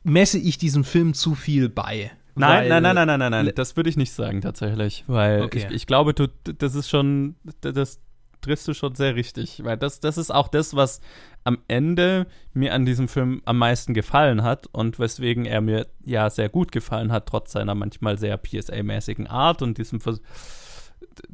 messe 0.03 0.39
ich 0.39 0.57
diesem 0.57 0.83
Film 0.83 1.13
zu 1.13 1.35
viel 1.35 1.69
bei. 1.69 2.11
Nein, 2.35 2.69
nein, 2.69 2.83
nein, 2.83 2.95
nein, 2.95 3.07
nein, 3.07 3.19
nein, 3.19 3.31
nein, 3.31 3.51
das 3.55 3.75
würde 3.75 3.89
ich 3.89 3.97
nicht 3.97 4.11
sagen 4.11 4.41
tatsächlich, 4.41 5.03
weil 5.07 5.41
Okay. 5.41 5.65
ich, 5.69 5.75
ich 5.75 5.87
glaube, 5.87 6.13
du, 6.13 6.27
das 6.43 6.75
ist 6.75 6.89
schon, 6.89 7.35
das 7.61 7.99
triffst 8.41 8.67
du 8.67 8.73
schon 8.73 8.95
sehr 8.95 9.15
richtig, 9.15 9.63
weil 9.63 9.77
das, 9.77 9.99
das 9.99 10.17
ist 10.17 10.31
auch 10.31 10.47
das, 10.47 10.75
was 10.75 10.99
am 11.43 11.59
Ende 11.67 12.27
mir 12.53 12.73
an 12.73 12.85
diesem 12.85 13.07
Film 13.07 13.41
am 13.45 13.57
meisten 13.57 13.93
gefallen 13.93 14.43
hat 14.43 14.67
und 14.71 14.99
weswegen 14.99 15.45
er 15.45 15.61
mir 15.61 15.87
ja 16.03 16.29
sehr 16.29 16.49
gut 16.49 16.71
gefallen 16.71 17.11
hat, 17.11 17.27
trotz 17.27 17.51
seiner 17.51 17.75
manchmal 17.75 18.17
sehr 18.17 18.37
PSA-mäßigen 18.37 19.27
Art 19.27 19.61
und 19.61 19.77
diesem 19.77 20.01
vers 20.01 20.21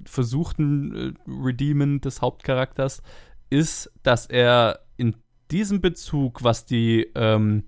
versuchten 0.05 1.15
äh, 1.27 1.29
Redeemen 1.29 2.01
des 2.01 2.21
Hauptcharakters, 2.21 3.01
ist, 3.49 3.91
dass 4.03 4.25
er 4.25 4.79
in 4.97 5.15
diesem 5.51 5.81
Bezug, 5.81 6.43
was 6.43 6.65
die 6.65 7.09
ähm, 7.15 7.63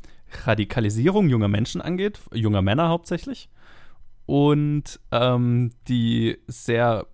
Radikalisierung 0.45 1.29
junger 1.29 1.47
Menschen 1.47 1.81
angeht, 1.81 2.19
junger 2.33 2.61
Männer 2.61 2.89
hauptsächlich, 2.89 3.49
und 4.25 4.99
ähm, 5.11 5.71
die 5.87 6.37
sehr 6.47 7.07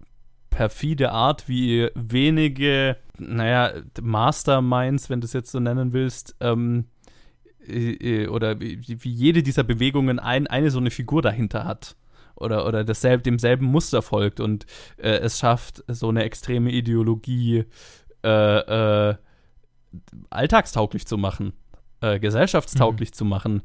perfide 0.50 1.12
Art, 1.12 1.48
wie 1.48 1.90
wenige, 1.96 2.98
naja, 3.18 3.74
Masterminds, 4.02 5.10
wenn 5.10 5.22
du 5.22 5.26
es 5.26 5.34
jetzt 5.34 5.52
so 5.52 5.60
nennen 5.60 5.94
willst, 5.94 6.36
ähm, 6.40 6.86
äh, 7.68 8.24
äh, 8.24 8.28
oder 8.28 8.60
wie, 8.60 8.80
wie 8.86 9.10
jede 9.10 9.44
dieser 9.44 9.64
Bewegungen 9.64 10.20
ein, 10.20 10.48
eine 10.48 10.72
so 10.72 10.80
eine 10.80 10.92
Figur 10.92 11.22
dahinter 11.22 11.66
hat. 11.66 11.96
Oder, 12.38 12.68
oder 12.68 12.84
dasselbe, 12.84 13.24
demselben 13.24 13.66
Muster 13.66 14.02
folgt 14.02 14.42
und 14.42 14.66
äh, 14.98 15.20
es 15.20 15.40
schafft, 15.40 15.86
so 15.88 16.10
eine 16.10 16.24
extreme 16.26 16.70
Ideologie 16.70 17.64
äh, 18.26 19.10
äh, 19.10 19.16
alltagstauglich 20.30 21.06
zu 21.06 21.18
machen, 21.18 21.54
äh, 22.06 22.20
gesellschaftstauglich 22.20 23.14
zu 23.14 23.26
machen. 23.26 23.64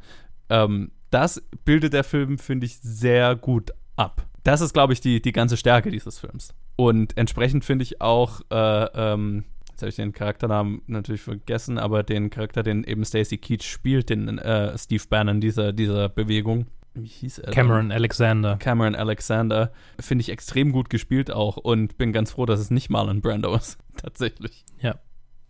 Ähm, 0.49 0.91
das 1.11 1.43
bildet 1.65 1.93
der 1.93 2.05
Film, 2.05 2.39
finde 2.39 2.67
ich, 2.67 2.79
sehr 2.79 3.37
gut 3.37 3.73
ab. 3.97 4.27
Das 4.43 4.61
ist, 4.61 4.73
glaube 4.73 4.93
ich, 4.93 5.01
die, 5.01 5.21
die 5.21 5.33
ganze 5.33 5.57
Stärke 5.57 5.91
dieses 5.91 6.19
Films. 6.19 6.55
Und 6.77 7.17
entsprechend 7.17 7.65
finde 7.65 7.83
ich 7.83 8.01
auch, 8.01 8.41
äh, 8.51 8.85
ähm, 8.95 9.45
jetzt 9.71 9.83
habe 9.83 9.91
ich 9.91 9.97
den 9.97 10.13
Charakternamen 10.13 10.83
natürlich 10.87 11.21
vergessen, 11.21 11.79
aber 11.79 12.03
den 12.03 12.31
Charakter, 12.31 12.63
den 12.63 12.85
eben 12.85 13.05
Stacy 13.05 13.37
Keach 13.37 13.65
spielt, 13.65 14.09
den 14.09 14.39
äh, 14.39 14.77
Steve 14.79 15.05
Bannon 15.09 15.41
dieser, 15.41 15.73
dieser 15.73 16.09
Bewegung. 16.09 16.67
Wie 16.95 17.07
hieß 17.07 17.41
er? 17.41 17.53
Cameron 17.53 17.93
Alexander. 17.93 18.57
Cameron 18.57 18.95
Alexander 18.95 19.73
finde 20.01 20.23
ich 20.23 20.31
extrem 20.31 20.73
gut 20.73 20.91
gespielt 20.91 21.31
auch 21.31 21.57
und 21.57 21.99
bin 21.99 22.13
ganz 22.13 22.33
froh, 22.33 22.47
dass 22.47 22.61
es 22.61 22.71
nicht 22.71 22.91
Marlon 22.91 23.21
Brando 23.21 23.55
ist. 23.55 23.79
Tatsächlich. 23.97 24.65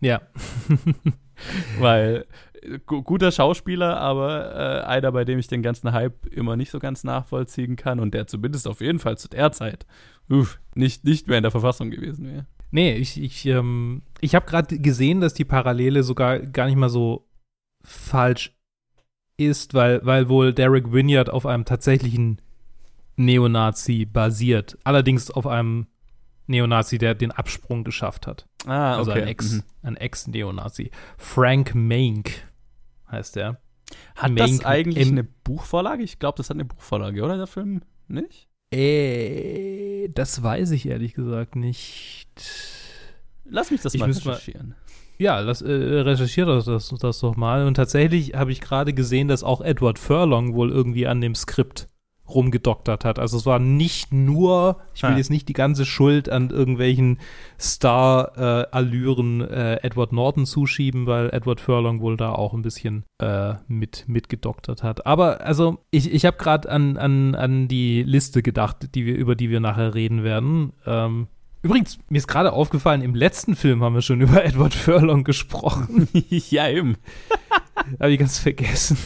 Ja. 0.01 0.21
Weil 1.79 2.25
äh, 2.25 2.25
gu 2.25 2.50
guter 2.85 3.31
Schauspieler, 3.31 3.97
aber 3.99 4.55
äh, 4.55 4.85
einer, 4.85 5.11
bei 5.11 5.25
dem 5.25 5.39
ich 5.39 5.47
den 5.47 5.61
ganzen 5.63 5.91
Hype 5.93 6.27
immer 6.27 6.55
nicht 6.55 6.71
so 6.71 6.79
ganz 6.79 7.03
nachvollziehen 7.03 7.75
kann 7.75 7.99
und 7.99 8.13
der 8.13 8.27
zumindest 8.27 8.67
auf 8.67 8.81
jeden 8.81 8.99
Fall 8.99 9.17
zu 9.17 9.27
der 9.29 9.51
Zeit 9.51 9.85
uff, 10.29 10.59
nicht, 10.75 11.03
nicht 11.03 11.27
mehr 11.27 11.37
in 11.37 11.43
der 11.43 11.51
Verfassung 11.51 11.89
gewesen 11.91 12.25
wäre. 12.31 12.45
Nee, 12.71 12.93
ich, 12.95 13.21
ich, 13.21 13.45
ähm, 13.47 14.01
ich 14.21 14.33
habe 14.35 14.45
gerade 14.45 14.79
gesehen, 14.79 15.19
dass 15.19 15.33
die 15.33 15.43
Parallele 15.43 16.03
sogar 16.03 16.39
gar 16.39 16.67
nicht 16.67 16.77
mal 16.77 16.87
so 16.89 17.27
falsch 17.83 18.55
ist, 19.37 19.73
weil, 19.73 20.05
weil 20.05 20.29
wohl 20.29 20.53
Derek 20.53 20.93
Winyard 20.93 21.29
auf 21.29 21.45
einem 21.45 21.65
tatsächlichen 21.65 22.39
Neonazi 23.17 24.05
basiert. 24.05 24.77
Allerdings 24.83 25.31
auf 25.31 25.47
einem 25.47 25.87
Neonazi, 26.47 26.97
der 26.97 27.13
den 27.15 27.31
Absprung 27.31 27.83
geschafft 27.83 28.27
hat. 28.27 28.47
Ah, 28.65 28.95
Also 28.97 29.11
okay. 29.11 29.21
ein 29.23 29.27
Ex, 29.27 29.51
Mhm. 29.53 29.63
ein 29.83 29.97
Ex-Neonazi. 29.97 30.91
Frank 31.17 31.73
Mank 31.75 32.31
heißt 33.11 33.37
er. 33.37 33.61
Hat 34.15 34.31
Mank 34.31 34.37
das 34.37 34.65
eigentlich 34.65 35.07
eine 35.09 35.23
Buchvorlage? 35.23 36.03
Ich 36.03 36.19
glaube, 36.19 36.37
das 36.37 36.49
hat 36.49 36.55
eine 36.55 36.65
Buchvorlage, 36.65 37.23
oder 37.23 37.37
der 37.37 37.47
Film? 37.47 37.81
Nicht? 38.07 38.47
Äh, 38.73 40.07
das 40.09 40.41
weiß 40.41 40.71
ich 40.71 40.87
ehrlich 40.87 41.13
gesagt 41.13 41.55
nicht. 41.55 42.29
Lass 43.45 43.71
mich 43.71 43.81
das 43.81 43.93
Ich 43.93 43.99
mal 43.99 44.11
recherchieren. 44.11 44.75
Ja, 45.17 45.41
äh, 45.41 46.01
recherchiert 46.01 46.47
das, 46.47 46.65
das, 46.65 46.89
das 46.89 47.19
doch 47.19 47.35
mal. 47.35 47.67
Und 47.67 47.75
tatsächlich 47.75 48.33
habe 48.33 48.51
ich 48.51 48.61
gerade 48.61 48.93
gesehen, 48.93 49.27
dass 49.27 49.43
auch 49.43 49.61
Edward 49.61 49.99
Furlong 49.99 50.55
wohl 50.55 50.71
irgendwie 50.71 51.05
an 51.05 51.21
dem 51.21 51.35
Skript 51.35 51.87
rumgedoktert 52.33 53.05
hat. 53.05 53.19
Also 53.19 53.37
es 53.37 53.45
war 53.45 53.59
nicht 53.59 54.11
nur, 54.13 54.77
ich 54.93 55.03
will 55.03 55.11
Ah. 55.11 55.17
jetzt 55.17 55.29
nicht 55.29 55.47
die 55.49 55.53
ganze 55.53 55.85
Schuld 55.85 56.29
an 56.29 56.49
irgendwelchen 56.49 57.19
Star-Allüren 57.59 59.41
äh, 59.41 59.75
Edward 59.83 60.11
Norton 60.13 60.45
zuschieben, 60.45 61.05
weil 61.07 61.29
Edward 61.31 61.59
Furlong 61.61 62.01
wohl 62.01 62.17
da 62.17 62.31
auch 62.31 62.53
ein 62.53 62.61
bisschen 62.61 63.03
äh, 63.19 63.55
mit 63.67 64.05
mitgedoktert 64.07 64.83
hat. 64.83 65.05
Aber 65.05 65.41
also 65.41 65.79
ich, 65.91 66.11
ich 66.11 66.25
habe 66.25 66.37
gerade 66.37 66.69
an, 66.69 66.97
an, 66.97 67.35
an 67.35 67.67
die 67.67 68.03
Liste 68.03 68.41
gedacht, 68.41 68.95
die 68.95 69.05
wir, 69.05 69.15
über 69.15 69.35
die 69.35 69.49
wir 69.49 69.59
nachher 69.59 69.93
reden 69.95 70.23
werden. 70.23 70.73
Ähm, 70.85 71.27
Übrigens, 71.63 71.99
mir 72.09 72.17
ist 72.17 72.27
gerade 72.27 72.53
aufgefallen, 72.53 73.03
im 73.03 73.13
letzten 73.13 73.55
Film 73.55 73.83
haben 73.83 73.93
wir 73.93 74.01
schon 74.01 74.19
über 74.21 74.43
Edward 74.43 74.73
Furlong 74.73 75.23
gesprochen. 75.23 76.07
ja, 76.29 76.67
eben. 76.69 76.97
Habe 77.99 78.11
ich 78.11 78.19
ganz 78.19 78.39
vergessen. 78.39 78.97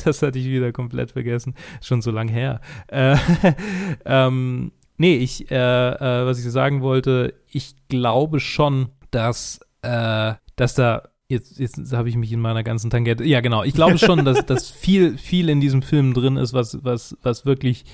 Das 0.04 0.22
hatte 0.22 0.38
ich 0.38 0.46
wieder 0.46 0.72
komplett 0.72 1.10
vergessen. 1.10 1.54
Schon 1.80 2.02
so 2.02 2.10
lang 2.10 2.28
her. 2.28 2.60
Äh, 2.88 3.16
ähm, 4.04 4.72
nee, 4.96 5.16
ich, 5.16 5.50
äh, 5.50 5.54
äh, 5.54 6.26
was 6.26 6.44
ich 6.44 6.50
sagen 6.50 6.80
wollte, 6.80 7.34
ich 7.48 7.74
glaube 7.88 8.40
schon, 8.40 8.88
dass, 9.10 9.60
äh, 9.82 10.34
dass 10.56 10.74
da 10.74 11.02
Jetzt, 11.30 11.60
jetzt 11.60 11.92
habe 11.92 12.08
ich 12.08 12.16
mich 12.16 12.32
in 12.32 12.40
meiner 12.40 12.64
ganzen 12.64 12.90
Tangente. 12.90 13.22
Ja, 13.22 13.40
genau. 13.40 13.62
Ich 13.62 13.72
glaube 13.72 13.98
schon, 13.98 14.24
dass, 14.24 14.44
dass 14.46 14.68
viel, 14.68 15.16
viel 15.16 15.48
in 15.48 15.60
diesem 15.60 15.80
Film 15.80 16.12
drin 16.12 16.36
ist, 16.36 16.52
was, 16.54 16.82
was, 16.82 17.16
was 17.22 17.46
wirklich 17.46 17.84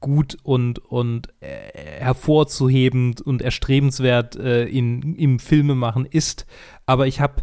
gut 0.00 0.38
und, 0.44 0.78
und 0.78 1.28
äh, 1.40 2.00
hervorzuhebend 2.00 3.20
und 3.20 3.42
erstrebenswert 3.42 4.36
äh, 4.36 4.64
in, 4.64 5.14
im 5.16 5.38
Filmemachen 5.38 6.06
ist. 6.06 6.46
Aber 6.86 7.06
ich 7.06 7.20
habe 7.20 7.42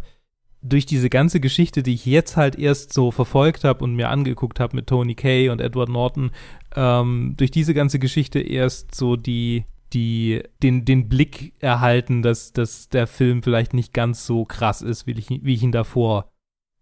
durch 0.68 0.86
diese 0.86 1.10
ganze 1.10 1.40
Geschichte, 1.40 1.82
die 1.82 1.94
ich 1.94 2.06
jetzt 2.06 2.36
halt 2.36 2.58
erst 2.58 2.92
so 2.92 3.10
verfolgt 3.10 3.64
habe 3.64 3.84
und 3.84 3.94
mir 3.94 4.10
angeguckt 4.10 4.60
habe 4.60 4.76
mit 4.76 4.86
Tony 4.86 5.14
Kay 5.14 5.48
und 5.48 5.60
Edward 5.60 5.88
Norton, 5.88 6.30
ähm, 6.74 7.34
durch 7.36 7.50
diese 7.50 7.74
ganze 7.74 7.98
Geschichte 7.98 8.40
erst 8.40 8.94
so 8.94 9.16
die, 9.16 9.64
die, 9.92 10.42
den, 10.62 10.84
den 10.84 11.08
Blick 11.08 11.54
erhalten, 11.60 12.22
dass, 12.22 12.52
dass 12.52 12.88
der 12.88 13.06
Film 13.06 13.42
vielleicht 13.42 13.74
nicht 13.74 13.92
ganz 13.92 14.26
so 14.26 14.44
krass 14.44 14.82
ist, 14.82 15.06
wie 15.06 15.12
ich, 15.12 15.28
wie 15.30 15.54
ich 15.54 15.62
ihn 15.62 15.72
davor. 15.72 16.30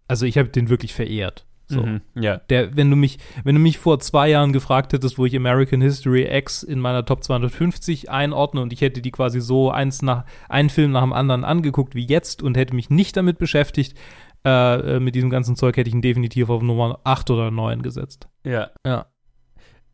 Also 0.08 0.26
ich 0.26 0.38
habe 0.38 0.48
den 0.48 0.68
wirklich 0.68 0.92
verehrt. 0.92 1.46
So. 1.66 1.82
Mhm. 1.82 2.02
Ja. 2.14 2.38
Der, 2.50 2.76
wenn 2.76 2.90
du 2.90 2.96
mich, 2.96 3.18
wenn 3.42 3.54
du 3.54 3.60
mich 3.60 3.78
vor 3.78 3.98
zwei 3.98 4.28
Jahren 4.28 4.52
gefragt 4.52 4.92
hättest, 4.92 5.18
wo 5.18 5.24
ich 5.24 5.34
American 5.34 5.80
History 5.80 6.26
X 6.30 6.62
in 6.62 6.78
meiner 6.78 7.04
Top 7.04 7.24
250 7.24 8.10
einordne 8.10 8.60
und 8.60 8.72
ich 8.72 8.80
hätte 8.80 9.00
die 9.00 9.10
quasi 9.10 9.40
so 9.40 9.70
eins 9.70 10.02
nach, 10.02 10.24
einen 10.48 10.70
Film 10.70 10.92
nach 10.92 11.02
dem 11.02 11.12
anderen 11.12 11.44
angeguckt 11.44 11.94
wie 11.94 12.06
jetzt 12.06 12.42
und 12.42 12.56
hätte 12.56 12.74
mich 12.74 12.90
nicht 12.90 13.16
damit 13.16 13.38
beschäftigt, 13.38 13.96
äh, 14.44 15.00
mit 15.00 15.14
diesem 15.14 15.30
ganzen 15.30 15.56
Zeug 15.56 15.76
hätte 15.76 15.88
ich 15.88 15.94
ihn 15.94 16.02
definitiv 16.02 16.50
auf 16.50 16.62
Nummer 16.62 17.00
8 17.04 17.30
oder 17.30 17.50
9 17.50 17.80
gesetzt. 17.82 18.28
Ja. 18.44 18.70
Ja. 18.86 19.06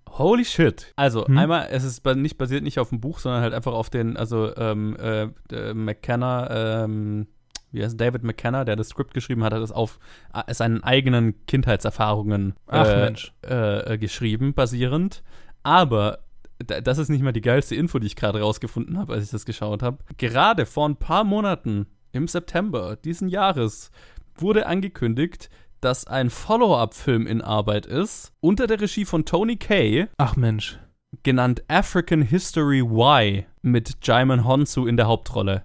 Holy 0.08 0.44
shit. 0.44 0.92
Also, 0.96 1.26
Hm? 1.26 1.38
einmal, 1.38 1.68
es 1.70 1.84
ist 1.84 2.04
nicht 2.04 2.36
basiert 2.36 2.64
nicht 2.64 2.80
auf 2.80 2.88
dem 2.88 3.00
Buch, 3.00 3.20
sondern 3.20 3.42
halt 3.42 3.54
einfach 3.54 3.72
auf 3.72 3.90
den, 3.90 4.16
also, 4.16 4.54
ähm, 4.56 4.96
äh, 4.96 5.28
äh, 5.52 5.72
McKenna, 5.72 6.82
ähm, 6.84 7.28
wie 7.72 7.82
heißt 7.84 8.00
David 8.00 8.24
McKenna, 8.24 8.64
der 8.64 8.76
das 8.76 8.88
Skript 8.88 9.14
geschrieben 9.14 9.44
hat, 9.44 9.52
hat 9.52 9.62
es 9.62 9.72
auf 9.72 9.98
äh, 10.34 10.52
seinen 10.52 10.82
eigenen 10.82 11.46
Kindheitserfahrungen 11.46 12.54
äh. 12.70 13.12
Äh, 13.42 13.98
geschrieben, 13.98 14.54
basierend. 14.54 15.22
Aber 15.62 16.20
das 16.58 16.98
ist 16.98 17.08
nicht 17.08 17.22
mal 17.22 17.32
die 17.32 17.40
geilste 17.40 17.74
Info, 17.74 17.98
die 17.98 18.06
ich 18.06 18.16
gerade 18.16 18.40
rausgefunden 18.40 18.98
habe, 18.98 19.14
als 19.14 19.24
ich 19.24 19.30
das 19.30 19.44
geschaut 19.44 19.82
habe. 19.82 19.98
Gerade 20.18 20.66
vor 20.66 20.88
ein 20.88 20.96
paar 20.96 21.24
Monaten, 21.24 21.86
im 22.12 22.28
September 22.28 22.96
diesen 22.96 23.28
Jahres, 23.28 23.90
wurde 24.36 24.66
angekündigt, 24.66 25.48
dass 25.80 26.06
ein 26.06 26.28
Follow-up-Film 26.28 27.26
in 27.26 27.40
Arbeit 27.40 27.86
ist, 27.86 28.32
unter 28.40 28.66
der 28.66 28.80
Regie 28.80 29.04
von 29.04 29.24
Tony 29.24 29.56
Kay, 29.56 30.08
Ach 30.18 30.36
Mensch. 30.36 30.78
genannt 31.22 31.62
African 31.68 32.22
History 32.22 32.80
Y, 32.80 33.44
mit 33.62 33.96
Jaimin 34.02 34.44
Honsu 34.44 34.86
in 34.86 34.96
der 34.96 35.06
Hauptrolle. 35.06 35.64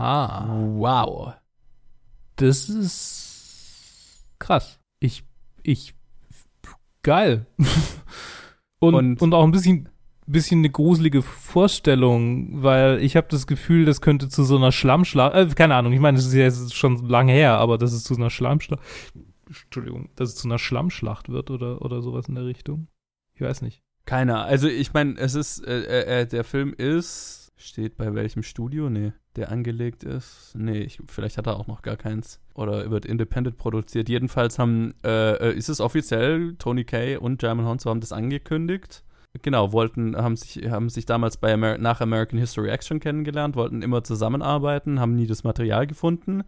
Aha. 0.00 0.46
Wow. 0.76 1.32
Das 2.36 2.68
ist 2.68 4.26
krass. 4.38 4.78
Ich, 4.98 5.24
ich, 5.62 5.94
geil. 7.02 7.46
und, 8.78 8.94
Und- 8.94 9.22
und, 9.22 9.34
auch 9.34 9.44
ein 9.44 9.50
bisschen, 9.50 9.88
bisschen 10.26 10.60
eine 10.60 10.70
gruselige 10.70 11.22
Vorstellung, 11.22 12.62
weil 12.62 13.02
ich 13.02 13.16
habe 13.16 13.28
das 13.30 13.46
Gefühl, 13.46 13.84
das 13.84 14.00
könnte 14.00 14.28
zu 14.28 14.44
so 14.44 14.56
einer 14.56 14.72
Schlammschlacht, 14.72 15.34
äh, 15.34 15.46
keine 15.54 15.74
Ahnung, 15.74 15.92
ich 15.92 16.00
meine, 16.00 16.16
das 16.16 16.26
ist 16.26 16.34
ja 16.34 16.44
jetzt 16.44 16.74
schon 16.74 17.06
lange 17.08 17.32
her, 17.32 17.58
aber 17.58 17.78
dass 17.78 17.92
es 17.92 18.04
zu 18.04 18.14
einer 18.16 18.30
Schlammschlacht, 18.30 18.80
Entschuldigung, 19.46 20.10
dass 20.16 20.30
es 20.30 20.36
zu 20.36 20.46
einer 20.48 20.58
Schlammschlacht 20.58 21.28
wird 21.28 21.50
oder, 21.50 21.82
oder 21.82 22.02
sowas 22.02 22.28
in 22.28 22.36
der 22.36 22.44
Richtung. 22.46 22.86
Ich 23.34 23.40
weiß 23.40 23.62
nicht. 23.62 23.82
Keiner. 24.06 24.44
Also 24.44 24.68
ich 24.68 24.92
meine, 24.92 25.18
es 25.18 25.34
ist, 25.34 25.64
äh, 25.66 25.80
äh, 25.80 26.20
äh, 26.22 26.26
der 26.26 26.44
Film 26.44 26.72
ist, 26.72 27.39
steht 27.60 27.96
bei 27.96 28.14
welchem 28.14 28.42
Studio? 28.42 28.90
Nee, 28.90 29.12
der 29.36 29.50
angelegt 29.50 30.04
ist. 30.04 30.52
Nee, 30.56 30.80
ich, 30.80 31.00
vielleicht 31.06 31.38
hat 31.38 31.46
er 31.46 31.56
auch 31.56 31.66
noch 31.66 31.82
gar 31.82 31.96
keins. 31.96 32.40
Oder 32.54 32.90
wird 32.90 33.06
independent 33.06 33.56
produziert. 33.56 34.08
Jedenfalls 34.08 34.58
haben, 34.58 34.94
äh, 35.04 35.50
äh, 35.50 35.56
ist 35.56 35.68
es 35.68 35.80
offiziell, 35.80 36.54
Tony 36.58 36.84
Kay 36.84 37.16
und 37.16 37.42
Jaimin 37.42 37.66
Honsu 37.66 37.90
haben 37.90 38.00
das 38.00 38.12
angekündigt. 38.12 39.04
Genau, 39.42 39.72
wollten, 39.72 40.16
haben 40.16 40.34
sich, 40.34 40.68
haben 40.68 40.88
sich 40.88 41.06
damals 41.06 41.36
bei 41.36 41.52
Amer 41.52 41.78
nach 41.78 42.00
American 42.00 42.38
History 42.38 42.68
Action 42.68 42.98
kennengelernt, 42.98 43.54
wollten 43.54 43.82
immer 43.82 44.02
zusammenarbeiten, 44.02 44.98
haben 44.98 45.14
nie 45.14 45.28
das 45.28 45.44
Material 45.44 45.86
gefunden. 45.86 46.42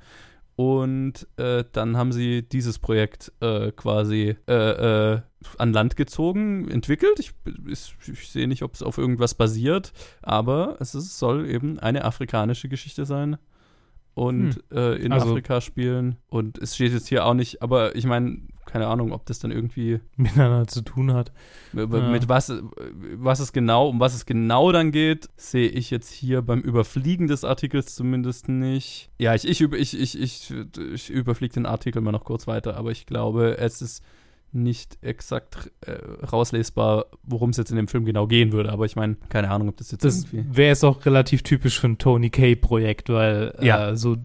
Und 0.55 1.27
äh, 1.39 1.65
dann 1.73 1.97
haben 1.97 2.13
sie 2.13 2.43
dieses 2.43 2.79
Projekt 2.79 3.33
äh, 3.41 3.73
quasi 3.73 4.37
äh, 4.47 5.15
äh, 5.15 5.21
an 5.59 5.73
Land 5.73 5.97
gezogen, 5.97 6.69
entwickelt. 6.71 7.19
Ich, 7.19 7.33
ich, 7.67 7.95
ich 8.07 8.29
sehe 8.29 8.47
nicht, 8.47 8.63
ob 8.63 8.75
es 8.75 8.83
auf 8.83 8.99
irgendwas 8.99 9.35
basiert, 9.35 9.93
aber 10.21 10.77
es 10.79 10.95
ist, 10.95 11.19
soll 11.19 11.49
eben 11.49 11.79
eine 11.79 12.05
afrikanische 12.05 12.69
Geschichte 12.69 13.07
sein 13.07 13.39
und 14.15 14.63
äh, 14.71 14.97
in 14.97 15.13
Also- 15.13 15.31
Afrika 15.31 15.61
spielen. 15.63 16.17
Und 16.29 16.59
es 16.59 16.75
steht 16.75 16.93
jetzt 16.93 17.09
hier 17.09 17.25
auch 17.25 17.35
nicht, 17.35 17.63
aber 17.63 17.97
ich 17.97 18.05
meine, 18.05 18.43
keine 18.73 18.87
Ahnung, 18.87 19.13
ob 19.13 19.27
das 19.27 19.39
dann 19.39 19.51
irgendwie 19.51 20.01
Miteinander 20.17 20.67
zu 20.67 20.81
tun 20.83 21.13
hat. 21.13 21.31
mit, 21.73 21.93
Ja. 21.93 22.29
was, 22.29 22.53
was 23.17 23.41
es 23.41 23.53
genau, 23.53 23.89
um 23.89 24.01
was 24.01 24.15
es 24.15 24.25
genau 24.25 24.73
dann 24.73 24.93
geht, 24.93 25.29
sehe 25.37 25.69
ich 25.69 25.91
jetzt 25.91 26.11
hier 26.11 26.41
beim 26.41 26.61
Überfliegen 26.61 27.27
des 27.27 27.45
Artikels 27.45 27.95
zumindest 27.95 28.49
nicht. 28.49 29.11
Ja, 29.19 29.35
ich, 29.35 29.47
ich, 29.47 29.61
ich, 29.61 30.01
ich, 30.01 30.19
ich, 30.21 30.55
ich 30.95 31.11
überfliege 31.11 31.55
den 31.55 31.67
Artikel 31.67 32.01
mal 32.01 32.13
noch 32.13 32.25
kurz 32.25 32.47
weiter, 32.47 32.77
aber 32.77 32.91
ich 32.91 33.05
glaube, 33.05 33.59
es 33.59 33.83
ist 33.83 34.03
nicht 34.55 34.99
exakt 35.01 35.71
äh, 35.81 35.93
rauslesbar, 36.27 37.07
worum 37.23 37.51
es 37.51 37.57
jetzt 37.57 37.71
in 37.71 37.77
dem 37.77 37.89
Film 37.89 38.05
genau 38.05 38.27
gehen 38.27 38.53
würde. 38.53 38.71
Aber 38.71 38.85
ich 38.85 38.97
meine, 38.97 39.17
keine 39.31 39.51
Ahnung, 39.51 39.69
ob 39.71 39.79
das 39.79 39.91
jetzt 39.93 40.05
Das 40.05 40.25
irgendwie. 40.25 40.57
wäre 40.57 40.69
jetzt 40.69 40.85
auch 40.85 41.05
relativ 41.07 41.43
typisch 41.43 41.81
für 41.81 41.89
ein 41.89 41.97
Tony 41.99 42.29
Kay-Projekt, 42.29 43.09
weil 43.09 43.55
Ja. 43.63 43.91
äh, 43.91 43.97
so 43.97 44.17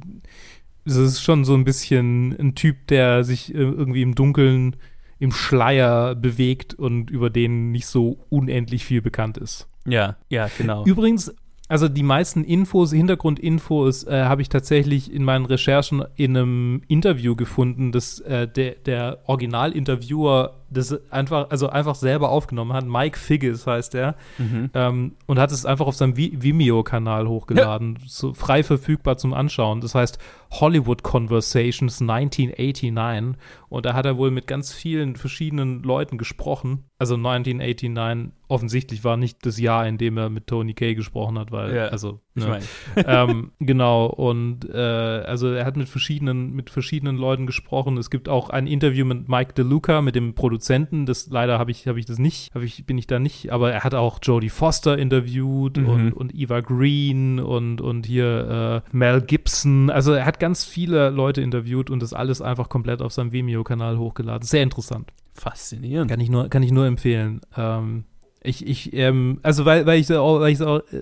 es 0.88 0.96
ist 0.96 1.22
schon 1.22 1.46
so 1.46 1.54
ein 1.54 1.66
bisschen 1.66 2.36
ein 2.40 2.56
Typ, 2.56 2.88
der 2.88 3.24
sich 3.24 3.54
äh, 3.54 3.58
irgendwie 3.58 4.02
im 4.02 4.16
Dunkeln, 4.16 4.78
im 5.20 5.32
Schleier 5.32 6.16
bewegt 6.16 6.74
und 6.74 7.10
über 7.10 7.30
den 7.30 7.72
nicht 7.72 7.88
so 7.88 8.26
unendlich 8.30 8.86
viel 8.86 9.02
bekannt 9.02 9.38
ist. 9.38 9.68
Ja, 9.86 10.18
ja, 10.30 10.50
genau. 10.58 10.86
Übrigens, 10.86 11.34
also 11.68 11.88
die 11.90 12.04
meisten 12.04 12.44
Infos, 12.44 12.92
Hintergrundinfos, 12.92 14.06
äh, 14.06 14.24
habe 14.24 14.42
ich 14.42 14.50
tatsächlich 14.50 15.12
in 15.12 15.24
meinen 15.24 15.46
Recherchen 15.46 16.04
in 16.16 16.38
einem 16.38 16.82
Interview 16.88 17.36
gefunden, 17.36 17.92
das 17.92 18.20
äh, 18.22 18.48
der, 18.48 18.76
der 18.76 19.20
Originalinterviewer 19.26 20.57
das 20.70 21.00
einfach, 21.12 21.50
also 21.50 21.70
einfach 21.70 21.96
selber 21.96 22.30
aufgenommen 22.30 22.74
hat. 22.74 22.86
Mike 22.86 23.18
Figgis 23.18 23.66
heißt 23.66 23.96
er. 23.96 24.16
Mhm. 24.38 24.70
Ähm, 24.74 25.16
und 25.26 25.40
hat 25.40 25.52
es 25.52 25.66
einfach 25.66 25.88
auf 25.88 25.96
seinem 25.96 26.16
Vi- 26.18 26.42
Vimeo-Kanal 26.42 27.28
hochgeladen, 27.28 28.00
so 28.06 28.34
frei 28.34 28.64
verfügbar 28.64 29.18
zum 29.18 29.34
Anschauen. 29.34 29.82
Das 29.82 29.96
heißt 29.96 30.20
Hollywood 30.52 31.04
Conversations 31.04 32.02
1989. 32.02 33.36
Und 33.70 33.86
da 33.86 33.94
hat 33.94 34.06
er 34.06 34.18
wohl 34.18 34.32
mit 34.32 34.48
ganz 34.48 34.74
vielen 34.74 35.16
verschiedenen 35.16 35.84
Leuten 35.84 36.18
gesprochen. 36.18 36.86
Also 37.00 37.16
1989 37.16 38.32
offensichtlich 38.48 39.04
war 39.04 39.18
nicht 39.18 39.46
das 39.46 39.60
Jahr, 39.60 39.86
in 39.88 39.98
dem 39.98 40.18
er 40.18 40.30
mit 40.30 40.48
Tony 40.48 40.74
Kay 40.74 40.96
gesprochen 40.96 41.38
hat, 41.38 41.52
weil, 41.52 41.76
Ja, 41.76 41.86
also, 41.88 42.22
Ich 42.38 42.44
ne. 42.46 42.60
meine, 42.96 43.08
ähm, 43.32 43.52
genau, 43.60 44.06
und 44.08 44.70
äh, 44.70 44.78
also 44.78 45.48
er 45.52 45.66
hat 45.66 45.78
mit 45.78 45.90
verschiedenen, 45.90 46.54
mit 46.54 46.70
verschiedenen 46.70 47.18
Leuten 47.18 47.46
gesprochen. 47.46 47.98
Es 47.98 48.10
gibt 48.10 48.30
auch 48.30 48.50
ein 48.50 48.68
Interview 48.68 49.06
mit 49.06 49.28
Mike 49.28 49.54
DeLuca, 49.54 50.02
mit 50.02 50.16
dem 50.16 50.34
Produzenten. 50.34 51.06
Das 51.06 51.28
leider 51.30 51.60
habe 51.60 51.72
ich, 51.72 51.88
habe 51.88 52.00
ich 52.00 52.06
das 52.06 52.20
nicht, 52.20 52.54
habe 52.54 52.66
ich, 52.66 52.86
bin 52.86 52.98
ich 52.98 53.08
da 53.08 53.20
nicht, 53.20 53.52
aber 53.52 53.72
er 53.72 53.84
hat 53.84 53.96
auch 53.96 54.20
Jodie 54.22 54.50
Foster 54.50 54.98
interviewt 54.98 55.78
Mhm. 55.78 55.90
und, 55.90 56.14
und 56.14 56.36
Eva 56.36 56.62
Green 56.62 57.40
und, 57.40 57.82
und 57.82 58.06
hier 58.06 58.84
äh, 58.88 58.96
Mel 58.96 59.22
Gibson. 59.22 59.90
Also 59.90 60.14
er 60.14 60.26
hat 60.26 60.40
ganz 60.40 60.64
viele 60.64 61.10
Leute 61.10 61.42
interviewt 61.42 61.90
und 61.90 62.02
das 62.02 62.14
alles 62.14 62.42
einfach 62.42 62.70
komplett 62.70 63.02
auf 63.02 63.14
seinem 63.14 63.32
Vimeo-Kanal 63.32 63.98
hochgeladen. 63.98 64.46
Sehr 64.46 64.64
interessant. 64.64 65.12
faszinierend. 65.34 66.10
Kann 66.10 66.20
ich 66.20 66.30
nur, 66.30 66.50
kann 66.50 66.64
ich 66.64 66.72
nur 66.72 66.86
empfehlen. 66.86 67.42
Ähm, 67.56 68.06
Ich, 68.48 68.66
ich, 68.66 68.94
ähm, 68.94 69.40
also 69.44 69.66
weil, 69.66 69.86
weil 69.86 70.00
ich 70.00 70.10
es 70.10 70.16
auch, 70.16 70.40
weil 70.40 70.64
auch 70.64 70.80
äh, 70.92 71.02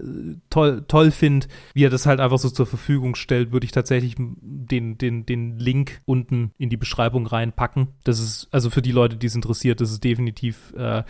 toll, 0.50 0.84
toll 0.88 1.12
finde, 1.12 1.48
wie 1.74 1.84
er 1.86 1.90
das 1.90 2.06
halt 2.06 2.20
einfach 2.20 2.40
so 2.40 2.50
zur 2.50 2.66
Verfügung 2.66 3.16
stellt, 3.16 3.52
würde 3.52 3.66
ich 3.66 3.72
tatsächlich 3.72 4.16
den, 4.18 4.98
den, 4.98 5.26
den 5.26 5.60
Link 5.60 6.02
unten 6.06 6.52
in 6.58 6.70
die 6.70 6.78
Beschreibung 6.78 7.28
reinpacken. 7.28 7.90
Das 8.04 8.20
ist, 8.20 8.48
also 8.52 8.70
für 8.70 8.82
die 8.82 8.92
Leute, 8.92 9.16
die 9.18 9.28
es 9.28 9.36
interessiert, 9.36 9.80
das 9.82 9.92
ist 9.92 10.04
definitiv 10.04 10.74
äh, 10.76 11.04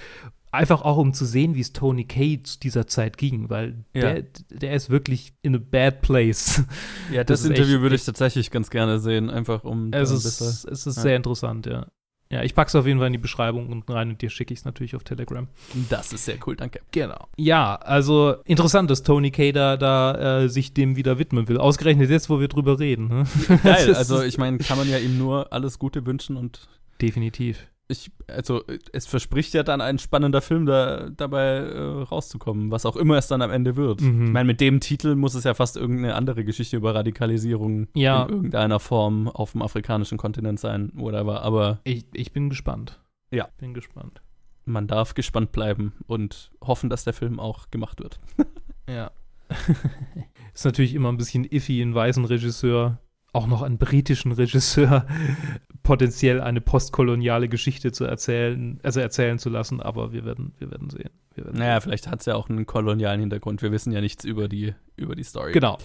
einfach 0.52 0.84
auch 0.84 0.98
um 0.98 1.14
zu 1.14 1.26
sehen, 1.26 1.54
wie 1.56 1.60
es 1.60 1.74
Tony 1.74 2.06
Kay 2.06 2.42
zu 2.42 2.60
dieser 2.60 2.88
Zeit 2.88 3.18
ging, 3.18 3.50
weil 3.50 3.84
Ja. 3.94 4.14
der, 4.14 4.24
der 4.50 4.74
ist 4.74 4.90
wirklich 4.90 5.34
in 5.42 5.56
a 5.56 5.60
bad 5.60 6.02
place. 6.02 6.64
Ja, 7.12 7.24
das, 7.26 7.42
Das 7.42 7.50
Interview 7.50 7.76
echt- 7.76 7.82
würde 7.82 7.96
ich 7.96 8.06
tatsächlich 8.06 8.52
ganz 8.52 8.70
gerne 8.70 9.00
sehen, 9.00 9.30
einfach 9.30 9.64
um 9.66 9.92
Es 9.92 10.12
ist, 10.12 10.42
es 10.42 10.64
ist 10.66 10.86
ja. 10.86 10.92
sehr 11.02 11.16
interessant, 11.18 11.66
ja. 11.66 11.88
Ja, 12.32 12.42
ich 12.42 12.56
pack's 12.56 12.74
auf 12.74 12.88
jeden 12.88 12.98
Fall 12.98 13.08
in 13.08 13.14
die 13.14 13.20
Beschreibung 13.20 13.70
unten 13.70 13.92
rein 13.92 14.10
und 14.10 14.22
dir 14.22 14.32
schicke 14.32 14.54
ich 14.54 14.60
es 14.60 14.66
natürlich 14.66 14.96
auf 14.96 15.04
Telegram. 15.04 15.48
Das 15.90 16.12
ist 16.12 16.26
sehr 16.26 16.38
cool, 16.48 16.56
danke. 16.56 16.82
Genau. 16.92 17.28
Ja, 17.38 17.76
also 17.76 18.36
interessant, 18.46 18.90
dass 18.90 19.04
Tony 19.04 19.30
Kay 19.30 19.52
da, 19.52 19.78
da 19.78 20.42
äh, 20.42 20.50
sich 20.50 20.74
dem 20.74 20.96
wieder 20.96 21.20
widmen 21.20 21.48
will. 21.48 21.60
Ausgerechnet 21.60 22.10
jetzt, 22.10 22.30
wo 22.30 22.40
wir 22.40 22.48
drüber 22.48 22.80
reden. 22.80 23.08
Ne? 23.10 23.24
Geil, 23.64 23.94
also 23.96 24.24
ich 24.24 24.40
meine, 24.40 24.58
kann 24.58 24.78
man 24.78 24.90
ja 24.90 24.98
ihm 24.98 25.20
nur 25.20 25.54
alles 25.54 25.78
Gute 25.78 26.06
wünschen 26.06 26.36
und 26.36 26.68
Definitiv. 27.02 27.68
Ich, 27.88 28.12
also 28.28 28.64
es 28.94 29.06
verspricht 29.06 29.54
ja 29.54 29.62
dann 29.64 29.80
ein 29.82 30.00
spannender 30.00 30.42
Film 30.42 30.66
da, 30.66 31.10
dabei 31.10 31.44
äh, 31.58 31.80
rauszukommen, 32.04 32.72
was 32.72 32.86
auch 32.86 32.96
immer 32.96 33.16
es 33.18 33.28
dann 33.28 33.42
am 33.44 33.52
Ende 33.52 33.76
wird. 33.76 34.02
Mhm. 34.02 34.26
Ich 34.26 34.32
meine, 34.32 34.48
mit 34.48 34.60
dem 34.62 34.80
Titel 34.80 35.16
muss 35.16 35.36
es 35.36 35.44
ja 35.44 35.54
fast 35.54 35.78
irgendeine 35.78 36.16
andere 36.16 36.44
Geschichte 36.44 36.78
über 36.78 36.96
Radikalisierung 36.96 37.88
Ja. 37.94 38.24
in 38.24 38.30
irgendeiner 38.30 38.80
Form 38.80 39.28
auf 39.28 39.52
dem 39.52 39.62
afrikanischen 39.62 40.18
Kontinent 40.18 40.60
sein, 40.60 40.92
whatever. 40.96 41.42
Aber 41.44 41.80
Ich, 41.84 42.06
ich 42.14 42.32
bin 42.32 42.50
gespannt. 42.50 43.00
Ja. 43.32 43.50
Bin 43.60 43.74
gespannt. 43.74 44.22
man 44.66 44.88
darf 44.88 45.14
gespannt 45.14 45.52
bleiben 45.52 45.94
und 46.08 46.52
hoffen, 46.64 46.90
dass 46.90 47.04
der 47.04 47.14
Film 47.14 47.40
auch 47.40 47.70
gemacht 47.72 48.00
wird. 48.02 48.20
Ja. 48.88 49.10
ist 50.54 50.66
natürlich 50.66 50.94
immer 50.94 51.10
ein 51.12 51.18
bisschen 51.18 51.44
iffy, 51.44 51.82
einen 51.82 51.96
weißen 51.96 52.24
Regisseur, 52.26 53.00
auch 53.36 53.48
noch 53.48 53.62
einen 53.62 53.78
britischen 53.78 54.32
Regisseur, 54.32 55.06
potenziell 55.84 56.42
eine 56.42 56.62
postkoloniale 56.62 57.48
Geschichte 57.50 57.92
zu 57.92 58.06
erzählen, 58.06 58.80
also 58.84 59.00
erzählen 59.00 59.38
zu 59.40 59.50
lassen, 59.50 59.82
aber 59.82 60.12
wir 60.14 60.26
werden, 60.26 60.54
wir 60.58 60.72
werden 60.72 60.90
sehen. 60.90 61.10
Wir 61.36 61.46
werden 61.46 61.60
Naja, 61.60 61.80
vielleicht 61.82 62.08
hat 62.08 62.22
es 62.22 62.26
ja 62.26 62.36
auch 62.36 62.50
einen 62.50 62.66
kolonialen 62.66 63.20
Hintergrund. 63.20 63.62
Wir 63.62 63.72
wissen 63.72 63.92
ja 63.92 64.02
nichts 64.02 64.24
über 64.26 64.48
die, 64.48 64.74
über 64.96 65.16
die 65.16 65.24
Story. 65.24 65.52
Genau. 65.52 65.78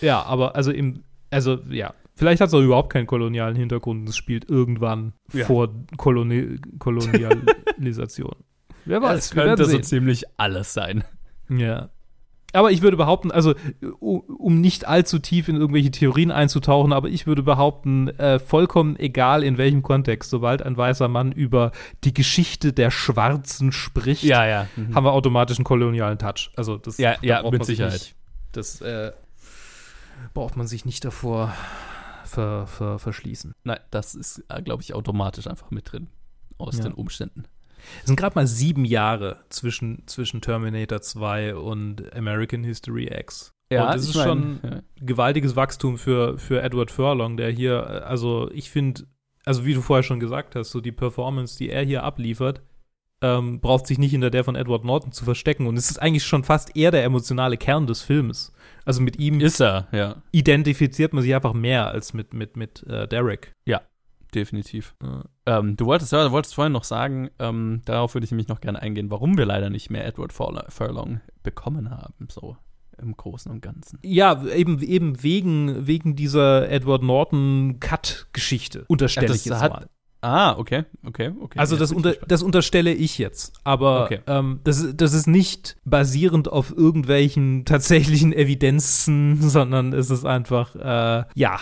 Ja, 0.00 0.22
aber 0.22 0.56
also 0.56 0.72
im, 0.72 1.04
also 1.30 1.58
ja, 1.70 1.92
vielleicht 2.16 2.40
hat 2.40 2.48
es 2.48 2.54
auch 2.54 2.62
überhaupt 2.62 2.90
keinen 2.92 3.06
kolonialen 3.06 3.54
Hintergrund. 3.54 4.08
Es 4.08 4.16
spielt 4.16 4.48
irgendwann 4.48 5.12
Ja. 5.32 5.44
vor 5.44 5.68
Koloni 5.98 6.58
Kolonialisation. 6.78 8.34
Wer 8.86 9.02
weiß, 9.02 9.18
Es 9.26 9.30
könnte 9.30 9.64
so 9.64 9.70
sehen. 9.70 9.82
ziemlich 9.82 10.24
alles 10.38 10.72
sein. 10.74 11.04
Ja. 11.48 11.90
Aber 12.54 12.70
ich 12.70 12.82
würde 12.82 12.96
behaupten, 12.96 13.30
also 13.30 13.54
um 13.90 14.60
nicht 14.60 14.86
allzu 14.86 15.18
tief 15.18 15.48
in 15.48 15.56
irgendwelche 15.56 15.90
Theorien 15.90 16.30
einzutauchen, 16.30 16.92
aber 16.92 17.08
ich 17.08 17.26
würde 17.26 17.42
behaupten, 17.42 18.08
äh, 18.18 18.38
vollkommen 18.38 18.96
egal 18.98 19.42
in 19.42 19.58
welchem 19.58 19.82
Kontext, 19.82 20.30
sobald 20.30 20.62
ein 20.62 20.76
weißer 20.76 21.08
Mann 21.08 21.32
über 21.32 21.72
die 22.04 22.14
Geschichte 22.14 22.72
der 22.72 22.90
Schwarzen 22.90 23.72
spricht, 23.72 24.22
ja. 24.22 24.68
Mhm. 24.76 24.94
haben 24.94 25.04
wir 25.04 25.12
automatisch 25.12 25.58
einen 25.58 25.64
kolonialen 25.64 26.18
Touch. 26.18 26.50
Also 26.56 26.76
das 26.78 26.98
Ja, 26.98 27.14
da 27.14 27.18
ja, 27.22 27.42
braucht 27.42 27.52
mit 27.52 27.60
man 27.60 27.66
sich 27.66 27.76
Sicherheit. 27.76 27.92
Nicht, 28.00 28.16
das 28.52 28.80
äh, 28.80 29.12
braucht 30.32 30.56
man 30.56 30.66
sich 30.68 30.84
nicht 30.84 31.04
davor 31.04 31.52
ver, 32.24 32.66
ver, 32.68 32.98
verschließen. 32.98 33.52
Nein, 33.64 33.80
das 33.90 34.14
ist, 34.14 34.42
glaube 34.64 34.82
ich, 34.82 34.94
automatisch 34.94 35.46
einfach 35.46 35.70
mit 35.70 35.90
drin. 35.92 36.08
Aus 36.56 36.78
Ja. 36.78 36.84
den 36.84 36.92
Umständen. 36.92 37.44
Es 38.00 38.06
sind 38.06 38.16
gerade 38.16 38.34
mal 38.34 38.46
sieben 38.46 38.84
Jahre 38.84 39.40
zwischen, 39.48 40.02
zwischen 40.06 40.40
Terminator 40.40 41.00
2 41.00 41.54
und 41.54 42.14
American 42.14 42.64
History 42.64 43.08
X. 43.12 43.52
und 43.86 43.94
das 43.94 44.08
ist 44.08 44.14
mein, 44.14 44.24
schon 44.26 44.60
ja. 44.62 44.82
gewaltiges 45.00 45.56
Wachstum 45.56 45.98
für, 45.98 46.38
für 46.38 46.62
Edward 46.62 46.90
Furlong, 46.90 47.36
der 47.36 47.50
hier, 47.50 47.78
äh, 47.78 48.04
also 48.04 48.50
ich 48.52 48.70
finde, 48.70 49.02
also 49.44 49.64
wie 49.64 49.74
du 49.74 49.80
vorher 49.80 50.02
schon 50.02 50.20
gesagt 50.20 50.54
hast, 50.54 50.70
so 50.70 50.80
die 50.80 50.92
Performance, 50.92 51.58
die 51.58 51.70
er 51.70 51.82
hier 51.82 52.02
abliefert, 52.02 52.62
ähm, 53.24 53.60
braucht 53.60 53.86
sich 53.86 53.98
nicht 53.98 54.10
hinter 54.10 54.30
der 54.30 54.44
von 54.44 54.54
Edward 54.54 54.84
Norton 54.84 55.12
zu 55.12 55.24
verstecken. 55.24 55.66
Und 55.66 55.78
es 55.78 55.90
ist 55.90 56.00
eigentlich 56.00 56.24
schon 56.24 56.44
fast 56.44 56.76
eher 56.76 56.90
der 56.90 57.04
emotionale 57.04 57.56
Kern 57.56 57.86
des 57.86 58.02
Filmes. 58.02 58.52
Also 58.84 59.00
mit 59.00 59.18
ihm 59.18 59.40
Ist 59.40 59.60
er, 59.60 59.88
ja, 59.92 60.16
identifiziert 60.30 61.14
man 61.14 61.22
sich 61.22 61.34
einfach 61.34 61.54
mehr 61.54 61.86
als 61.88 62.12
mit, 62.12 62.34
mit, 62.34 62.56
mit 62.56 62.82
äh, 62.86 63.08
Derek. 63.08 63.52
Definitiv. 64.34 64.94
Ja. 65.02 65.24
Ähm, 65.46 65.76
du 65.76 65.86
wolltest 65.86 66.12
ja, 66.12 66.24
du 66.24 66.30
wolltest 66.32 66.54
vorhin 66.54 66.72
noch 66.72 66.84
sagen, 66.84 67.30
ähm, 67.38 67.82
darauf 67.84 68.14
würde 68.14 68.24
ich 68.24 68.30
nämlich 68.30 68.48
noch 68.48 68.60
gerne 68.60 68.80
eingehen, 68.82 69.10
warum 69.10 69.36
wir 69.38 69.46
leider 69.46 69.70
nicht 69.70 69.90
mehr 69.90 70.04
Edward 70.06 70.32
Furl- 70.32 70.64
Furlong 70.70 71.20
bekommen 71.42 71.90
haben, 71.90 72.28
so 72.30 72.56
im 72.98 73.16
Großen 73.16 73.50
und 73.50 73.60
Ganzen. 73.60 73.98
Ja, 74.02 74.44
eben, 74.46 74.80
eben 74.80 75.22
wegen, 75.22 75.86
wegen 75.86 76.14
dieser 76.14 76.70
Edward 76.70 77.02
Norton-Cut-Geschichte, 77.02 78.84
unterstelle 78.88 79.34
ich 79.34 79.44
jetzt 79.44 79.60
hat- 79.60 79.72
mal. 79.72 79.88
Ah, 80.20 80.56
okay, 80.56 80.84
okay, 81.04 81.32
okay. 81.38 81.58
Also 81.58 81.76
das, 81.76 81.92
unter, 81.92 82.14
das 82.26 82.42
unterstelle 82.42 82.94
ich 82.94 83.18
jetzt. 83.18 83.52
Aber 83.62 84.04
Okay. 84.04 84.20
ähm, 84.26 84.60
das, 84.64 84.78
ist- 84.80 84.98
das 84.98 85.12
ist 85.12 85.26
nicht 85.26 85.76
basierend 85.84 86.48
auf 86.50 86.74
irgendwelchen 86.74 87.66
tatsächlichen 87.66 88.32
Evidenzen, 88.32 89.36
sondern 89.42 89.92
es 89.92 90.08
ist 90.08 90.24
einfach, 90.24 90.74
äh, 90.76 91.24
ja, 91.34 91.58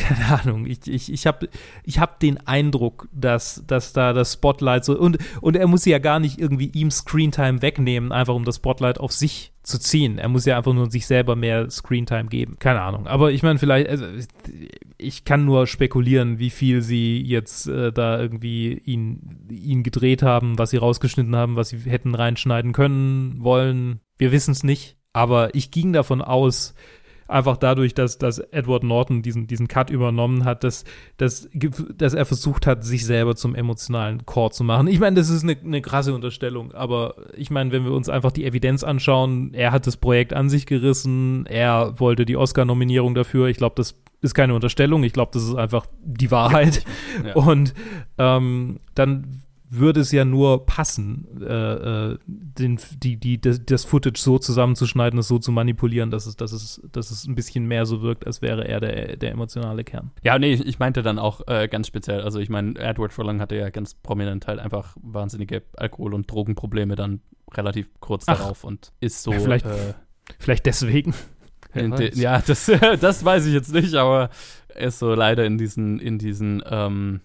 keine 0.00 0.40
Ahnung. 0.40 0.66
Ich, 0.66 0.86
ich, 0.86 1.12
ich 1.12 1.26
habe 1.26 1.48
ich 1.84 1.98
hab 1.98 2.20
den 2.20 2.46
Eindruck, 2.46 3.08
dass, 3.12 3.62
dass 3.66 3.92
da 3.92 4.12
das 4.12 4.34
Spotlight 4.34 4.84
so. 4.84 4.98
Und, 4.98 5.18
und 5.40 5.56
er 5.56 5.66
muss 5.66 5.84
ja 5.84 5.98
gar 5.98 6.18
nicht 6.18 6.38
irgendwie 6.38 6.70
ihm 6.74 6.90
Screentime 6.90 7.62
wegnehmen, 7.62 8.12
einfach 8.12 8.34
um 8.34 8.44
das 8.44 8.56
Spotlight 8.56 8.98
auf 8.98 9.12
sich 9.12 9.52
zu 9.62 9.78
ziehen. 9.78 10.18
Er 10.18 10.28
muss 10.28 10.46
ja 10.46 10.56
einfach 10.56 10.72
nur 10.72 10.90
sich 10.90 11.06
selber 11.06 11.36
mehr 11.36 11.70
Screentime 11.70 12.28
geben. 12.28 12.56
Keine 12.58 12.80
Ahnung. 12.80 13.06
Aber 13.06 13.30
ich 13.30 13.42
meine, 13.42 13.58
vielleicht, 13.58 13.88
also 13.88 14.06
ich 14.96 15.24
kann 15.24 15.44
nur 15.44 15.66
spekulieren, 15.66 16.38
wie 16.38 16.50
viel 16.50 16.82
sie 16.82 17.22
jetzt 17.22 17.66
äh, 17.68 17.92
da 17.92 18.18
irgendwie 18.18 18.80
ihn, 18.84 19.46
ihn 19.50 19.82
gedreht 19.82 20.22
haben, 20.22 20.58
was 20.58 20.70
sie 20.70 20.78
rausgeschnitten 20.78 21.36
haben, 21.36 21.56
was 21.56 21.70
sie 21.70 21.78
hätten 21.78 22.14
reinschneiden 22.14 22.72
können, 22.72 23.36
wollen. 23.42 24.00
Wir 24.18 24.32
wissen 24.32 24.52
es 24.52 24.64
nicht. 24.64 24.96
Aber 25.12 25.54
ich 25.54 25.70
ging 25.70 25.92
davon 25.92 26.22
aus, 26.22 26.74
einfach 27.30 27.56
dadurch, 27.56 27.94
dass, 27.94 28.18
dass 28.18 28.38
Edward 28.38 28.82
Norton 28.82 29.22
diesen, 29.22 29.46
diesen 29.46 29.68
Cut 29.68 29.90
übernommen 29.90 30.44
hat, 30.44 30.64
dass, 30.64 30.84
dass, 31.16 31.48
dass 31.94 32.14
er 32.14 32.26
versucht 32.26 32.66
hat, 32.66 32.84
sich 32.84 33.06
selber 33.06 33.36
zum 33.36 33.54
emotionalen 33.54 34.26
Core 34.26 34.50
zu 34.50 34.64
machen. 34.64 34.88
Ich 34.88 35.00
meine, 35.00 35.16
das 35.16 35.30
ist 35.30 35.42
eine, 35.42 35.56
eine 35.56 35.82
krasse 35.82 36.14
Unterstellung, 36.14 36.72
aber 36.72 37.14
ich 37.36 37.50
meine, 37.50 37.72
wenn 37.72 37.84
wir 37.84 37.92
uns 37.92 38.08
einfach 38.08 38.32
die 38.32 38.44
Evidenz 38.44 38.84
anschauen, 38.84 39.54
er 39.54 39.72
hat 39.72 39.86
das 39.86 39.96
Projekt 39.96 40.32
an 40.32 40.48
sich 40.48 40.66
gerissen, 40.66 41.46
er 41.46 41.98
wollte 41.98 42.24
die 42.24 42.36
Oscar-Nominierung 42.36 43.14
dafür. 43.14 43.46
Ich 43.46 43.56
glaube, 43.56 43.74
das 43.76 43.96
ist 44.22 44.34
keine 44.34 44.54
Unterstellung, 44.54 45.02
ich 45.02 45.12
glaube, 45.12 45.30
das 45.32 45.44
ist 45.44 45.54
einfach 45.54 45.86
die 46.02 46.30
Wahrheit. 46.30 46.84
Ja. 47.24 47.34
Und 47.34 47.74
ähm, 48.18 48.78
dann 48.94 49.42
würde 49.72 50.00
es 50.00 50.10
ja 50.10 50.24
nur 50.24 50.66
passen, 50.66 51.28
äh, 51.40 52.12
äh, 52.12 52.18
den, 52.26 52.78
die, 53.02 53.16
die, 53.16 53.40
das, 53.40 53.64
das 53.64 53.84
Footage 53.84 54.20
so 54.20 54.38
zusammenzuschneiden, 54.38 55.18
es 55.20 55.28
so 55.28 55.38
zu 55.38 55.52
manipulieren, 55.52 56.10
dass 56.10 56.26
es, 56.26 56.36
dass, 56.36 56.50
es, 56.52 56.82
dass 56.90 57.10
es 57.12 57.26
ein 57.26 57.36
bisschen 57.36 57.66
mehr 57.66 57.86
so 57.86 58.02
wirkt, 58.02 58.26
als 58.26 58.42
wäre 58.42 58.66
er 58.66 58.80
der, 58.80 59.16
der 59.16 59.30
emotionale 59.30 59.84
Kern. 59.84 60.10
Ja, 60.24 60.38
nee, 60.38 60.52
ich, 60.54 60.66
ich 60.66 60.78
meinte 60.80 61.02
dann 61.02 61.18
auch 61.20 61.42
äh, 61.46 61.68
ganz 61.68 61.86
speziell, 61.86 62.20
also 62.22 62.40
ich 62.40 62.48
meine, 62.48 62.76
Edward 62.78 63.12
Furlong 63.12 63.40
hatte 63.40 63.54
ja 63.54 63.70
ganz 63.70 63.94
prominent 63.94 64.48
halt 64.48 64.58
einfach 64.58 64.96
wahnsinnige 65.00 65.62
Alkohol- 65.76 66.14
und 66.14 66.30
Drogenprobleme 66.30 66.96
dann 66.96 67.20
relativ 67.52 67.88
kurz 68.00 68.24
Ach. 68.26 68.38
darauf 68.38 68.64
und 68.64 68.92
ist 69.00 69.22
so. 69.22 69.32
Vielleicht- 69.32 69.66
äh, 69.66 69.94
Vielleicht 70.38 70.66
deswegen. 70.66 71.14
De, 71.74 72.14
ja, 72.14 72.40
das, 72.46 72.70
das 73.00 73.24
weiß 73.24 73.46
ich 73.46 73.54
jetzt 73.54 73.72
nicht, 73.72 73.94
aber 73.94 74.30
er 74.74 74.88
ist 74.88 74.98
so 74.98 75.14
leider 75.14 75.44
in 75.44 75.58
diesen, 75.58 75.98
in 75.98 76.18
diesen, 76.18 76.62
ähm, 76.66 77.20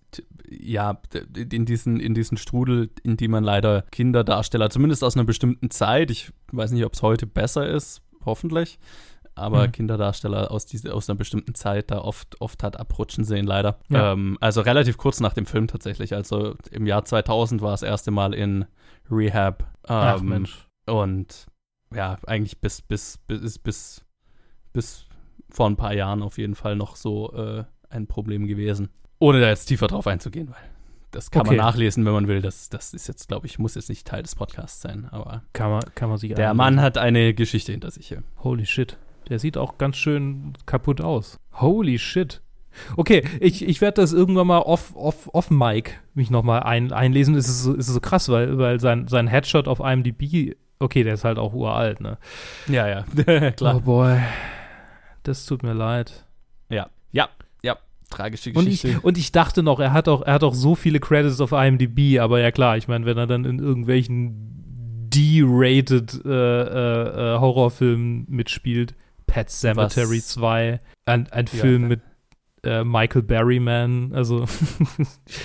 ja, 0.50 1.00
in 1.36 1.66
diesen, 1.66 2.00
in 2.00 2.14
diesen 2.14 2.38
Strudel, 2.38 2.90
in 3.04 3.18
die 3.18 3.28
man 3.28 3.44
leider 3.44 3.84
Kinderdarsteller, 3.92 4.70
zumindest 4.70 5.04
aus 5.04 5.16
einer 5.16 5.26
bestimmten 5.26 5.70
Zeit, 5.72 6.12
ich 6.12 6.32
weiß 6.52 6.72
nicht, 6.72 6.86
ob 6.86 6.94
es 6.94 7.02
heute 7.02 7.26
besser 7.28 7.68
ist, 7.68 8.02
hoffentlich, 8.26 8.80
aber 9.36 9.68
Mhm. 9.68 9.72
Kinderdarsteller 9.74 10.50
aus, 10.52 10.66
diese, 10.66 10.94
aus 10.94 11.10
einer 11.10 11.18
bestimmten 11.18 11.56
Zeit 11.56 11.92
da 11.92 12.00
oft, 12.00 12.40
oft 12.40 12.64
hat 12.64 12.80
abrutschen 12.80 13.24
sehen, 13.26 13.46
leider. 13.46 13.80
Ja. 13.90 14.14
Ähm, 14.14 14.38
also 14.40 14.62
relativ 14.62 14.98
kurz 14.98 15.20
nach 15.20 15.34
dem 15.34 15.46
Film 15.46 15.68
tatsächlich, 15.68 16.14
also 16.14 16.56
im 16.72 16.86
Jahr 16.88 17.04
2000 17.06 17.62
war 17.62 17.72
das 17.72 17.84
erste 17.84 18.12
Mal 18.12 18.34
in 18.34 18.66
Rehab. 19.12 19.64
Ähm, 19.88 19.96
Ach 19.96 20.22
Mensch. 20.22 20.68
und 20.88 21.48
ja, 21.94 22.18
eigentlich 22.26 22.60
bis, 22.60 22.82
bis, 22.82 23.18
bis, 23.28 23.60
bis, 23.60 24.05
bis 24.76 25.06
vor 25.50 25.68
ein 25.70 25.76
paar 25.76 25.94
Jahren 25.94 26.22
auf 26.22 26.38
jeden 26.38 26.56
Fall 26.56 26.76
noch 26.76 26.96
so 26.96 27.34
äh, 27.34 27.64
ein 27.90 28.08
Problem 28.08 28.46
gewesen. 28.48 28.90
Ohne 29.20 29.40
da 29.42 29.48
jetzt 29.48 29.66
tiefer 29.66 29.88
drauf 29.88 30.06
einzugehen, 30.08 30.50
weil 30.50 30.58
das 31.12 31.32
kann 31.32 31.42
Okay. 31.44 31.56
man 31.56 31.66
nachlesen, 31.66 32.06
wenn 32.06 32.12
man 32.14 32.28
will. 32.28 32.42
Das, 32.42 32.70
das 32.70 32.94
ist 32.94 33.08
jetzt, 33.08 33.28
glaube 33.30 33.48
ich, 33.48 33.58
muss 33.58 33.76
jetzt 33.76 33.88
nicht 33.90 34.06
Teil 34.06 34.22
des 34.22 34.36
Podcasts 34.36 34.82
sein, 34.82 35.08
aber 35.12 35.44
Kann 35.54 35.70
man, 35.72 35.82
kann 35.96 36.10
man 36.10 36.18
sich 36.18 36.34
der 36.34 36.50
einbilden. 36.52 36.58
Mann 36.76 36.82
hat 36.82 36.98
eine 36.98 37.34
Geschichte 37.34 37.72
hinter 37.72 37.90
sich 37.92 38.08
hier. 38.10 38.24
Holy 38.44 38.66
shit. 38.66 38.98
Der 39.30 39.40
sieht 39.40 39.58
auch 39.58 39.78
ganz 39.78 39.96
schön 39.96 40.54
kaputt 40.66 41.00
aus. 41.02 41.40
Holy 41.54 41.98
shit. 41.98 42.42
Okay, 42.98 43.24
ich, 43.40 43.66
ich 43.66 43.80
werde 43.80 44.02
das 44.02 44.12
irgendwann 44.12 44.48
mal 44.48 44.60
off, 44.60 44.94
off, 44.98 45.30
off 45.34 45.50
Mic 45.50 45.92
mich 46.14 46.30
nochmal 46.30 46.64
ein, 46.64 46.92
einlesen. 46.92 47.34
Es 47.36 47.48
ist, 47.48 47.66
ist 47.66 47.88
so 47.88 48.00
krass, 48.02 48.28
weil, 48.28 48.58
weil 48.58 48.82
sein, 48.82 49.08
sein 49.08 49.28
Headshot 49.28 49.70
auf 49.70 49.80
IMDb, 49.80 50.58
okay, 50.80 51.04
der 51.04 51.14
ist 51.14 51.24
halt 51.24 51.38
auch 51.40 51.54
uralt, 51.54 52.02
ne? 52.02 52.18
Ja, 52.68 52.86
ja, 52.90 53.52
klar. 53.52 53.78
Oh 53.78 53.80
boy. 53.80 54.18
Das 55.26 55.46
tut 55.46 55.64
mir 55.64 55.74
leid. 55.74 56.26
Ja, 56.70 56.88
ja, 57.12 57.30
ja. 57.64 57.78
Tragische 58.10 58.52
Und 58.54 58.66
Geschichte. 58.66 58.90
ich, 58.90 59.04
und 59.04 59.18
ich 59.18 59.32
dachte 59.32 59.64
noch, 59.64 59.80
er 59.80 59.92
hat 59.92 60.08
auch, 60.08 60.22
er 60.22 60.34
hat 60.34 60.44
auch 60.44 60.54
so 60.54 60.76
viele 60.76 61.00
Credits 61.00 61.42
auf 61.42 61.52
IMDb, 61.52 62.20
aber 62.20 62.40
ja 62.40 62.52
klar, 62.52 62.78
ich 62.78 62.88
meine, 62.88 63.06
wenn 63.06 63.18
er 63.18 63.26
dann 63.28 63.44
in 63.46 63.60
irgendwelchen 63.60 65.10
D-rated 65.10 66.22
äh, 66.26 66.30
äh, 66.30 67.36
äh, 67.36 67.40
Horrorfilmen 67.40 68.26
mitspielt, 68.30 68.94
Pet 69.28 69.50
Cemetery 69.50 70.18
Was? 70.20 70.28
2, 70.30 70.80
ein, 71.06 71.28
ein 71.32 71.46
Ja, 71.52 71.60
Film 71.60 71.82
ja. 71.84 71.88
mit 71.88 72.02
äh, 72.64 72.84
Michael 72.84 73.24
Berryman, 73.24 74.12
also 74.14 74.46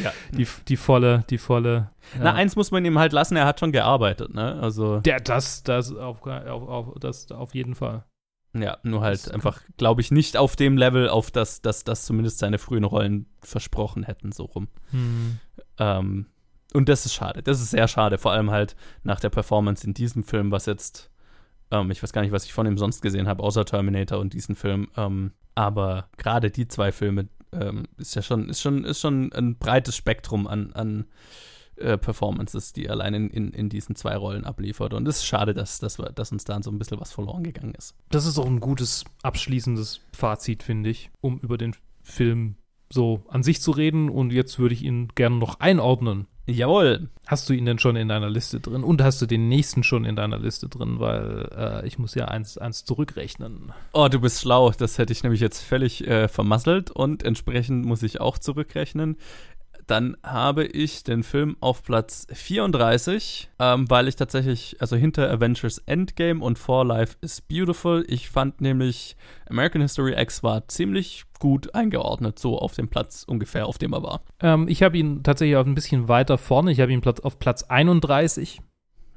Ja. 0.05 0.13
die, 0.37 0.47
die 0.69 0.77
volle, 0.77 1.25
die 1.31 1.39
volle. 1.39 1.91
Na, 2.19 2.25
ja. 2.27 2.35
eins 2.35 2.57
muss 2.57 2.71
man 2.71 2.85
ihm 2.85 2.99
halt 2.99 3.13
lassen, 3.13 3.37
er 3.37 3.47
hat 3.47 3.61
schon 3.61 3.73
gearbeitet, 3.73 4.35
ne? 4.35 4.59
Also, 4.61 5.01
Der, 5.01 5.21
das, 5.21 5.63
das 5.63 5.95
auf, 5.95 6.27
auf, 6.27 6.69
auf, 6.69 6.95
das 7.01 7.31
auf 7.33 7.55
jeden 7.55 7.75
Fall. 7.75 8.05
Ja, 8.53 8.79
nur 8.83 9.01
halt 9.03 9.27
Das- 9.27 9.31
einfach, 9.33 9.61
glaube 9.77 10.01
ich, 10.01 10.11
nicht 10.11 10.37
auf 10.37 10.57
dem 10.57 10.77
Level, 10.77 11.09
auf 11.09 11.31
das, 11.31 11.63
das, 11.63 11.85
das 11.85 12.05
zumindest 12.05 12.39
seine 12.39 12.59
frühen 12.59 12.85
Rollen 12.85 13.27
versprochen 13.43 14.03
hätten, 14.03 14.33
so 14.33 14.45
rum. 14.45 14.69
Hm. 14.91 15.39
Ähm, 15.79 16.27
und 16.73 16.89
das 16.89 17.07
ist 17.07 17.15
schade. 17.15 17.43
Das 17.43 17.61
ist 17.61 17.71
sehr 17.71 17.89
schade, 17.89 18.19
vor 18.19 18.33
allem 18.33 18.51
halt 18.51 18.77
nach 19.03 19.21
der 19.21 19.31
Performance 19.31 19.87
in 19.87 19.95
diesem 19.95 20.23
Film, 20.23 20.51
was 20.53 20.67
jetzt, 20.67 21.11
ähm, 21.71 21.91
ich 21.91 22.03
weiß 22.03 22.13
gar 22.13 22.23
nicht, 22.23 22.33
was 22.33 22.45
ich 22.45 22.53
von 22.53 22.67
ihm 22.67 22.79
sonst 22.79 23.01
gesehen 23.03 23.27
habe, 23.29 23.43
außer 23.43 23.65
Terminator 23.65 24.19
und 24.19 24.35
diesen 24.35 24.55
Film. 24.57 24.89
Ähm, 24.97 25.33
aber 25.55 26.09
gerade 26.17 26.51
die 26.51 26.69
zwei 26.69 26.93
Filme 26.93 27.29
ähm, 27.53 27.85
ist 27.99 28.15
ja 28.15 28.23
schon, 28.23 28.49
ist 28.49 28.61
schon, 28.61 28.85
ist 28.85 29.01
schon 29.01 29.33
ein 29.33 29.59
breites 29.59 29.97
Spektrum 29.97 30.47
an, 30.47 30.73
an 30.73 31.07
äh, 31.81 31.99
Performances, 31.99 32.73
die 32.73 32.87
er 32.87 32.93
allein 32.93 33.15
in, 33.15 33.31
in, 33.31 33.53
in 33.53 33.69
diesen 33.69 33.97
zwei 33.97 34.17
Rollen 34.17 34.45
abliefert. 34.45 34.95
Und 34.95 35.07
es 35.09 35.19
ist 35.19 35.27
schade, 35.27 35.55
dass, 35.55 35.79
dass, 35.79 35.99
wir, 35.99 36.11
dass 36.11 36.33
uns 36.33 36.45
da 36.45 36.63
so 36.63 36.71
ein 36.71 36.79
bisschen 36.79 37.01
was 37.01 37.13
verloren 37.13 37.43
gegangen 37.43 37.75
ist. 37.75 37.95
Das 38.11 38.27
ist 38.27 38.39
auch 38.39 38.47
ein 38.47 38.61
gutes 38.61 39.05
abschließendes 39.23 40.01
Fazit, 40.13 40.63
finde 40.63 40.91
ich, 40.91 41.11
um 41.21 41.39
über 41.39 41.59
den 41.59 41.75
Film 42.03 42.57
so 42.93 43.23
an 43.29 43.43
sich 43.43 43.61
zu 43.61 43.71
reden. 43.71 44.11
Und 44.11 44.33
jetzt 44.33 44.59
würde 44.59 44.75
ich 44.75 44.83
ihn 44.83 45.09
gerne 45.15 45.37
noch 45.37 45.61
einordnen. 45.61 46.27
Jawohl. 46.47 47.09
Hast 47.27 47.49
du 47.49 47.53
ihn 47.53 47.65
denn 47.65 47.79
schon 47.79 47.95
in 47.95 48.09
deiner 48.09 48.29
Liste 48.29 48.59
drin? 48.59 48.83
Und 48.83 49.03
hast 49.03 49.23
du 49.23 49.27
den 49.27 49.49
nächsten 49.49 49.85
schon 49.85 50.05
in 50.05 50.17
deiner 50.17 50.39
Liste 50.39 50.69
drin? 50.69 50.99
Weil 50.99 51.49
äh, 51.57 51.87
ich 51.87 51.99
muss 51.99 52.15
ja 52.17 52.25
eins, 52.27 52.59
eins 52.59 52.85
zurückrechnen. 52.85 53.73
Oh, 53.93 54.09
du 54.09 54.21
bist 54.21 54.41
schlau. 54.41 54.73
Das 54.73 54.99
hätte 54.99 55.13
ich 55.13 55.23
nämlich 55.23 55.41
jetzt 55.41 55.63
völlig 55.63 56.07
äh, 56.09 56.27
vermasselt 56.27 56.91
und 56.91 57.23
entsprechend 57.23 57.87
muss 57.87 58.03
ich 58.03 58.21
auch 58.21 58.37
zurückrechnen. 58.37 59.17
Dann 59.91 60.17
habe 60.23 60.65
ich 60.67 61.03
den 61.03 61.25
Film 61.25 61.57
auf 61.59 61.83
Platz 61.83 62.27
34, 62.33 63.51
ähm, 63.59 63.91
weil 63.91 64.07
ich 64.07 64.15
tatsächlich, 64.15 64.77
also 64.79 64.95
hinter 64.95 65.29
Avengers 65.31 65.79
Endgame 65.79 66.45
und 66.45 66.59
For 66.61 66.85
Life 66.85 67.17
is 67.23 67.41
Beautiful, 67.41 68.05
ich 68.07 68.31
fand 68.31 68.61
nämlich 68.61 69.17
American 69.49 69.83
History 69.83 70.15
X 70.17 70.45
war 70.45 70.69
ziemlich 70.69 71.25
gut 71.41 71.75
eingeordnet, 71.75 72.39
so 72.39 72.57
auf 72.59 72.75
dem 72.75 72.87
Platz 72.89 73.25
ungefähr, 73.27 73.67
auf 73.67 73.79
dem 73.79 73.93
er 73.93 74.03
war. 74.05 74.23
Ähm, 74.41 74.69
ich 74.69 74.83
habe 74.85 74.97
ihn 74.97 75.25
tatsächlich 75.25 75.57
auch 75.57 75.67
ein 75.67 75.75
bisschen 75.75 76.07
weiter 76.07 76.39
vorne. 76.39 76.71
Ich 76.71 76.81
habe 76.81 76.93
ihn 76.93 77.01
Platz, 77.01 77.19
auf 77.21 77.39
Platz 77.41 77.65
31 77.65 78.61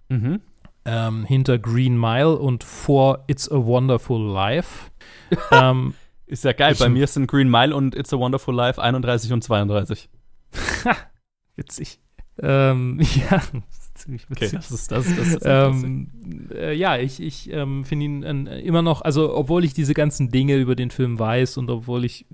Mhm. 0.09 0.41
ähm, 0.85 1.23
hinter 1.25 1.59
Green 1.59 1.99
Mile 1.99 2.35
und 2.37 2.63
vor 2.63 3.23
It's 3.27 3.49
a 3.51 3.57
Wonderful 3.63 4.19
Life. 4.33 4.89
ähm, 5.51 5.93
Ist 6.25 6.43
ja 6.45 6.53
geil. 6.53 6.73
Ich- 6.73 6.79
Bei 6.79 6.89
mir 6.89 7.05
sind 7.07 7.27
Green 7.27 7.49
Mile 7.49 7.75
und 7.75 7.93
It's 7.95 8.11
a 8.13 8.17
Wonderful 8.17 8.55
Life 8.55 8.81
31 8.81 9.31
und 9.33 9.43
32. 9.43 10.09
witzig. 11.55 11.99
Ähm, 12.41 12.99
ja, 13.29 13.41
ziemlich 13.93 14.29
witzig. 14.29 14.51
das 14.51 14.71
ist 14.71 14.91
das. 14.91 15.15
das 15.15 15.27
ist. 15.27 15.43
Ähm, 15.45 16.49
äh, 16.51 16.73
ja, 16.73 16.97
ich, 16.97 17.21
ich 17.21 17.51
ähm, 17.51 17.83
finde 17.83 18.05
ihn 18.05 18.47
äh, 18.47 18.59
immer 18.61 18.81
noch, 18.81 19.01
also 19.01 19.35
obwohl 19.35 19.63
ich 19.63 19.73
diese 19.73 19.93
ganzen 19.93 20.31
Dinge 20.31 20.57
über 20.57 20.75
den 20.75 20.89
Film 20.89 21.19
weiß 21.19 21.57
und 21.57 21.69
obwohl 21.69 22.05
ich, 22.05 22.25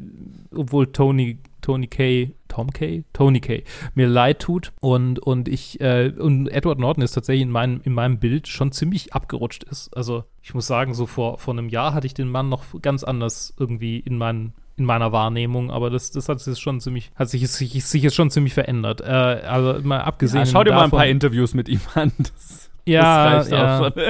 obwohl 0.55 0.91
Tony, 0.91 1.39
Tony 1.61 1.88
Kay, 1.88 2.36
Tom 2.47 2.72
Kay? 2.72 3.03
Tony 3.11 3.41
Kay 3.41 3.63
mir 3.93 4.07
leid 4.07 4.39
tut 4.39 4.72
und, 4.80 5.20
und 5.20 5.49
ich, 5.49 5.82
äh, 5.82 6.13
und 6.17 6.47
Edward 6.47 6.80
Norton 6.80 7.03
ist 7.03 7.11
tatsächlich 7.11 7.43
in 7.43 7.51
meinem, 7.51 7.82
in 7.84 7.93
meinem 7.93 8.20
Bild 8.20 8.47
schon 8.47 8.72
ziemlich 8.72 9.13
abgerutscht 9.13 9.65
ist. 9.65 9.95
Also 9.95 10.24
ich 10.41 10.53
muss 10.53 10.65
sagen, 10.65 10.93
so 10.93 11.05
vor, 11.05 11.39
vor 11.39 11.53
einem 11.53 11.70
Jahr 11.70 11.93
hatte 11.93 12.07
ich 12.07 12.13
den 12.13 12.30
Mann 12.30 12.47
noch 12.47 12.63
ganz 12.82 13.03
anders 13.03 13.53
irgendwie 13.59 13.99
in 13.99 14.17
meinen 14.17 14.53
in 14.80 14.86
meiner 14.86 15.12
Wahrnehmung, 15.12 15.70
aber 15.72 15.90
das, 15.90 16.12
das 16.12 16.30
hat 16.30 16.40
sich 16.40 16.48
jetzt 16.48 16.62
schon 16.62 16.80
ziemlich, 16.80 17.12
hat 17.16 17.30
sich, 17.30 17.48
sich, 17.50 17.84
sich 17.86 18.04
jetzt 18.04 18.16
schon 18.16 18.32
ziemlich 18.32 18.54
verändert. 18.54 19.02
Äh, 19.02 19.06
also 19.06 19.80
mal 19.84 20.02
abgesehen 20.02 20.46
Ja, 20.46 20.46
schau 20.46 20.64
dir 20.64 20.72
mal 20.72 20.78
ein 20.78 20.84
davon, 20.86 21.00
paar 21.00 21.08
Interviews 21.08 21.54
mit 21.54 21.70
ihm 21.70 21.82
an. 21.94 22.12
Das, 22.18 22.70
ja, 22.86 23.36
das 23.36 23.50
ja. 23.50 23.78
auch 23.78 23.84
schon. 23.84 24.04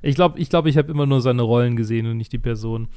Ich 0.00 0.14
glaube, 0.14 0.38
ich, 0.40 0.48
glaub, 0.48 0.66
ich 0.66 0.78
habe 0.78 0.90
immer 0.90 1.06
nur 1.06 1.20
seine 1.20 1.42
Rollen 1.42 1.76
gesehen 1.76 2.06
und 2.06 2.16
nicht 2.16 2.32
die 2.32 2.38
Person. 2.38 2.88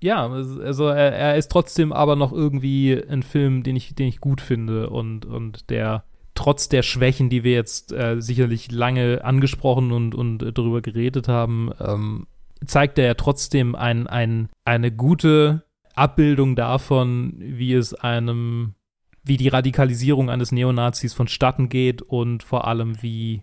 Ja, 0.00 0.28
also 0.28 0.88
er, 0.88 1.12
er 1.12 1.36
ist 1.36 1.50
trotzdem 1.50 1.92
aber 1.92 2.16
noch 2.16 2.32
irgendwie 2.32 3.02
ein 3.08 3.22
Film, 3.22 3.62
den 3.62 3.76
ich, 3.76 3.94
den 3.94 4.08
ich 4.08 4.20
gut 4.20 4.40
finde 4.40 4.90
und, 4.90 5.26
und 5.26 5.70
der 5.70 6.04
trotz 6.34 6.68
der 6.68 6.82
Schwächen, 6.82 7.30
die 7.30 7.44
wir 7.44 7.52
jetzt 7.52 7.92
äh, 7.92 8.20
sicherlich 8.20 8.70
lange 8.70 9.24
angesprochen 9.24 9.92
und, 9.92 10.14
und 10.14 10.42
äh, 10.42 10.52
darüber 10.52 10.82
geredet 10.82 11.28
haben, 11.28 11.70
ähm, 11.80 12.26
zeigt 12.66 12.98
er 12.98 13.06
ja 13.06 13.14
trotzdem 13.14 13.74
ein, 13.74 14.06
ein, 14.06 14.48
eine 14.64 14.90
gute 14.90 15.64
Abbildung 15.94 16.56
davon, 16.56 17.34
wie 17.38 17.74
es 17.74 17.94
einem, 17.94 18.74
wie 19.22 19.36
die 19.36 19.48
Radikalisierung 19.48 20.30
eines 20.30 20.52
Neonazis 20.52 21.14
vonstatten 21.14 21.68
geht 21.68 22.02
und 22.02 22.42
vor 22.42 22.66
allem, 22.66 23.02
wie 23.02 23.42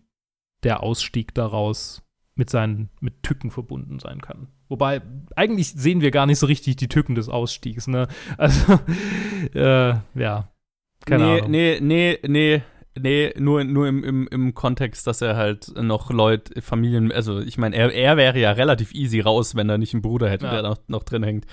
der 0.64 0.84
Ausstieg 0.84 1.34
daraus 1.34 2.04
mit 2.36 2.50
seinen 2.50 2.90
mit 3.00 3.24
Tücken 3.24 3.52
verbunden 3.52 4.00
sein 4.00 4.22
kann. 4.22 4.48
Wobei, 4.70 5.02
eigentlich 5.36 5.74
sehen 5.74 6.02
wir 6.02 6.12
gar 6.12 6.26
nicht 6.26 6.40
so 6.40 6.46
richtig 6.46 6.78
die 6.78 6.88
Tücken 6.88 7.16
des 7.16 7.30
Ausstiegs, 7.30 7.88
ne? 7.88 8.08
Also, 8.38 8.80
äh, 9.54 9.96
ja. 10.16 10.52
Keine 11.06 11.24
nee, 11.24 11.40
Ahnung. 11.40 11.52
nee, 11.52 11.80
nee, 11.82 12.20
nee, 12.28 12.62
nee, 13.00 13.34
nur, 13.38 13.64
nur 13.64 13.88
im, 13.88 14.04
im, 14.04 14.28
im 14.28 14.54
Kontext, 14.54 15.06
dass 15.08 15.22
er 15.22 15.36
halt 15.38 15.72
noch 15.82 16.12
Leute, 16.12 16.62
Familien, 16.62 17.12
also 17.12 17.40
ich 17.40 17.58
meine, 17.58 17.76
er, 17.76 17.92
er 17.94 18.18
wäre 18.18 18.40
ja 18.40 18.52
relativ 18.52 18.94
easy 18.94 19.20
raus, 19.20 19.56
wenn 19.56 19.70
er 19.70 19.78
nicht 19.78 19.94
einen 19.94 20.02
Bruder 20.02 20.30
hätte, 20.30 20.46
Ja. 20.46 20.52
der 20.52 20.62
noch, 20.64 20.78
noch 20.88 21.04
drin 21.04 21.24
hängt. 21.24 21.46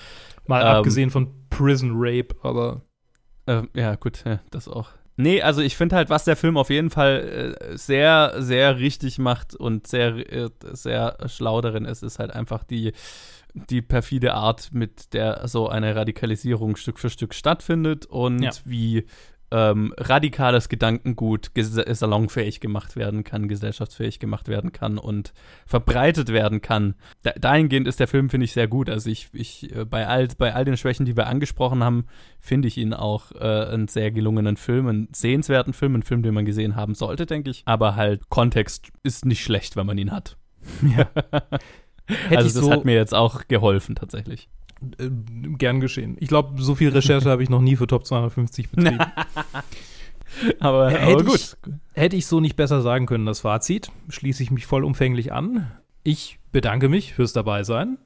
Mal 0.47 0.63
ähm, 0.63 0.67
abgesehen 0.69 1.11
von 1.11 1.33
Prison 1.51 1.93
Rape, 1.95 2.35
aber 2.43 2.83
Ähm, 3.47 3.69
ja, 3.75 3.95
gut, 3.95 4.25
ja, 4.27 4.41
das 4.51 4.69
auch. 4.69 4.91
Nee, 5.21 5.43
also 5.43 5.63
ich 5.63 5.77
finde 5.77 5.97
halt, 5.97 6.11
was 6.11 6.25
der 6.25 6.37
Film 6.37 6.57
auf 6.57 6.71
jeden 6.71 6.91
Fall 6.91 7.57
äh, 7.61 7.77
sehr, 7.77 8.35
sehr 8.39 8.79
richtig 8.79 9.19
macht 9.19 9.55
und 9.57 9.87
sehr, 9.89 10.15
äh, 10.33 10.49
sehr 10.73 11.17
schlau 11.27 11.61
darin 11.61 11.87
ist, 11.87 12.03
ist 12.05 12.21
halt 12.21 12.31
einfach 12.31 12.63
die, 12.63 12.93
die 13.55 13.83
perfide 13.83 14.35
Art, 14.35 14.71
mit 14.73 15.13
der 15.15 15.49
so 15.49 15.69
eine 15.69 15.97
Radikalisierung 15.97 16.77
Stück 16.77 17.01
für 17.01 17.11
Stück 17.11 17.35
stattfindet 17.35 18.07
und 18.07 18.43
Ja. 18.43 18.51
wie 18.65 19.07
ähm, 19.51 19.95
radikales 19.97 20.69
Gedankengut 20.69 21.51
salonfähig 21.57 22.61
gemacht 22.61 22.97
werden 22.97 23.25
kann, 23.25 23.49
gesellschaftsfähig 23.49 24.19
gemacht 24.19 24.49
werden 24.49 24.73
kann 24.73 24.99
und 24.99 25.33
verbreitet 25.67 26.29
werden 26.29 26.61
kann. 26.61 26.95
Da, 27.23 27.33
dahingehend 27.33 27.89
ist 27.89 28.01
der 28.01 28.09
Film, 28.09 28.29
finde 28.31 28.45
ich, 28.45 28.53
sehr 28.53 28.69
gut. 28.69 28.91
Also 28.91 29.09
ich, 29.09 29.29
ich 29.33 29.75
äh, 29.75 29.85
bei, 29.85 30.07
all, 30.07 30.29
bei 30.37 30.55
all 30.55 30.65
den 30.65 30.77
Schwächen, 30.77 31.07
die 31.07 31.17
wir 31.17 31.27
angesprochen 31.27 31.83
haben, 31.83 32.07
finde 32.41 32.69
ich 32.69 32.77
ihn 32.77 32.93
auch 32.93 33.33
äh, 33.33 33.39
einen 33.39 33.89
sehr 33.89 34.11
gelungenen 34.11 34.57
Film, 34.57 34.87
einen 34.87 35.09
sehenswerten 35.13 35.73
Film, 35.73 35.95
einen 35.95 36.03
Film, 36.03 36.23
den 36.23 36.35
man 36.35 36.45
gesehen 36.45 36.77
haben 36.77 36.95
sollte, 36.95 37.27
denke 37.27 37.51
ich. 37.51 37.63
Aber 37.65 37.97
halt 37.97 38.29
Kontext 38.29 38.89
ist 39.03 39.25
nicht 39.25 39.43
schlecht, 39.43 39.77
wenn 39.77 39.87
man 39.87 39.99
ihn 39.99 40.13
hat. 40.13 40.37
ja. 40.97 41.09
Also 42.31 42.45
das 42.45 42.55
so 42.55 42.71
hat 42.71 42.87
mir 42.87 42.95
jetzt 42.95 43.15
auch 43.15 43.49
geholfen 43.49 43.95
tatsächlich. 43.95 44.49
Äh, 44.99 45.09
gern 45.59 45.81
geschehen. 45.81 46.17
Ich 46.21 46.29
glaube, 46.29 46.61
so 46.63 46.75
viel 46.75 46.91
Recherche 46.91 47.29
habe 47.31 47.43
ich 47.43 47.51
noch 47.51 47.61
nie 47.61 47.77
für 47.77 47.87
Top 47.87 48.07
250 48.07 48.71
betrieben. 48.71 48.99
Aber, 50.61 50.91
Hätte 50.91 51.13
aber 51.25 51.35
ich- 51.35 51.57
gut. 51.63 51.73
Hätte 51.95 52.17
ich 52.17 52.27
so 52.27 52.39
nicht 52.41 52.55
besser 52.55 52.83
sagen 52.83 53.07
können, 53.07 53.27
das 53.27 53.41
Fazit. 53.41 53.91
Schließe 54.09 54.43
ich 54.43 54.51
mich 54.51 54.67
vollumfänglich 54.67 55.33
an. 55.33 55.71
Ich 56.05 56.39
bedanke 56.53 56.89
mich 56.89 57.15
fürs 57.15 57.33
Dabeisein. 57.33 57.99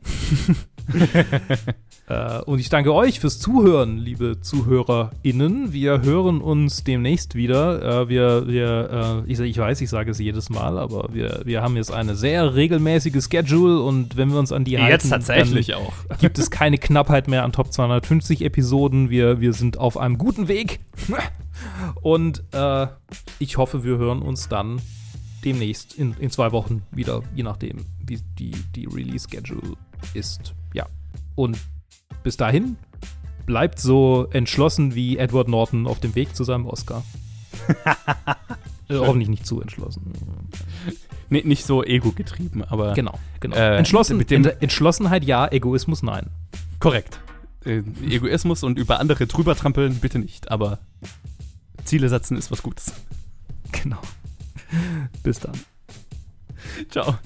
äh, 2.09 2.41
und 2.43 2.59
ich 2.59 2.69
danke 2.69 2.93
euch 2.95 3.21
fürs 3.21 3.39
Zuhören, 3.39 3.99
liebe 3.99 4.41
ZuhörerInnen. 4.41 5.73
Wir 5.73 6.03
hören 6.03 6.41
uns 6.41 6.85
demnächst 6.85 7.35
wieder. 7.35 8.03
Äh, 8.03 8.09
wir, 8.09 8.49
wir, 8.49 9.25
äh, 9.27 9.33
ich, 9.33 9.41
ich 9.41 9.59
weiß, 9.59 9.81
ich 9.81 9.91
sage 9.91 10.11
es 10.11 10.19
jedes 10.19 10.51
Mal, 10.51 10.79
aber 10.79 11.09
wir, 11.13 11.43
wir 11.45 11.63
haben 11.63 11.77
jetzt 11.77 11.93
eine 11.93 12.15
sehr 12.15 12.55
regelmäßige 12.55 13.25
Schedule 13.25 13.81
und 13.81 14.17
wenn 14.17 14.31
wir 14.31 14.39
uns 14.39 14.53
an 14.53 14.65
die 14.65 14.79
halten, 14.79 14.91
Jetzt 14.91 15.11
tatsächlich 15.11 15.75
auch. 15.75 15.93
gibt 16.21 16.39
es 16.39 16.51
keine 16.51 16.79
Knappheit 16.79 17.29
mehr 17.29 17.45
an 17.45 17.53
Top 17.53 17.73
250 17.73 18.43
Episoden. 18.43 19.11
Wir, 19.11 19.41
wir 19.41 19.53
sind 19.53 19.79
auf 19.79 19.97
einem 19.97 20.19
guten 20.19 20.49
Weg. 20.49 20.81
Und 22.01 22.43
ich 23.39 23.57
hoffe, 23.57 23.85
wir 23.85 23.99
hören 23.99 24.21
uns 24.21 24.49
dann 24.49 24.81
demnächst 25.45 25.95
in, 25.95 26.15
in 26.19 26.31
zwei 26.31 26.53
Wochen 26.53 26.83
wieder, 26.91 27.23
je 27.35 27.43
nachdem, 27.43 27.85
wie 28.05 28.21
die, 28.39 28.53
die 28.75 28.87
Release-Schedule 28.87 29.77
ist. 30.15 30.55
Und 31.43 31.59
bis 32.23 32.37
dahin, 32.37 32.77
bleibt 33.47 33.81
so 33.81 34.29
entschlossen 34.31 34.95
wie 34.95 35.19
Edward 35.19 35.49
Norton 35.49 35.89
auf 35.89 35.99
dem 35.99 36.15
Weg 36.15 36.37
zu 36.37 36.45
seinem 36.45 36.67
Oscar. 36.67 37.03
äh, 38.89 38.95
hoffentlich 38.95 39.29
nicht 39.29 39.45
zu 39.45 39.61
entschlossen. 39.61 40.13
Nee, 41.31 41.43
nicht 41.45 41.65
so 41.65 41.83
ego-getrieben, 41.83 42.63
aber. 42.63 42.93
Genau, 42.93 43.19
genau. 43.41 43.57
Äh, 43.57 43.79
Entschlossen, 43.79 44.19
mit 44.19 44.31
dem- 44.31 44.45
Entschlossenheit 44.45 45.25
ja, 45.25 45.49
Egoismus 45.51 46.05
nein. 46.05 46.31
Korrekt. 46.79 47.19
Äh, 47.65 47.83
Egoismus 48.09 48.63
und 48.63 48.79
über 48.79 49.01
andere 49.01 49.27
drüber 49.27 49.57
trampeln, 49.57 49.97
bitte 49.97 50.21
nicht. 50.21 50.53
Aber 50.53 50.79
Ziele 51.85 52.09
setzen 52.09 52.37
ist 52.37 52.53
was 52.53 52.63
Gutes. 52.63 52.93
Genau. 53.83 53.99
Bis 55.25 55.41
dann. 55.41 55.59
Ciao. 56.89 57.19